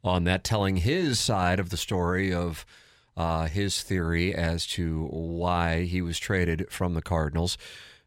on 0.04 0.26
that, 0.26 0.44
telling 0.44 0.78
his 0.78 1.20
side 1.20 1.60
of 1.60 1.70
the 1.70 1.78
story 1.78 2.32
of 2.32 2.66
uh, 3.16 3.48
his 3.48 3.82
theory 3.82 4.34
as 4.34 4.66
to 4.66 5.08
why 5.12 5.84
he 5.84 6.02
was 6.02 6.18
traded 6.18 6.72
from 6.72 6.94
the 6.94 7.02
Cardinals. 7.02 7.58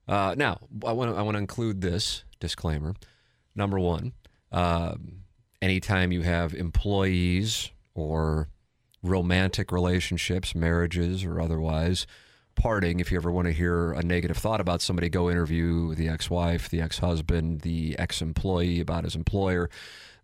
Uh, 0.09 0.35
now, 0.37 0.59
I 0.85 0.93
want 0.93 1.13
to 1.13 1.17
I 1.17 1.23
want 1.23 1.35
to 1.35 1.41
include 1.41 1.81
this 1.81 2.25
disclaimer. 2.41 2.95
Number 3.55 3.79
one, 3.79 4.13
um, 4.53 5.23
anytime 5.63 6.13
you 6.13 6.23
have 6.23 6.55
employees 6.55 7.71
or 7.95 8.49
romantic 9.03 9.73
relationships, 9.73 10.55
marriages 10.55 11.25
or 11.25 11.41
otherwise, 11.41 12.07
parting, 12.55 13.01
if 13.01 13.11
you 13.11 13.17
ever 13.17 13.31
want 13.31 13.47
to 13.47 13.53
hear 13.53 13.93
a 13.93 14.03
negative 14.03 14.37
thought 14.37 14.61
about 14.61 14.83
somebody, 14.83 15.09
go 15.09 15.31
interview 15.31 15.95
the 15.95 16.09
ex 16.09 16.29
wife, 16.29 16.69
the 16.69 16.81
ex 16.81 16.99
husband, 16.99 17.63
the 17.63 17.97
ex 17.99 18.21
employee 18.21 18.81
about 18.81 19.05
his 19.05 19.15
employer, 19.15 19.71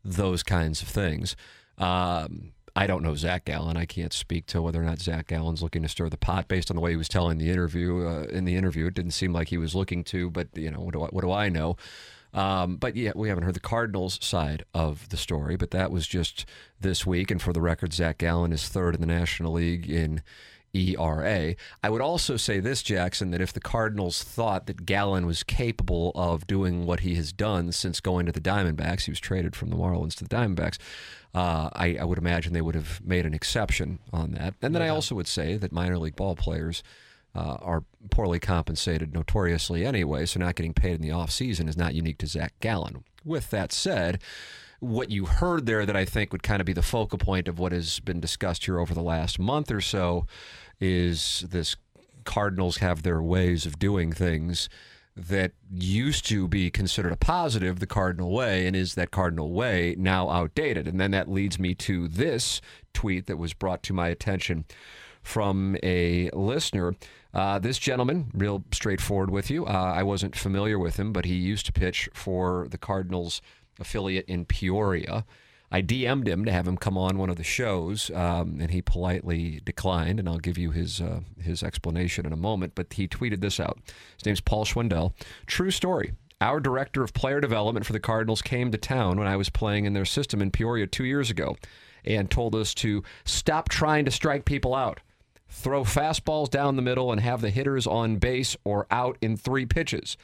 those 0.05 0.42
kinds 0.42 0.83
of 0.83 0.88
things. 0.88 1.37
Um, 1.79 2.53
I 2.75 2.87
don't 2.87 3.03
know 3.03 3.15
Zac 3.15 3.45
Gallen. 3.45 3.77
I 3.77 3.85
can't 3.85 4.13
speak 4.13 4.47
to 4.47 4.63
whether 4.63 4.81
or 4.81 4.85
not 4.85 4.99
Zac 4.99 5.29
Gallen's 5.29 5.63
looking 5.63 5.83
to 5.83 5.89
stir 5.89 6.09
the 6.09 6.17
pot 6.17 6.49
based 6.49 6.71
on 6.71 6.75
the 6.75 6.81
way 6.81 6.91
he 6.91 6.97
was 6.97 7.09
telling 7.09 7.39
the 7.39 7.51
interview. 7.51 8.07
Uh, 8.07 8.23
in 8.31 8.45
the 8.45 8.57
interview, 8.57 8.87
it 8.87 8.95
didn't 8.95 9.11
seem 9.11 9.33
like 9.33 9.49
he 9.49 9.59
was 9.59 9.75
looking 9.75 10.03
to, 10.05 10.31
but 10.31 10.49
you 10.55 10.71
know, 10.71 10.81
what 10.81 10.93
do 10.95 11.03
I, 11.03 11.09
what 11.09 11.21
do 11.21 11.33
I 11.33 11.49
know? 11.49 11.77
Um, 12.35 12.77
but 12.77 12.97
yeah, 12.97 13.13
we 13.15 13.29
haven't 13.29 13.45
heard 13.45 13.55
the 13.55 13.61
Cardinals 13.61 14.19
side 14.25 14.65
of 14.73 15.09
the 15.11 15.19
story, 15.19 15.57
but 15.57 15.71
that 15.73 15.91
was 15.91 16.07
just 16.07 16.47
this 16.81 17.05
week. 17.05 17.31
And 17.31 17.43
for 17.43 17.53
the 17.53 17.61
record, 17.61 17.93
Zac 17.93 18.19
Gallen 18.19 18.53
is 18.53 18.69
third 18.69 18.95
in 18.95 19.03
the 19.03 19.07
National 19.07 19.53
League 19.53 19.91
in 19.91 20.23
ERA. 20.75 21.55
I 21.83 21.91
would 21.91 22.01
also 22.01 22.37
say 22.37 22.61
this, 22.61 22.83
Jackson, 22.83 23.31
that 23.31 23.41
if 23.41 23.53
the 23.53 23.61
Cardinals 23.61 24.23
thought 24.23 24.66
that 24.66 24.87
Gallen 24.87 25.27
was 25.27 25.43
capable 25.43 26.12
of 26.14 26.47
doing 26.47 26.87
what 26.87 27.01
he 27.01 27.14
has 27.16 27.33
done 27.33 27.73
since 27.73 28.01
going 28.01 28.27
to 28.27 28.33
the 28.33 28.41
Diamondbacks, 28.41 29.03
he 29.03 29.11
was 29.11 29.20
traded 29.20 29.55
from 29.55 29.70
the 29.70 29.77
Marlins 29.77 30.14
to 30.16 30.25
the 30.25 30.35
Diamondbacks. 30.35 30.79
Uh, 31.35 31.70
I, 31.73 31.97
I, 32.01 32.05
would 32.05 32.18
imagine 32.18 32.53
they 32.53 32.61
would 32.61 32.75
have 32.75 33.01
made 33.03 33.25
an 33.25 33.33
exception 33.33 33.99
on 34.12 34.33
that. 34.33 34.55
And 34.61 34.75
then 34.75 34.83
yeah. 34.83 34.89
I 34.89 34.91
also 34.91 35.14
would 35.14 35.27
say 35.27 35.57
that 35.57 35.73
minor 35.73 35.99
league 35.99 36.16
ball 36.16 36.37
players 36.37 36.83
uh, 37.35 37.57
are 37.61 37.85
poorly 38.11 38.39
compensated 38.39 39.14
notoriously 39.14 39.87
anyway, 39.87 40.27
so 40.27 40.41
not 40.41 40.57
getting 40.57 40.75
paid 40.75 40.95
in 40.95 41.01
the 41.01 41.09
offseason 41.09 41.68
is 41.68 41.77
not 41.77 41.95
unique 41.95 42.18
to 42.18 42.27
Zac 42.27 42.53
Gallen. 42.61 43.05
With 43.25 43.49
that 43.49 43.73
said, 43.73 44.20
what 44.81 45.11
you 45.11 45.27
heard 45.27 45.64
there 45.64 45.87
that 45.87 45.97
I 45.97 46.05
think 46.05 46.33
would 46.33 46.43
kind 46.43 46.61
of 46.61 46.66
be 46.66 46.73
the 46.73 46.83
focal 46.83 47.16
point 47.16 47.47
of 47.47 47.59
what 47.59 47.73
has 47.73 48.01
been 48.01 48.20
discussed 48.20 48.64
here 48.64 48.79
over 48.79 48.93
the 48.93 49.03
last 49.03 49.39
month 49.39 49.70
or 49.70 49.81
so 49.81 50.27
is 50.83 51.45
this 51.49 51.76
Cardinals 52.24 52.78
have 52.78 53.03
their 53.03 53.22
ways 53.22 53.66
of 53.66 53.78
doing 53.78 54.12
things 54.12 54.68
that 55.16 55.53
used 55.70 56.26
to 56.26 56.49
be 56.49 56.70
considered 56.70 57.12
a 57.12 57.16
positive, 57.16 57.78
the 57.78 57.87
Cardinal 57.87 58.33
way, 58.33 58.66
and 58.66 58.74
is 58.74 58.95
that 58.95 59.11
Cardinal 59.11 59.53
way 59.53 59.95
now 59.99 60.28
outdated? 60.28 60.89
And 60.89 61.01
then 61.01 61.11
that 61.12 61.30
leads 61.30 61.59
me 61.59 61.74
to 61.76 62.09
this 62.09 62.61
tweet 62.95 63.26
that 63.26 63.37
was 63.37 63.53
brought 63.53 63.83
to 63.85 63.93
my 63.93 64.09
attention 64.09 64.64
from 65.22 65.76
a 65.83 66.30
listener. 66.30 66.95
Uh, 67.33 67.59
this 67.59 67.78
gentleman, 67.78 68.30
real 68.35 68.64
straightforward 68.72 69.30
with 69.30 69.51
you, 69.51 69.66
uh, 69.66 69.70
I 69.70 70.03
wasn't 70.03 70.35
familiar 70.35 70.78
with 70.78 70.99
him, 70.99 71.12
but 71.12 71.26
he 71.26 71.35
used 71.35 71.66
to 71.66 71.72
pitch 71.72 72.09
for 72.14 72.66
the 72.70 72.78
Cardinals 72.78 73.41
affiliate 73.78 74.26
in 74.26 74.47
Peoria. 74.47 75.24
I 75.75 75.81
DM'd 75.81 76.29
him 76.29 76.45
to 76.45 76.53
have 76.53 76.68
him 76.68 76.77
come 76.77 76.99
on 76.99 77.16
one 77.16 77.31
of 77.31 77.37
the 77.37 77.43
shows, 77.43 78.11
um, 78.11 78.59
and 78.61 78.70
he 78.70 78.83
politely 78.83 79.61
declined. 79.64 80.20
And 80.20 80.29
I'll 80.29 80.39
give 80.39 80.59
you 80.59 80.70
his 80.70 81.01
uh, 81.01 81.20
his 81.41 81.62
explanation 81.62 82.27
in 82.27 82.33
a 82.33 82.37
moment. 82.37 82.75
But 82.75 82.93
he 82.93 83.09
tweeted 83.09 83.41
this 83.41 83.59
out. 83.59 83.79
His 84.18 84.27
name's 84.27 84.43
Paul 84.43 84.66
Schwindel. 84.66 85.14
True 85.47 85.70
story. 85.70 86.12
Our 86.43 86.61
director 86.61 87.03
of 87.03 87.14
player 87.14 87.41
development 87.41 87.87
for 87.87 87.95
the 87.95 88.01
Cardinals 88.01 88.43
came 88.43 88.70
to 88.70 88.79
town 88.79 89.16
when 89.16 89.29
I 89.29 89.37
was 89.37 89.49
playing 89.49 89.87
in 89.87 89.95
their 89.95 90.05
system 90.05 90.43
in 90.43 90.51
Peoria 90.51 90.87
two 90.87 91.05
years 91.05 91.31
ago, 91.31 91.57
and 92.05 92.31
told 92.31 92.55
us 92.55 92.75
to 92.75 93.03
stop 93.25 93.70
trying 93.70 94.05
to 94.05 94.11
strike 94.11 94.45
people 94.45 94.75
out. 94.75 95.01
Throw 95.49 95.85
fastballs 95.85 96.51
down 96.51 96.77
the 96.77 96.83
middle 96.83 97.12
and 97.12 97.20
have 97.20 97.41
the 97.41 97.51
hitters 97.51 97.87
on 97.87 98.16
base 98.16 98.57
or 98.64 98.87
out 98.91 99.16
in 99.23 99.37
three 99.37 99.64
pitches. 99.64 100.18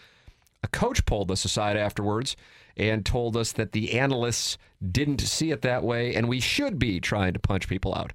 Coach 0.72 1.04
pulled 1.04 1.30
us 1.30 1.44
aside 1.44 1.76
afterwards 1.76 2.36
and 2.76 3.04
told 3.04 3.36
us 3.36 3.52
that 3.52 3.72
the 3.72 3.98
analysts 3.98 4.56
didn't 4.90 5.20
see 5.20 5.50
it 5.50 5.62
that 5.62 5.82
way 5.82 6.14
and 6.14 6.28
we 6.28 6.40
should 6.40 6.78
be 6.78 7.00
trying 7.00 7.32
to 7.32 7.40
punch 7.40 7.68
people 7.68 7.94
out. 7.94 8.12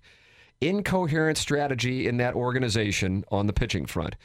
Incoherent 0.62 1.38
strategy 1.38 2.08
in 2.08 2.18
that 2.18 2.36
organization 2.36 3.26
on 3.30 3.48
the 3.48 3.54
pitching 3.54 3.86
front. 3.86 4.16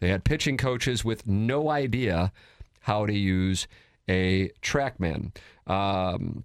They 0.00 0.08
had 0.08 0.24
pitching 0.24 0.58
coaches 0.58 1.04
with 1.04 1.26
no 1.26 1.70
idea 1.70 2.32
how 2.80 3.06
to 3.06 3.14
use 3.14 3.66
a 4.08 4.50
trackman. 4.60 5.34
Um, 5.66 6.44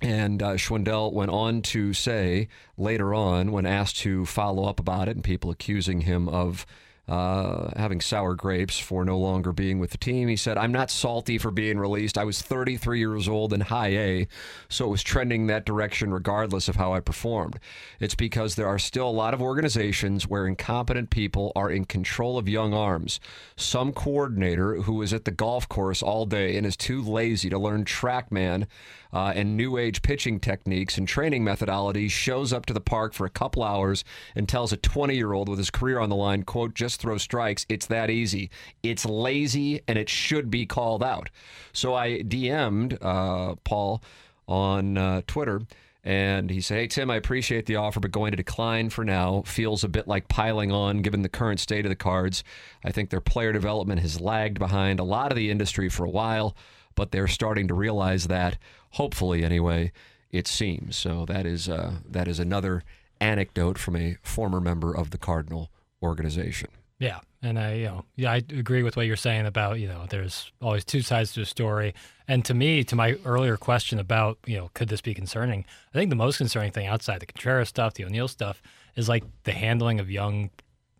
and 0.00 0.42
uh, 0.42 0.54
Schwindel 0.54 1.12
went 1.12 1.30
on 1.30 1.62
to 1.62 1.92
say 1.92 2.48
later 2.78 3.12
on, 3.12 3.52
when 3.52 3.66
asked 3.66 3.98
to 3.98 4.24
follow 4.24 4.64
up 4.64 4.80
about 4.80 5.08
it, 5.08 5.16
and 5.16 5.24
people 5.24 5.50
accusing 5.50 6.02
him 6.02 6.28
of 6.28 6.64
uh, 7.08 7.70
having 7.76 8.00
sour 8.00 8.34
grapes 8.34 8.78
for 8.78 9.04
no 9.04 9.18
longer 9.18 9.52
being 9.52 9.78
with 9.78 9.90
the 9.90 9.98
team. 9.98 10.28
He 10.28 10.36
said, 10.36 10.56
I'm 10.56 10.72
not 10.72 10.90
salty 10.90 11.38
for 11.38 11.50
being 11.50 11.78
released. 11.78 12.16
I 12.16 12.24
was 12.24 12.40
33 12.40 12.98
years 12.98 13.28
old 13.28 13.52
in 13.52 13.62
high 13.62 13.96
A, 13.96 14.28
so 14.68 14.86
it 14.86 14.90
was 14.90 15.02
trending 15.02 15.46
that 15.46 15.66
direction 15.66 16.12
regardless 16.12 16.68
of 16.68 16.76
how 16.76 16.92
I 16.92 17.00
performed. 17.00 17.58
It's 17.98 18.14
because 18.14 18.54
there 18.54 18.68
are 18.68 18.78
still 18.78 19.08
a 19.08 19.10
lot 19.10 19.34
of 19.34 19.42
organizations 19.42 20.28
where 20.28 20.46
incompetent 20.46 21.10
people 21.10 21.52
are 21.56 21.70
in 21.70 21.84
control 21.84 22.38
of 22.38 22.48
young 22.48 22.72
arms. 22.72 23.18
Some 23.56 23.92
coordinator 23.92 24.82
who 24.82 25.02
is 25.02 25.12
at 25.12 25.24
the 25.24 25.30
golf 25.30 25.68
course 25.68 26.02
all 26.02 26.26
day 26.26 26.56
and 26.56 26.66
is 26.66 26.76
too 26.76 27.02
lazy 27.02 27.50
to 27.50 27.58
learn 27.58 27.84
TrackMan 27.84 28.66
uh, 29.12 29.32
and 29.34 29.56
new 29.56 29.76
age 29.76 30.02
pitching 30.02 30.40
techniques 30.40 30.98
and 30.98 31.06
training 31.06 31.44
methodologies 31.44 32.10
shows 32.10 32.52
up 32.52 32.66
to 32.66 32.72
the 32.72 32.80
park 32.80 33.12
for 33.12 33.26
a 33.26 33.30
couple 33.30 33.62
hours 33.62 34.04
and 34.34 34.48
tells 34.48 34.72
a 34.72 34.76
20 34.76 35.14
year 35.14 35.32
old 35.32 35.48
with 35.48 35.58
his 35.58 35.70
career 35.70 35.98
on 35.98 36.08
the 36.08 36.16
line, 36.16 36.42
quote, 36.42 36.74
just 36.74 37.00
throw 37.00 37.18
strikes. 37.18 37.66
It's 37.68 37.86
that 37.86 38.10
easy. 38.10 38.50
It's 38.82 39.04
lazy 39.04 39.80
and 39.88 39.98
it 39.98 40.08
should 40.08 40.50
be 40.50 40.66
called 40.66 41.02
out. 41.02 41.30
So 41.72 41.94
I 41.94 42.22
DM'd 42.22 42.98
uh, 43.02 43.56
Paul 43.64 44.02
on 44.46 44.98
uh, 44.98 45.22
Twitter. 45.26 45.62
And 46.02 46.48
he 46.48 46.62
said, 46.62 46.78
Hey, 46.78 46.86
Tim, 46.86 47.10
I 47.10 47.16
appreciate 47.16 47.66
the 47.66 47.76
offer, 47.76 48.00
but 48.00 48.10
going 48.10 48.30
to 48.30 48.36
decline 48.36 48.88
for 48.88 49.04
now 49.04 49.42
feels 49.42 49.84
a 49.84 49.88
bit 49.88 50.08
like 50.08 50.28
piling 50.28 50.72
on 50.72 51.02
given 51.02 51.20
the 51.20 51.28
current 51.28 51.60
state 51.60 51.84
of 51.84 51.90
the 51.90 51.96
cards. 51.96 52.42
I 52.82 52.90
think 52.90 53.10
their 53.10 53.20
player 53.20 53.52
development 53.52 54.00
has 54.00 54.20
lagged 54.20 54.58
behind 54.58 54.98
a 54.98 55.04
lot 55.04 55.30
of 55.30 55.36
the 55.36 55.50
industry 55.50 55.90
for 55.90 56.04
a 56.06 56.10
while, 56.10 56.56
but 56.94 57.12
they're 57.12 57.28
starting 57.28 57.68
to 57.68 57.74
realize 57.74 58.28
that 58.28 58.56
hopefully 58.92 59.44
anyway, 59.44 59.92
it 60.30 60.46
seems. 60.46 60.96
So 60.96 61.24
that 61.26 61.46
is 61.46 61.68
uh, 61.68 61.96
that 62.08 62.28
is 62.28 62.38
another 62.38 62.82
anecdote 63.20 63.78
from 63.78 63.96
a 63.96 64.16
former 64.22 64.60
member 64.60 64.94
of 64.94 65.10
the 65.10 65.18
Cardinal 65.18 65.70
organization. 66.02 66.70
Yeah, 66.98 67.20
and 67.42 67.58
I 67.58 67.74
you 67.74 67.86
know 67.86 68.04
yeah 68.16 68.32
I 68.32 68.36
agree 68.36 68.82
with 68.82 68.96
what 68.96 69.06
you're 69.06 69.16
saying 69.16 69.46
about 69.46 69.80
you 69.80 69.88
know 69.88 70.06
there's 70.08 70.52
always 70.60 70.84
two 70.84 71.02
sides 71.02 71.32
to 71.34 71.42
a 71.42 71.46
story. 71.46 71.94
And 72.28 72.44
to 72.44 72.54
me, 72.54 72.84
to 72.84 72.94
my 72.94 73.16
earlier 73.24 73.56
question 73.56 73.98
about 73.98 74.38
you 74.46 74.56
know 74.56 74.70
could 74.74 74.88
this 74.88 75.00
be 75.00 75.14
concerning? 75.14 75.64
I 75.94 75.98
think 75.98 76.10
the 76.10 76.16
most 76.16 76.38
concerning 76.38 76.72
thing 76.72 76.86
outside 76.86 77.20
the 77.20 77.26
Contreras 77.26 77.68
stuff, 77.68 77.94
the 77.94 78.04
O'Neill 78.04 78.28
stuff, 78.28 78.62
is 78.96 79.08
like 79.08 79.24
the 79.44 79.52
handling 79.52 79.98
of 79.98 80.10
young 80.10 80.50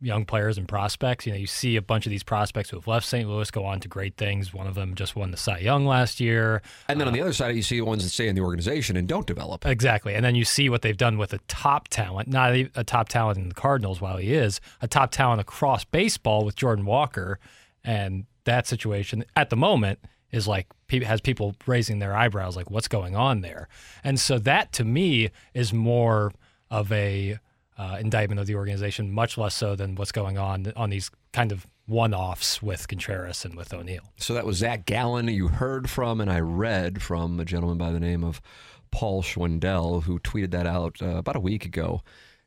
young 0.01 0.24
players 0.24 0.57
and 0.57 0.66
prospects. 0.66 1.26
You 1.26 1.32
know, 1.32 1.38
you 1.38 1.46
see 1.46 1.76
a 1.76 1.82
bunch 1.82 2.07
of 2.07 2.11
these 2.11 2.22
prospects 2.22 2.70
who 2.70 2.76
have 2.76 2.86
left 2.86 3.07
St. 3.07 3.28
Louis 3.28 3.51
go 3.51 3.64
on 3.64 3.80
to 3.80 3.88
great 3.88 4.16
things. 4.16 4.55
One 4.55 4.66
of 4.66 4.74
them 4.74 4.94
just 4.94 5.14
won 5.14 5.30
the 5.30 5.36
Cy 5.36 5.59
Young 5.59 5.86
last 5.86 6.20
year. 6.20 6.62
And 6.88 7.01
then 7.01 7.07
on 7.07 7.12
uh, 7.12 7.16
the 7.16 7.22
other 7.22 7.32
side, 7.32 7.55
you 7.55 7.62
see 7.62 7.78
the 7.78 7.84
ones 7.84 8.03
that 8.03 8.11
stay 8.11 8.28
in 8.28 8.34
the 8.34 8.40
organization 8.40 8.96
and 8.96 9.07
don't 9.07 9.26
develop. 9.26 9.66
Exactly. 9.66 10.14
And 10.14 10.24
then 10.24 10.34
you 10.34 10.44
see 10.44 10.68
what 10.68 10.82
they've 10.82 10.96
done 10.96 11.18
with 11.18 11.32
a 11.32 11.38
top 11.48 11.88
talent, 11.88 12.28
not 12.28 12.53
a 12.53 12.84
top 12.84 13.09
talent 13.09 13.38
in 13.38 13.48
the 13.48 13.55
Cardinals 13.55 14.01
while 14.01 14.16
he 14.16 14.32
is, 14.32 14.61
a 14.80 14.88
top 14.88 15.11
talent 15.11 15.40
across 15.40 15.84
baseball 15.84 16.44
with 16.44 16.57
Jordan 16.57 16.86
Walker. 16.86 17.38
And 17.84 18.26
that 18.44 18.66
situation 18.66 19.24
at 19.36 19.51
the 19.51 19.57
moment 19.57 19.98
is 20.32 20.46
like 20.48 20.66
has 20.90 21.20
people 21.20 21.55
raising 21.66 21.98
their 21.98 22.16
eyebrows 22.16 22.57
like 22.57 22.70
what's 22.70 22.88
going 22.88 23.16
on 23.16 23.40
there. 23.42 23.68
And 24.03 24.18
so 24.18 24.38
that 24.38 24.72
to 24.74 24.84
me 24.84 25.30
is 25.55 25.72
more 25.72 26.32
of 26.70 26.90
a 26.92 27.38
uh, 27.80 27.96
indictment 27.98 28.38
of 28.38 28.46
the 28.46 28.54
organization, 28.54 29.10
much 29.10 29.38
less 29.38 29.54
so 29.54 29.74
than 29.74 29.94
what's 29.94 30.12
going 30.12 30.36
on 30.36 30.70
on 30.76 30.90
these 30.90 31.10
kind 31.32 31.50
of 31.50 31.66
one-offs 31.86 32.62
with 32.62 32.86
Contreras 32.86 33.44
and 33.46 33.56
with 33.56 33.72
O'Neill. 33.72 34.02
So 34.18 34.34
that 34.34 34.44
was 34.44 34.58
Zac 34.58 34.84
Gallen 34.84 35.28
you 35.28 35.48
heard 35.48 35.88
from, 35.88 36.20
and 36.20 36.30
I 36.30 36.40
read 36.40 37.00
from 37.00 37.40
a 37.40 37.44
gentleman 37.46 37.78
by 37.78 37.90
the 37.90 37.98
name 37.98 38.22
of 38.22 38.42
Paul 38.90 39.22
Schwindel 39.22 40.02
who 40.02 40.18
tweeted 40.18 40.50
that 40.50 40.66
out 40.66 40.98
uh, 41.00 41.16
about 41.16 41.36
a 41.36 41.40
week 41.40 41.64
ago, 41.64 42.02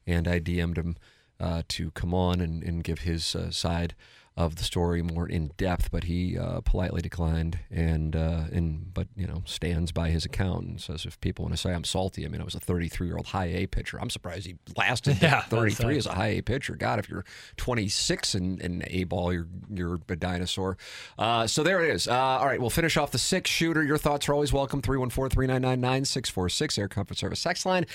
and 0.05 0.27
I 0.27 0.39
DM'd 0.39 0.77
him 0.77 0.97
uh, 1.39 1.63
to 1.69 1.89
come 1.91 2.13
on 2.13 2.39
and, 2.39 2.61
and 2.61 2.84
give 2.84 2.99
his 2.99 3.36
uh, 3.36 3.49
side 3.49 3.95
of 4.36 4.55
the 4.55 4.63
story 4.63 5.03
more 5.03 5.27
in 5.27 5.51
depth, 5.57 5.91
but 5.91 6.05
he 6.05 6.38
uh, 6.38 6.61
politely 6.61 7.01
declined 7.01 7.59
and 7.69 8.15
uh, 8.15 8.45
and 8.51 8.91
but 8.93 9.07
you 9.15 9.27
know 9.27 9.43
stands 9.45 9.91
by 9.91 10.09
his 10.09 10.25
account 10.25 10.65
and 10.65 10.81
says 10.81 11.05
if 11.05 11.21
people 11.21 11.43
want 11.43 11.53
to 11.53 11.61
say 11.61 11.71
I'm 11.71 11.84
salty, 11.84 12.25
I 12.25 12.29
mean 12.29 12.41
I 12.41 12.43
was 12.43 12.55
a 12.55 12.59
33 12.59 13.07
year 13.07 13.17
old 13.17 13.27
high 13.27 13.45
A 13.45 13.67
pitcher. 13.67 13.99
I'm 13.99 14.09
surprised 14.09 14.47
he 14.47 14.55
lasted 14.75 15.17
yeah, 15.21 15.41
33 15.41 15.97
as 15.97 16.07
a 16.07 16.13
high 16.13 16.29
A 16.29 16.41
pitcher. 16.41 16.75
God, 16.75 16.97
if 16.97 17.09
you're 17.09 17.25
26 17.57 18.34
in, 18.34 18.59
in 18.59 18.84
A 18.88 19.03
ball, 19.03 19.31
you're 19.31 19.47
you're 19.69 19.99
a 20.09 20.15
dinosaur. 20.15 20.77
Uh, 21.17 21.45
so 21.45 21.61
there 21.61 21.84
it 21.84 21.93
is. 21.93 22.07
Uh, 22.07 22.13
all 22.13 22.47
right, 22.47 22.59
we'll 22.59 22.71
finish 22.71 22.97
off 22.97 23.11
the 23.11 23.19
six 23.19 23.51
shooter. 23.51 23.84
Your 23.84 23.99
thoughts 23.99 24.27
are 24.29 24.34
always 24.34 24.51
welcome. 24.51 24.81
314-399-9646 24.81 26.79
Air 26.79 26.88
Comfort 26.88 27.17
Service 27.17 27.39
sex 27.39 27.65
line. 27.65 27.86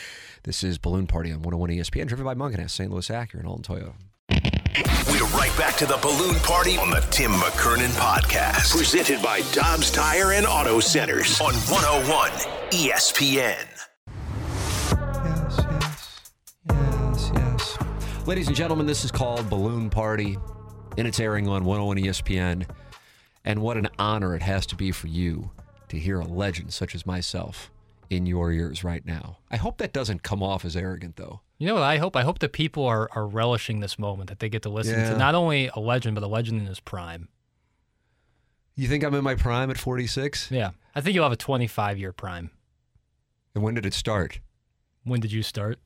This 0.44 0.62
is 0.62 0.78
Balloon 0.78 1.08
Party 1.08 1.32
on 1.32 1.42
101 1.42 1.70
ESPN, 1.70 2.06
driven 2.06 2.24
by 2.24 2.34
Mungenast, 2.34 2.70
St. 2.70 2.90
Louis 2.90 3.08
Acura, 3.08 3.40
and 3.40 3.46
Alton 3.46 3.76
Toyota. 3.76 3.94
We're 4.76 5.24
right 5.28 5.52
back 5.56 5.76
to 5.76 5.86
the 5.86 5.98
balloon 6.02 6.34
party 6.40 6.76
on 6.76 6.90
the 6.90 7.00
Tim 7.10 7.32
McKernan 7.32 7.88
podcast. 7.98 8.76
Presented 8.76 9.22
by 9.22 9.40
Dobbs 9.52 9.90
Tire 9.90 10.32
and 10.32 10.46
Auto 10.46 10.78
Centers 10.80 11.40
on 11.40 11.54
101 11.54 12.30
ESPN. 12.70 13.66
Yes, 14.92 15.64
yes, 16.70 17.30
yes, 17.30 17.30
yes. 17.34 17.78
Ladies 18.26 18.48
and 18.48 18.56
gentlemen, 18.56 18.86
this 18.86 19.04
is 19.04 19.10
called 19.10 19.48
Balloon 19.48 19.88
Party, 19.88 20.36
and 20.98 21.08
it's 21.08 21.18
airing 21.18 21.48
on 21.48 21.64
101 21.64 21.96
ESPN. 21.96 22.68
And 23.44 23.62
what 23.62 23.78
an 23.78 23.88
honor 23.98 24.36
it 24.36 24.42
has 24.42 24.66
to 24.66 24.76
be 24.76 24.92
for 24.92 25.06
you 25.06 25.50
to 25.88 25.98
hear 25.98 26.20
a 26.20 26.26
legend 26.26 26.72
such 26.74 26.94
as 26.94 27.06
myself 27.06 27.70
in 28.10 28.26
your 28.26 28.52
ears 28.52 28.82
right 28.84 29.04
now. 29.04 29.38
I 29.50 29.56
hope 29.56 29.78
that 29.78 29.92
doesn't 29.92 30.22
come 30.22 30.42
off 30.42 30.64
as 30.64 30.76
arrogant, 30.76 31.16
though. 31.16 31.40
You 31.58 31.66
know 31.66 31.74
what 31.74 31.82
I 31.82 31.98
hope? 31.98 32.16
I 32.16 32.22
hope 32.22 32.38
that 32.38 32.52
people 32.52 32.84
are, 32.84 33.08
are 33.12 33.26
relishing 33.26 33.80
this 33.80 33.98
moment, 33.98 34.28
that 34.28 34.38
they 34.38 34.48
get 34.48 34.62
to 34.62 34.68
listen 34.68 34.98
yeah. 34.98 35.10
to 35.10 35.18
not 35.18 35.34
only 35.34 35.70
a 35.74 35.80
legend, 35.80 36.14
but 36.14 36.22
a 36.22 36.28
legend 36.28 36.60
in 36.60 36.66
his 36.66 36.80
prime. 36.80 37.28
You 38.76 38.86
think 38.86 39.02
I'm 39.02 39.14
in 39.14 39.24
my 39.24 39.34
prime 39.34 39.70
at 39.70 39.78
46? 39.78 40.50
Yeah, 40.52 40.70
I 40.94 41.00
think 41.00 41.14
you'll 41.14 41.24
have 41.24 41.32
a 41.32 41.36
25 41.36 41.98
year 41.98 42.12
prime. 42.12 42.50
And 43.54 43.64
when 43.64 43.74
did 43.74 43.84
it 43.84 43.94
start? 43.94 44.40
When 45.02 45.20
did 45.20 45.32
you 45.32 45.42
start? 45.42 45.80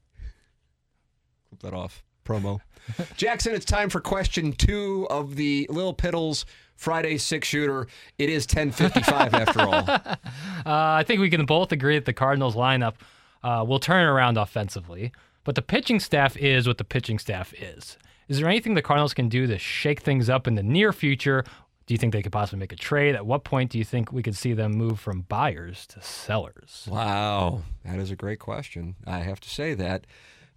Clip 1.49 1.63
that 1.63 1.75
off. 1.75 2.03
Promo. 2.25 2.61
Jackson, 3.17 3.55
it's 3.55 3.65
time 3.65 3.89
for 3.89 4.01
question 4.01 4.53
two 4.53 5.07
of 5.11 5.37
the 5.37 5.67
Lil 5.71 5.95
Piddles 5.95 6.45
Friday 6.77 7.17
six 7.19 7.47
shooter. 7.49 7.87
It 8.19 8.29
is 8.29 8.47
10:55 8.47 9.33
after 9.33 9.61
all. 9.61 10.17
Uh, 10.65 10.95
I 10.95 11.03
think 11.05 11.21
we 11.21 11.29
can 11.29 11.45
both 11.45 11.73
agree 11.73 11.97
that 11.97 12.05
the 12.05 12.13
Cardinals 12.13 12.55
lineup 12.55 12.95
uh, 13.43 13.65
will 13.67 13.81
turn 13.81 14.07
around 14.07 14.39
offensively, 14.39 15.11
but 15.43 15.57
the 15.57 15.63
pitching 15.63 15.99
staff 15.99 16.37
is 16.37 16.69
what 16.69 16.79
the 16.79 16.85
pitching 16.85 17.19
staff 17.19 17.53
is. 17.55 17.99
Is 18.29 18.39
there 18.39 18.49
anything 18.49 18.75
the 18.75 18.83
Cardinals 18.83 19.13
can 19.13 19.29
do 19.29 19.49
to 19.49 19.59
shake 19.59 20.03
things 20.03 20.31
up 20.31 20.47
in 20.47 20.55
the 20.55 20.63
near 20.63 20.93
future? 20.93 21.45
Do 21.87 21.95
you 21.95 21.99
think 21.99 22.13
they 22.13 22.23
could 22.23 22.31
possibly 22.31 22.61
make 22.61 22.73
a 22.73 22.77
trade? 22.77 23.17
At 23.17 23.27
what 23.27 23.43
point 23.43 23.73
do 23.73 23.79
you 23.79 23.85
think 23.85 24.13
we 24.13 24.23
could 24.23 24.37
see 24.37 24.53
them 24.53 24.73
move 24.73 25.01
from 25.01 25.23
buyers 25.23 25.85
to 25.89 26.01
sellers? 26.01 26.87
Wow, 26.89 27.63
that 27.85 27.99
is 27.99 28.13
a 28.13 28.17
great 28.17 28.39
question. 28.39 28.95
I 29.05 29.19
have 29.19 29.41
to 29.41 29.51
say 29.51 29.75
that. 29.75 30.07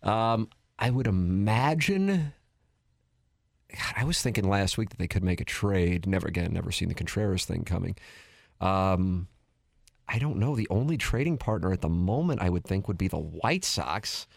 Um, 0.03 0.49
I 0.78 0.89
would 0.89 1.07
imagine. 1.07 2.34
God, 3.71 3.93
I 3.97 4.03
was 4.05 4.21
thinking 4.21 4.47
last 4.47 4.78
week 4.78 4.89
that 4.89 4.99
they 4.99 5.07
could 5.07 5.23
make 5.23 5.41
a 5.41 5.45
trade. 5.45 6.05
Never 6.07 6.28
again, 6.28 6.53
never 6.53 6.71
seen 6.71 6.88
the 6.89 6.95
Contreras 6.95 7.45
thing 7.45 7.63
coming. 7.63 7.95
Um, 8.61 9.28
I 10.07 10.19
don't 10.19 10.38
know. 10.38 10.55
The 10.55 10.67
only 10.69 10.97
trading 10.97 11.38
partner 11.38 11.71
at 11.71 11.82
the 11.82 11.89
moment 11.89 12.41
I 12.41 12.49
would 12.49 12.63
think 12.63 12.88
would 12.88 12.97
be 12.97 13.07
the 13.07 13.17
White 13.17 13.65
Sox, 13.65 14.28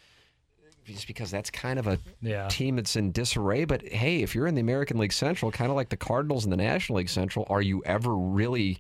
just 0.87 1.07
because 1.07 1.31
that's 1.31 1.51
kind 1.51 1.79
of 1.79 1.87
a 1.87 1.99
Yeah. 2.21 2.49
team 2.49 2.77
that's 2.77 2.97
in 2.97 3.13
disarray. 3.13 3.65
But 3.65 3.87
hey, 3.87 4.23
if 4.23 4.35
you're 4.35 4.47
in 4.47 4.55
the 4.55 4.61
American 4.63 4.99
League 4.99 5.13
Central, 5.13 5.51
kind 5.53 5.71
of 5.71 5.77
like 5.77 5.91
the 5.91 5.97
Cardinals 5.97 6.45
in 6.45 6.51
the 6.51 6.57
National 6.57 6.99
League 6.99 7.11
Central, 7.11 7.47
are 7.51 7.61
you 7.63 7.83
ever 7.85 8.17
really 8.17 8.79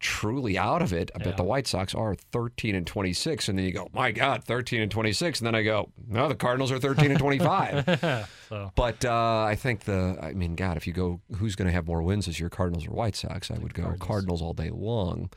truly 0.00 0.56
out 0.58 0.82
of 0.82 0.92
it? 0.92 1.10
I 1.14 1.18
bet 1.18 1.36
the 1.36 1.42
White 1.44 1.66
Sox 1.66 1.94
are 1.94 2.14
13 2.32 2.74
and 2.74 2.86
26, 2.86 3.48
and 3.48 3.58
then 3.58 3.64
you 3.66 3.72
go, 3.72 3.88
my 3.92 4.10
God, 4.12 4.44
13 4.44 4.80
and 4.80 4.90
26, 4.90 5.40
and 5.40 5.46
then 5.46 5.54
I 5.54 5.62
go, 5.62 5.90
no, 6.08 6.28
the 6.28 6.34
Cardinals 6.34 6.70
are 6.72 6.78
13 6.78 7.10
and 7.10 7.20
25. 7.20 8.28
So 8.48 8.72
But 8.74 9.04
uh, 9.04 9.44
I 9.46 9.56
think 9.56 9.80
the, 9.80 10.16
I 10.22 10.32
mean, 10.32 10.54
God, 10.54 10.78
if 10.78 10.86
you 10.86 10.94
go, 10.94 11.20
who's 11.36 11.54
going 11.54 11.66
to 11.66 11.72
have 11.72 11.86
more 11.86 12.00
wins 12.02 12.24
this 12.24 12.40
year, 12.40 12.48
Cardinals 12.48 12.86
or 12.86 12.92
White 12.92 13.14
Sox? 13.14 13.50
I 13.50 13.58
would 13.58 13.74
go 13.74 13.94
Cardinals. 14.00 14.40
all 14.40 14.54
day 14.54 14.70
long. 14.70 15.28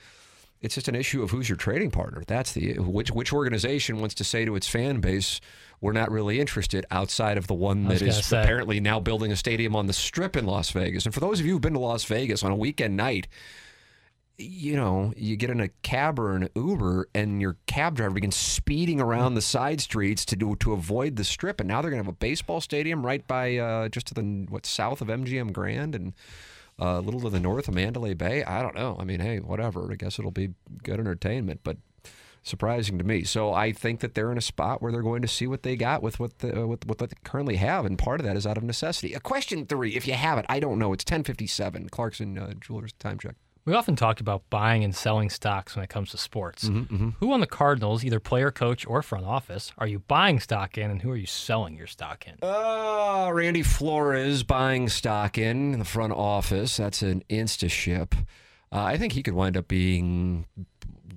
It's 0.62 0.76
just 0.76 0.88
an 0.88 0.96
issue 0.96 1.22
of 1.22 1.30
who's 1.32 1.50
your 1.50 1.58
trading 1.58 1.92
partner. 1.92 2.24
That's 2.26 2.54
the 2.54 2.76
which 2.76 3.12
which 3.12 3.34
organization 3.34 4.00
wants 4.00 4.16
to 4.16 4.24
say 4.24 4.46
to 4.46 4.56
its 4.56 4.68
fan 4.68 5.02
base, 5.02 5.42
we're 5.82 5.92
not 5.92 6.10
really 6.12 6.40
interested 6.40 6.86
outside 6.92 7.38
of 7.38 7.48
the 7.48 7.54
one 7.54 7.88
that 7.90 8.02
is 8.02 8.24
say. 8.26 8.42
apparently 8.44 8.80
now 8.80 9.00
building 9.00 9.32
a 9.32 9.36
stadium 9.36 9.76
on 9.76 9.88
the 9.88 9.94
Strip 9.94 10.38
in 10.38 10.46
Las 10.46 10.70
Vegas. 10.70 11.04
And 11.06 11.14
for 11.14 11.20
those 11.20 11.40
of 11.42 11.46
you 11.46 11.54
who've 11.54 11.62
been 11.62 11.74
to 11.74 11.80
Las 11.80 12.04
Vegas 12.06 12.44
on 12.44 12.52
a 12.52 12.56
weekend 12.56 12.96
night, 12.96 13.28
you 14.38 14.76
know, 14.76 15.14
you 15.16 15.36
get 15.36 15.50
in 15.50 15.60
a 15.60 15.68
cab 15.84 16.20
or 16.20 16.36
an 16.36 16.50
Uber, 16.56 17.10
and 17.14 17.42
your 17.42 17.58
cab 17.68 17.96
driver 17.96 18.16
begins 18.16 18.36
speeding 18.36 19.00
around 19.00 19.36
the 19.36 19.42
side 19.42 19.82
streets 19.82 20.26
to 20.26 20.36
do 20.36 20.56
to 20.58 20.74
avoid 20.74 21.16
the 21.16 21.24
strip. 21.24 21.60
And 21.60 21.68
now 21.68 21.82
they're 21.82 21.92
going 21.92 22.02
to 22.02 22.06
have 22.06 22.14
a 22.14 22.18
baseball 22.18 22.62
stadium 22.62 23.06
right 23.06 23.26
by 23.28 23.58
uh, 23.58 23.90
just 23.90 24.08
to 24.08 24.14
the 24.14 24.46
what 24.50 24.66
south 24.66 25.02
of 25.02 25.08
MGM 25.08 25.54
Grand 25.54 25.96
and 25.96 26.14
uh, 26.82 26.98
a 26.98 27.02
little 27.02 27.22
to 27.22 27.30
the 27.30 27.40
north 27.40 27.68
of 27.68 27.76
Mandalay 27.76 28.14
Bay. 28.14 28.44
I 28.44 28.62
don't 28.62 28.76
know. 28.76 28.98
I 29.00 29.04
mean, 29.04 29.20
hey, 29.20 29.40
whatever. 29.40 29.92
I 29.92 29.96
guess 29.96 30.18
it'll 30.18 30.32
be 30.32 30.54
good 30.84 31.00
entertainment, 31.00 31.62
but 31.64 31.78
surprising 32.44 32.98
to 32.98 33.04
me. 33.04 33.24
So 33.24 33.54
I 33.54 33.72
think 33.72 34.00
that 34.00 34.16
they're 34.16 34.32
in 34.32 34.38
a 34.38 34.42
spot 34.42 34.82
where 34.82 34.92
they're 34.92 35.04
going 35.04 35.22
to 35.22 35.28
see 35.28 35.46
what 35.46 35.64
they 35.64 35.76
got 35.76 36.02
with 36.02 36.20
what 36.20 36.40
the, 36.40 36.64
uh, 36.64 36.66
with 36.66 36.86
what 36.88 36.98
they 36.98 37.08
currently 37.24 37.58
have, 37.58 37.86
and 37.86 37.98
part 37.98 38.20
of 38.20 38.26
that 38.26 38.36
is 38.36 38.48
out 38.48 38.58
of 38.58 38.64
necessity. 38.64 39.14
A 39.14 39.20
question 39.20 39.66
three, 39.66 39.96
if 39.96 40.08
you 40.08 40.14
have 40.14 40.38
it, 40.40 40.46
I 40.50 40.60
don't 40.60 40.80
know. 40.80 40.94
It's 40.94 41.04
ten 41.04 41.24
fifty 41.24 41.48
seven. 41.48 41.90
Clarkson 41.90 42.38
uh, 42.38 42.54
Jewelers 42.60 42.94
time 42.94 43.20
check. 43.20 43.36
We 43.66 43.74
often 43.74 43.96
talk 43.96 44.20
about 44.20 44.44
buying 44.50 44.84
and 44.84 44.96
selling 44.96 45.30
stocks 45.30 45.76
when 45.76 45.84
it 45.84 45.90
comes 45.90 46.12
to 46.12 46.18
sports. 46.18 46.68
Who 47.20 47.32
on 47.32 47.40
the 47.42 47.48
Cardinals, 47.48 48.04
either 48.04 48.20
player, 48.20 48.52
coach, 48.52 48.86
or 48.88 49.02
front 49.02 49.26
office, 49.26 49.72
are 49.78 49.88
you 49.88 50.00
buying 50.00 50.40
stock 50.40 50.78
in, 50.78 50.90
and 50.90 51.02
who 51.02 51.12
are 51.12 51.16
you 51.18 51.28
selling 51.28 51.76
your 51.76 51.88
stock 51.88 52.26
in? 52.28 52.36
Uh, 52.42 53.30
Randy 53.34 53.64
Flores 53.64 54.44
buying 54.44 54.90
stock 54.90 55.38
in 55.38 55.78
the 55.78 55.86
front 55.86 56.14
office. 56.14 56.78
That's 56.78 57.02
an 57.02 57.24
insta 57.30 57.70
ship. 57.70 58.16
Uh, 58.72 58.84
I 58.84 58.98
think 58.98 59.14
he 59.14 59.22
could 59.24 59.34
wind 59.34 59.58
up 59.58 59.68
being 59.68 60.46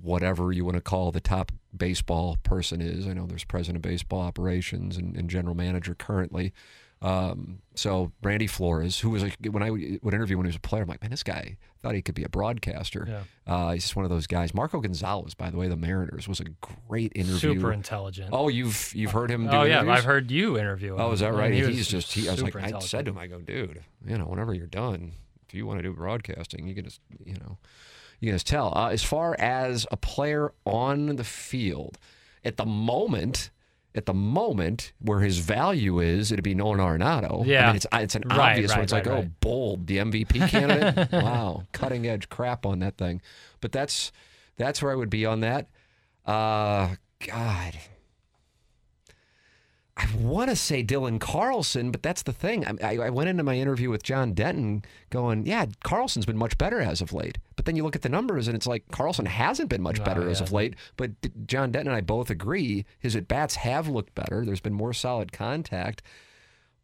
whatever 0.01 0.51
you 0.51 0.63
want 0.63 0.75
to 0.75 0.81
call 0.81 1.11
the 1.11 1.19
top 1.21 1.51
baseball 1.75 2.37
person 2.43 2.79
is. 2.81 3.07
I 3.07 3.13
know 3.13 3.25
there's 3.25 3.43
president 3.43 3.77
of 3.77 3.81
baseball 3.89 4.21
operations 4.21 4.97
and, 4.97 5.15
and 5.15 5.29
general 5.29 5.55
manager 5.55 5.95
currently. 5.95 6.53
Um, 7.01 7.59
so 7.75 8.11
Randy 8.23 8.47
Flores, 8.47 8.99
who 8.99 9.09
was 9.09 9.23
like 9.23 9.35
when 9.51 9.63
I 9.63 9.71
would, 9.71 9.99
would 10.01 10.13
interview 10.13 10.37
when 10.37 10.45
he 10.45 10.49
was 10.49 10.55
a 10.55 10.59
player, 10.61 10.83
I'm 10.83 10.87
like, 10.87 11.01
man, 11.01 11.11
this 11.11 11.23
guy 11.23 11.57
thought 11.85 11.95
he 11.95 12.01
could 12.01 12.15
be 12.15 12.23
a 12.23 12.29
broadcaster. 12.29 13.05
Yeah. 13.07 13.53
Uh, 13.53 13.71
he's 13.73 13.83
just 13.83 13.95
one 13.95 14.05
of 14.05 14.09
those 14.11 14.25
guys. 14.25 14.53
Marco 14.53 14.79
Gonzales, 14.81 15.35
by 15.35 15.51
the 15.51 15.57
way, 15.57 15.67
the 15.67 15.75
Mariners 15.75 16.27
was 16.27 16.39
a 16.39 16.45
great 16.87 17.11
interview. 17.13 17.53
Super 17.53 17.71
intelligent. 17.71 18.29
Oh, 18.33 18.47
you've 18.47 18.91
you've 18.95 19.11
heard 19.11 19.29
him 19.29 19.45
do 19.45 19.51
Oh, 19.55 19.63
yeah, 19.63 19.81
interviews? 19.81 19.97
I've 19.99 20.03
heard 20.05 20.31
you 20.31 20.57
interview 20.57 20.95
him. 20.95 21.01
Oh, 21.01 21.11
is 21.11 21.19
that 21.19 21.33
right? 21.33 21.53
he 21.53 21.63
He's 21.65 21.87
just 21.87 22.11
he. 22.11 22.27
I 22.27 22.31
was 22.31 22.41
like, 22.41 22.55
I 22.55 22.79
said 22.79 23.05
to 23.05 23.11
him, 23.11 23.17
I 23.19 23.27
go, 23.27 23.39
dude, 23.39 23.83
you 24.05 24.17
know, 24.17 24.25
whenever 24.25 24.53
you're 24.53 24.65
done, 24.67 25.11
if 25.47 25.53
you 25.53 25.67
want 25.67 25.77
to 25.79 25.83
do 25.83 25.93
broadcasting, 25.93 26.67
you 26.67 26.73
can 26.73 26.85
just, 26.85 26.99
you 27.23 27.35
know, 27.35 27.57
you 28.19 28.29
can 28.29 28.35
just 28.35 28.47
tell. 28.47 28.73
Uh, 28.75 28.89
as 28.89 29.03
far 29.03 29.35
as 29.37 29.85
a 29.91 29.97
player 29.97 30.51
on 30.65 31.17
the 31.17 31.23
field, 31.23 31.99
at 32.43 32.57
the 32.57 32.65
moment, 32.65 33.51
at 33.95 34.05
the 34.05 34.13
moment 34.13 34.91
where 34.99 35.21
his 35.21 35.37
value 35.39 35.99
is, 35.99 36.31
it'd 36.31 36.43
be 36.43 36.53
Nolan 36.53 36.79
Arenado. 36.79 37.43
I 37.43 37.45
Yeah. 37.47 37.67
mean, 37.67 37.75
it's 37.77 37.87
it's 37.93 38.15
an 38.15 38.23
Right, 38.27 38.51
obvious 38.51 38.71
one. 38.71 38.77
right, 38.79 38.83
It's 38.83 38.93
like, 38.93 39.05
right, 39.05 39.25
oh, 39.25 39.31
bold, 39.39 39.87
the 39.87 39.97
MVP 39.97 40.39
candidate. 40.49 41.11
wow, 41.11 41.63
cutting 41.71 42.05
edge 42.07 42.29
crap 42.29 42.65
on 42.65 42.79
that 42.79 42.97
thing. 42.97 43.21
But 43.61 43.71
that's 43.71 44.11
that's 44.57 44.81
where 44.81 44.91
I 44.91 44.95
would 44.95 45.09
be 45.09 45.25
on 45.25 45.39
that. 45.41 45.67
Uh, 46.25 46.95
God. 47.25 47.77
I 49.97 50.07
want 50.17 50.49
to 50.49 50.57
say 50.57 50.83
Dylan 50.83 51.21
Carlson, 51.21 51.89
but 51.89 52.03
that's 52.03 52.23
the 52.23 52.33
thing. 52.33 52.65
I, 52.83 52.97
I, 52.97 53.09
went 53.09 53.29
into 53.29 53.43
my 53.43 53.55
interview 53.55 53.89
with 53.89 54.03
John 54.03 54.33
Denton 54.33 54.83
going, 55.09 55.45
yeah, 55.45 55.67
Carlson's 55.85 56.25
been 56.25 56.37
much 56.37 56.57
better 56.57 56.81
as 56.81 56.99
of 56.99 57.13
late. 57.13 57.37
But 57.55 57.63
then 57.63 57.77
you 57.77 57.83
look 57.83 57.95
at 57.95 58.01
the 58.01 58.09
numbers 58.09 58.49
and 58.49 58.57
it's 58.57 58.67
like 58.67 58.83
Carlson 58.91 59.25
hasn't 59.25 59.69
been 59.69 59.81
much 59.81 60.03
better 60.03 60.23
he 60.25 60.31
as 60.31 60.41
of 60.41 60.51
late. 60.51 60.75
But 60.97 61.21
D- 61.21 61.31
John 61.45 61.71
Denton 61.71 61.87
and 61.87 61.95
I 61.95 62.01
both 62.01 62.29
agree 62.29 62.85
his 62.99 63.15
at 63.15 63.29
bats 63.29 63.55
have 63.55 63.87
looked 63.87 64.13
better. 64.15 64.43
There's 64.45 64.59
been 64.59 64.73
more 64.73 64.91
solid 64.91 65.31
contact, 65.31 66.01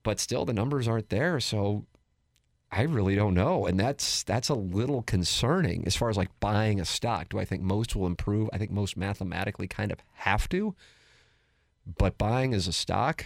but 0.03 0.21
still 0.21 0.45
the 0.45 0.53
numbers 0.53 0.87
aren't 0.87 1.09
there. 1.09 1.41
So 1.41 1.85
I 2.71 2.83
really 2.83 3.15
don't 3.15 3.33
know, 3.33 3.65
and 3.65 3.77
that's 3.77 4.23
that's 4.23 4.47
a 4.47 4.53
little 4.53 5.01
concerning 5.01 5.85
as 5.85 5.97
far 5.97 6.09
as 6.09 6.15
like 6.15 6.29
buying 6.39 6.79
a 6.79 6.85
stock. 6.85 7.27
Do 7.27 7.39
I 7.39 7.43
think 7.43 7.61
most 7.61 7.93
will 7.93 8.07
improve? 8.07 8.49
I 8.53 8.57
think 8.57 8.71
most 8.71 8.95
mathematically 8.95 9.67
kind 9.67 9.91
of 9.91 9.99
have 10.13 10.47
to, 10.49 10.73
but 11.97 12.17
buying 12.17 12.53
as 12.53 12.67
a 12.67 12.73
stock, 12.73 13.25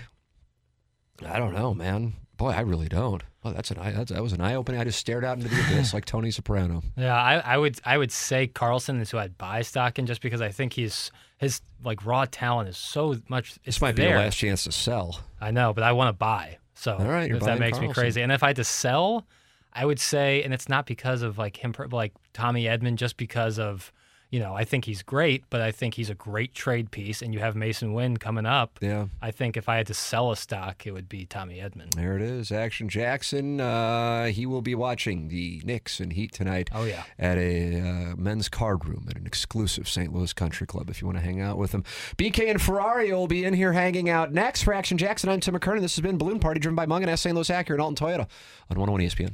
I 1.26 1.40
don't 1.40 1.54
know, 1.54 1.74
man. 1.74 2.14
Boy, 2.38 2.50
I 2.50 2.62
really 2.62 2.90
don't. 2.90 3.24
Oh, 3.46 3.54
that's 3.54 3.72
an 3.72 3.78
eye. 3.78 3.92
That's, 3.92 4.12
that 4.12 4.22
was 4.22 4.34
an 4.34 4.42
eye 4.42 4.56
opening. 4.56 4.82
I 4.82 4.84
just 4.84 5.00
stared 5.00 5.24
out 5.24 5.38
into 5.38 5.48
the 5.48 5.60
abyss 5.62 5.94
like 5.94 6.06
Tony 6.06 6.32
Soprano. 6.32 6.84
Yeah, 6.98 7.16
I, 7.16 7.36
I 7.38 7.58
would 7.58 7.80
I 7.86 7.98
would 7.98 8.12
say 8.12 8.48
Carlson 8.48 9.00
is 9.00 9.12
who 9.12 9.18
I'd 9.18 9.38
buy 9.38 9.62
stock 9.62 10.00
in 10.00 10.06
just 10.06 10.22
because 10.22 10.42
I 10.42 10.50
think 10.50 10.74
he's 10.74 11.12
his 11.38 11.62
like 11.84 12.06
raw 12.06 12.26
talent 12.30 12.68
is 12.70 12.78
so 12.78 13.16
much. 13.30 13.52
It's 13.58 13.66
This 13.66 13.82
might 13.82 13.96
be 13.96 14.02
there. 14.02 14.12
your 14.12 14.20
last 14.20 14.36
chance 14.38 14.64
to 14.66 14.72
sell. 14.72 15.22
I 15.40 15.52
know, 15.52 15.74
but 15.74 15.84
I 15.84 15.94
want 15.94 16.10
to 16.10 16.14
buy. 16.14 16.58
So 16.74 16.96
All 16.98 17.06
right, 17.06 17.28
you're 17.28 17.38
if 17.38 17.44
that 17.44 17.60
makes 17.60 17.80
me 17.80 17.94
crazy. 17.94 18.22
And 18.22 18.32
if 18.32 18.44
I 18.44 18.48
had 18.48 18.56
to 18.58 18.64
sell, 18.66 19.26
I 19.72 19.86
would 19.86 20.00
say, 20.00 20.44
and 20.44 20.54
it's 20.54 20.68
not 20.68 20.86
because 20.86 21.22
of 21.22 21.38
like 21.38 21.56
him, 21.56 21.74
like 21.92 22.14
Tommy 22.34 22.66
Edman, 22.66 22.96
just 22.96 23.16
because 23.16 23.60
of, 23.60 23.94
you 24.36 24.42
know, 24.42 24.54
I 24.54 24.66
think 24.66 24.84
he's 24.84 25.02
great, 25.02 25.46
but 25.50 25.62
I 25.62 25.72
think 25.72 25.94
he's 25.94 26.10
a 26.10 26.14
great 26.14 26.54
trade 26.54 26.92
piece. 26.92 27.22
And 27.22 27.34
you 27.34 27.40
have 27.40 27.56
Masyn 27.56 27.94
Winn 27.94 28.18
coming 28.18 28.46
up. 28.46 28.78
Yeah. 28.82 29.06
I 29.22 29.32
think 29.32 29.56
if 29.56 29.70
I 29.70 29.78
had 29.78 29.88
to 29.88 29.94
sell 29.94 30.30
a 30.30 30.36
stock, 30.36 30.86
it 30.86 30.92
would 30.92 31.08
be 31.08 31.26
Tommy 31.26 31.60
Edman. 31.60 31.96
There 31.96 32.18
it 32.18 32.22
is. 32.22 32.52
Action 32.52 32.90
Jackson. 32.90 33.62
Uh, 33.62 34.26
he 34.26 34.46
will 34.46 34.62
be 34.62 34.76
watching 34.76 35.30
the 35.30 35.62
Knicks 35.64 36.02
and 36.02 36.12
Heat 36.12 36.34
tonight. 36.34 36.70
Oh, 36.74 36.84
yeah. 36.84 37.04
At 37.18 37.38
a 37.38 37.80
uh, 37.80 38.16
men's 38.18 38.50
card 38.50 38.86
room 38.86 39.06
at 39.10 39.16
an 39.16 39.26
exclusive 39.26 39.88
St. 39.88 40.12
Louis 40.12 40.34
country 40.34 40.68
club 40.68 40.90
if 40.90 41.02
you 41.02 41.08
want 41.08 41.18
to 41.18 41.24
hang 41.24 41.40
out 41.40 41.58
with 41.58 41.74
him. 41.74 41.86
BK 42.18 42.50
and 42.50 42.62
Ferrari 42.62 43.14
will 43.14 43.28
be 43.28 43.46
in 43.46 43.54
here 43.54 43.72
hanging 43.72 44.10
out 44.10 44.34
next. 44.34 44.64
For 44.64 44.74
Action 44.74 44.98
Jackson, 44.98 45.30
I'm 45.30 45.40
Tim 45.40 45.58
McKernan. 45.58 45.80
This 45.80 45.96
has 45.96 46.02
been 46.02 46.18
Balloon 46.18 46.42
Party 46.42 46.60
driven 46.60 46.76
by 46.76 46.86
Mungenast 46.86 47.20
St. 47.20 47.34
Louis 47.34 47.50
Acura 47.50 47.76
and 47.76 47.82
Alton 47.82 48.06
Toyota 48.06 48.28
on 48.70 48.78
101 48.78 49.00
ESPN. 49.00 49.34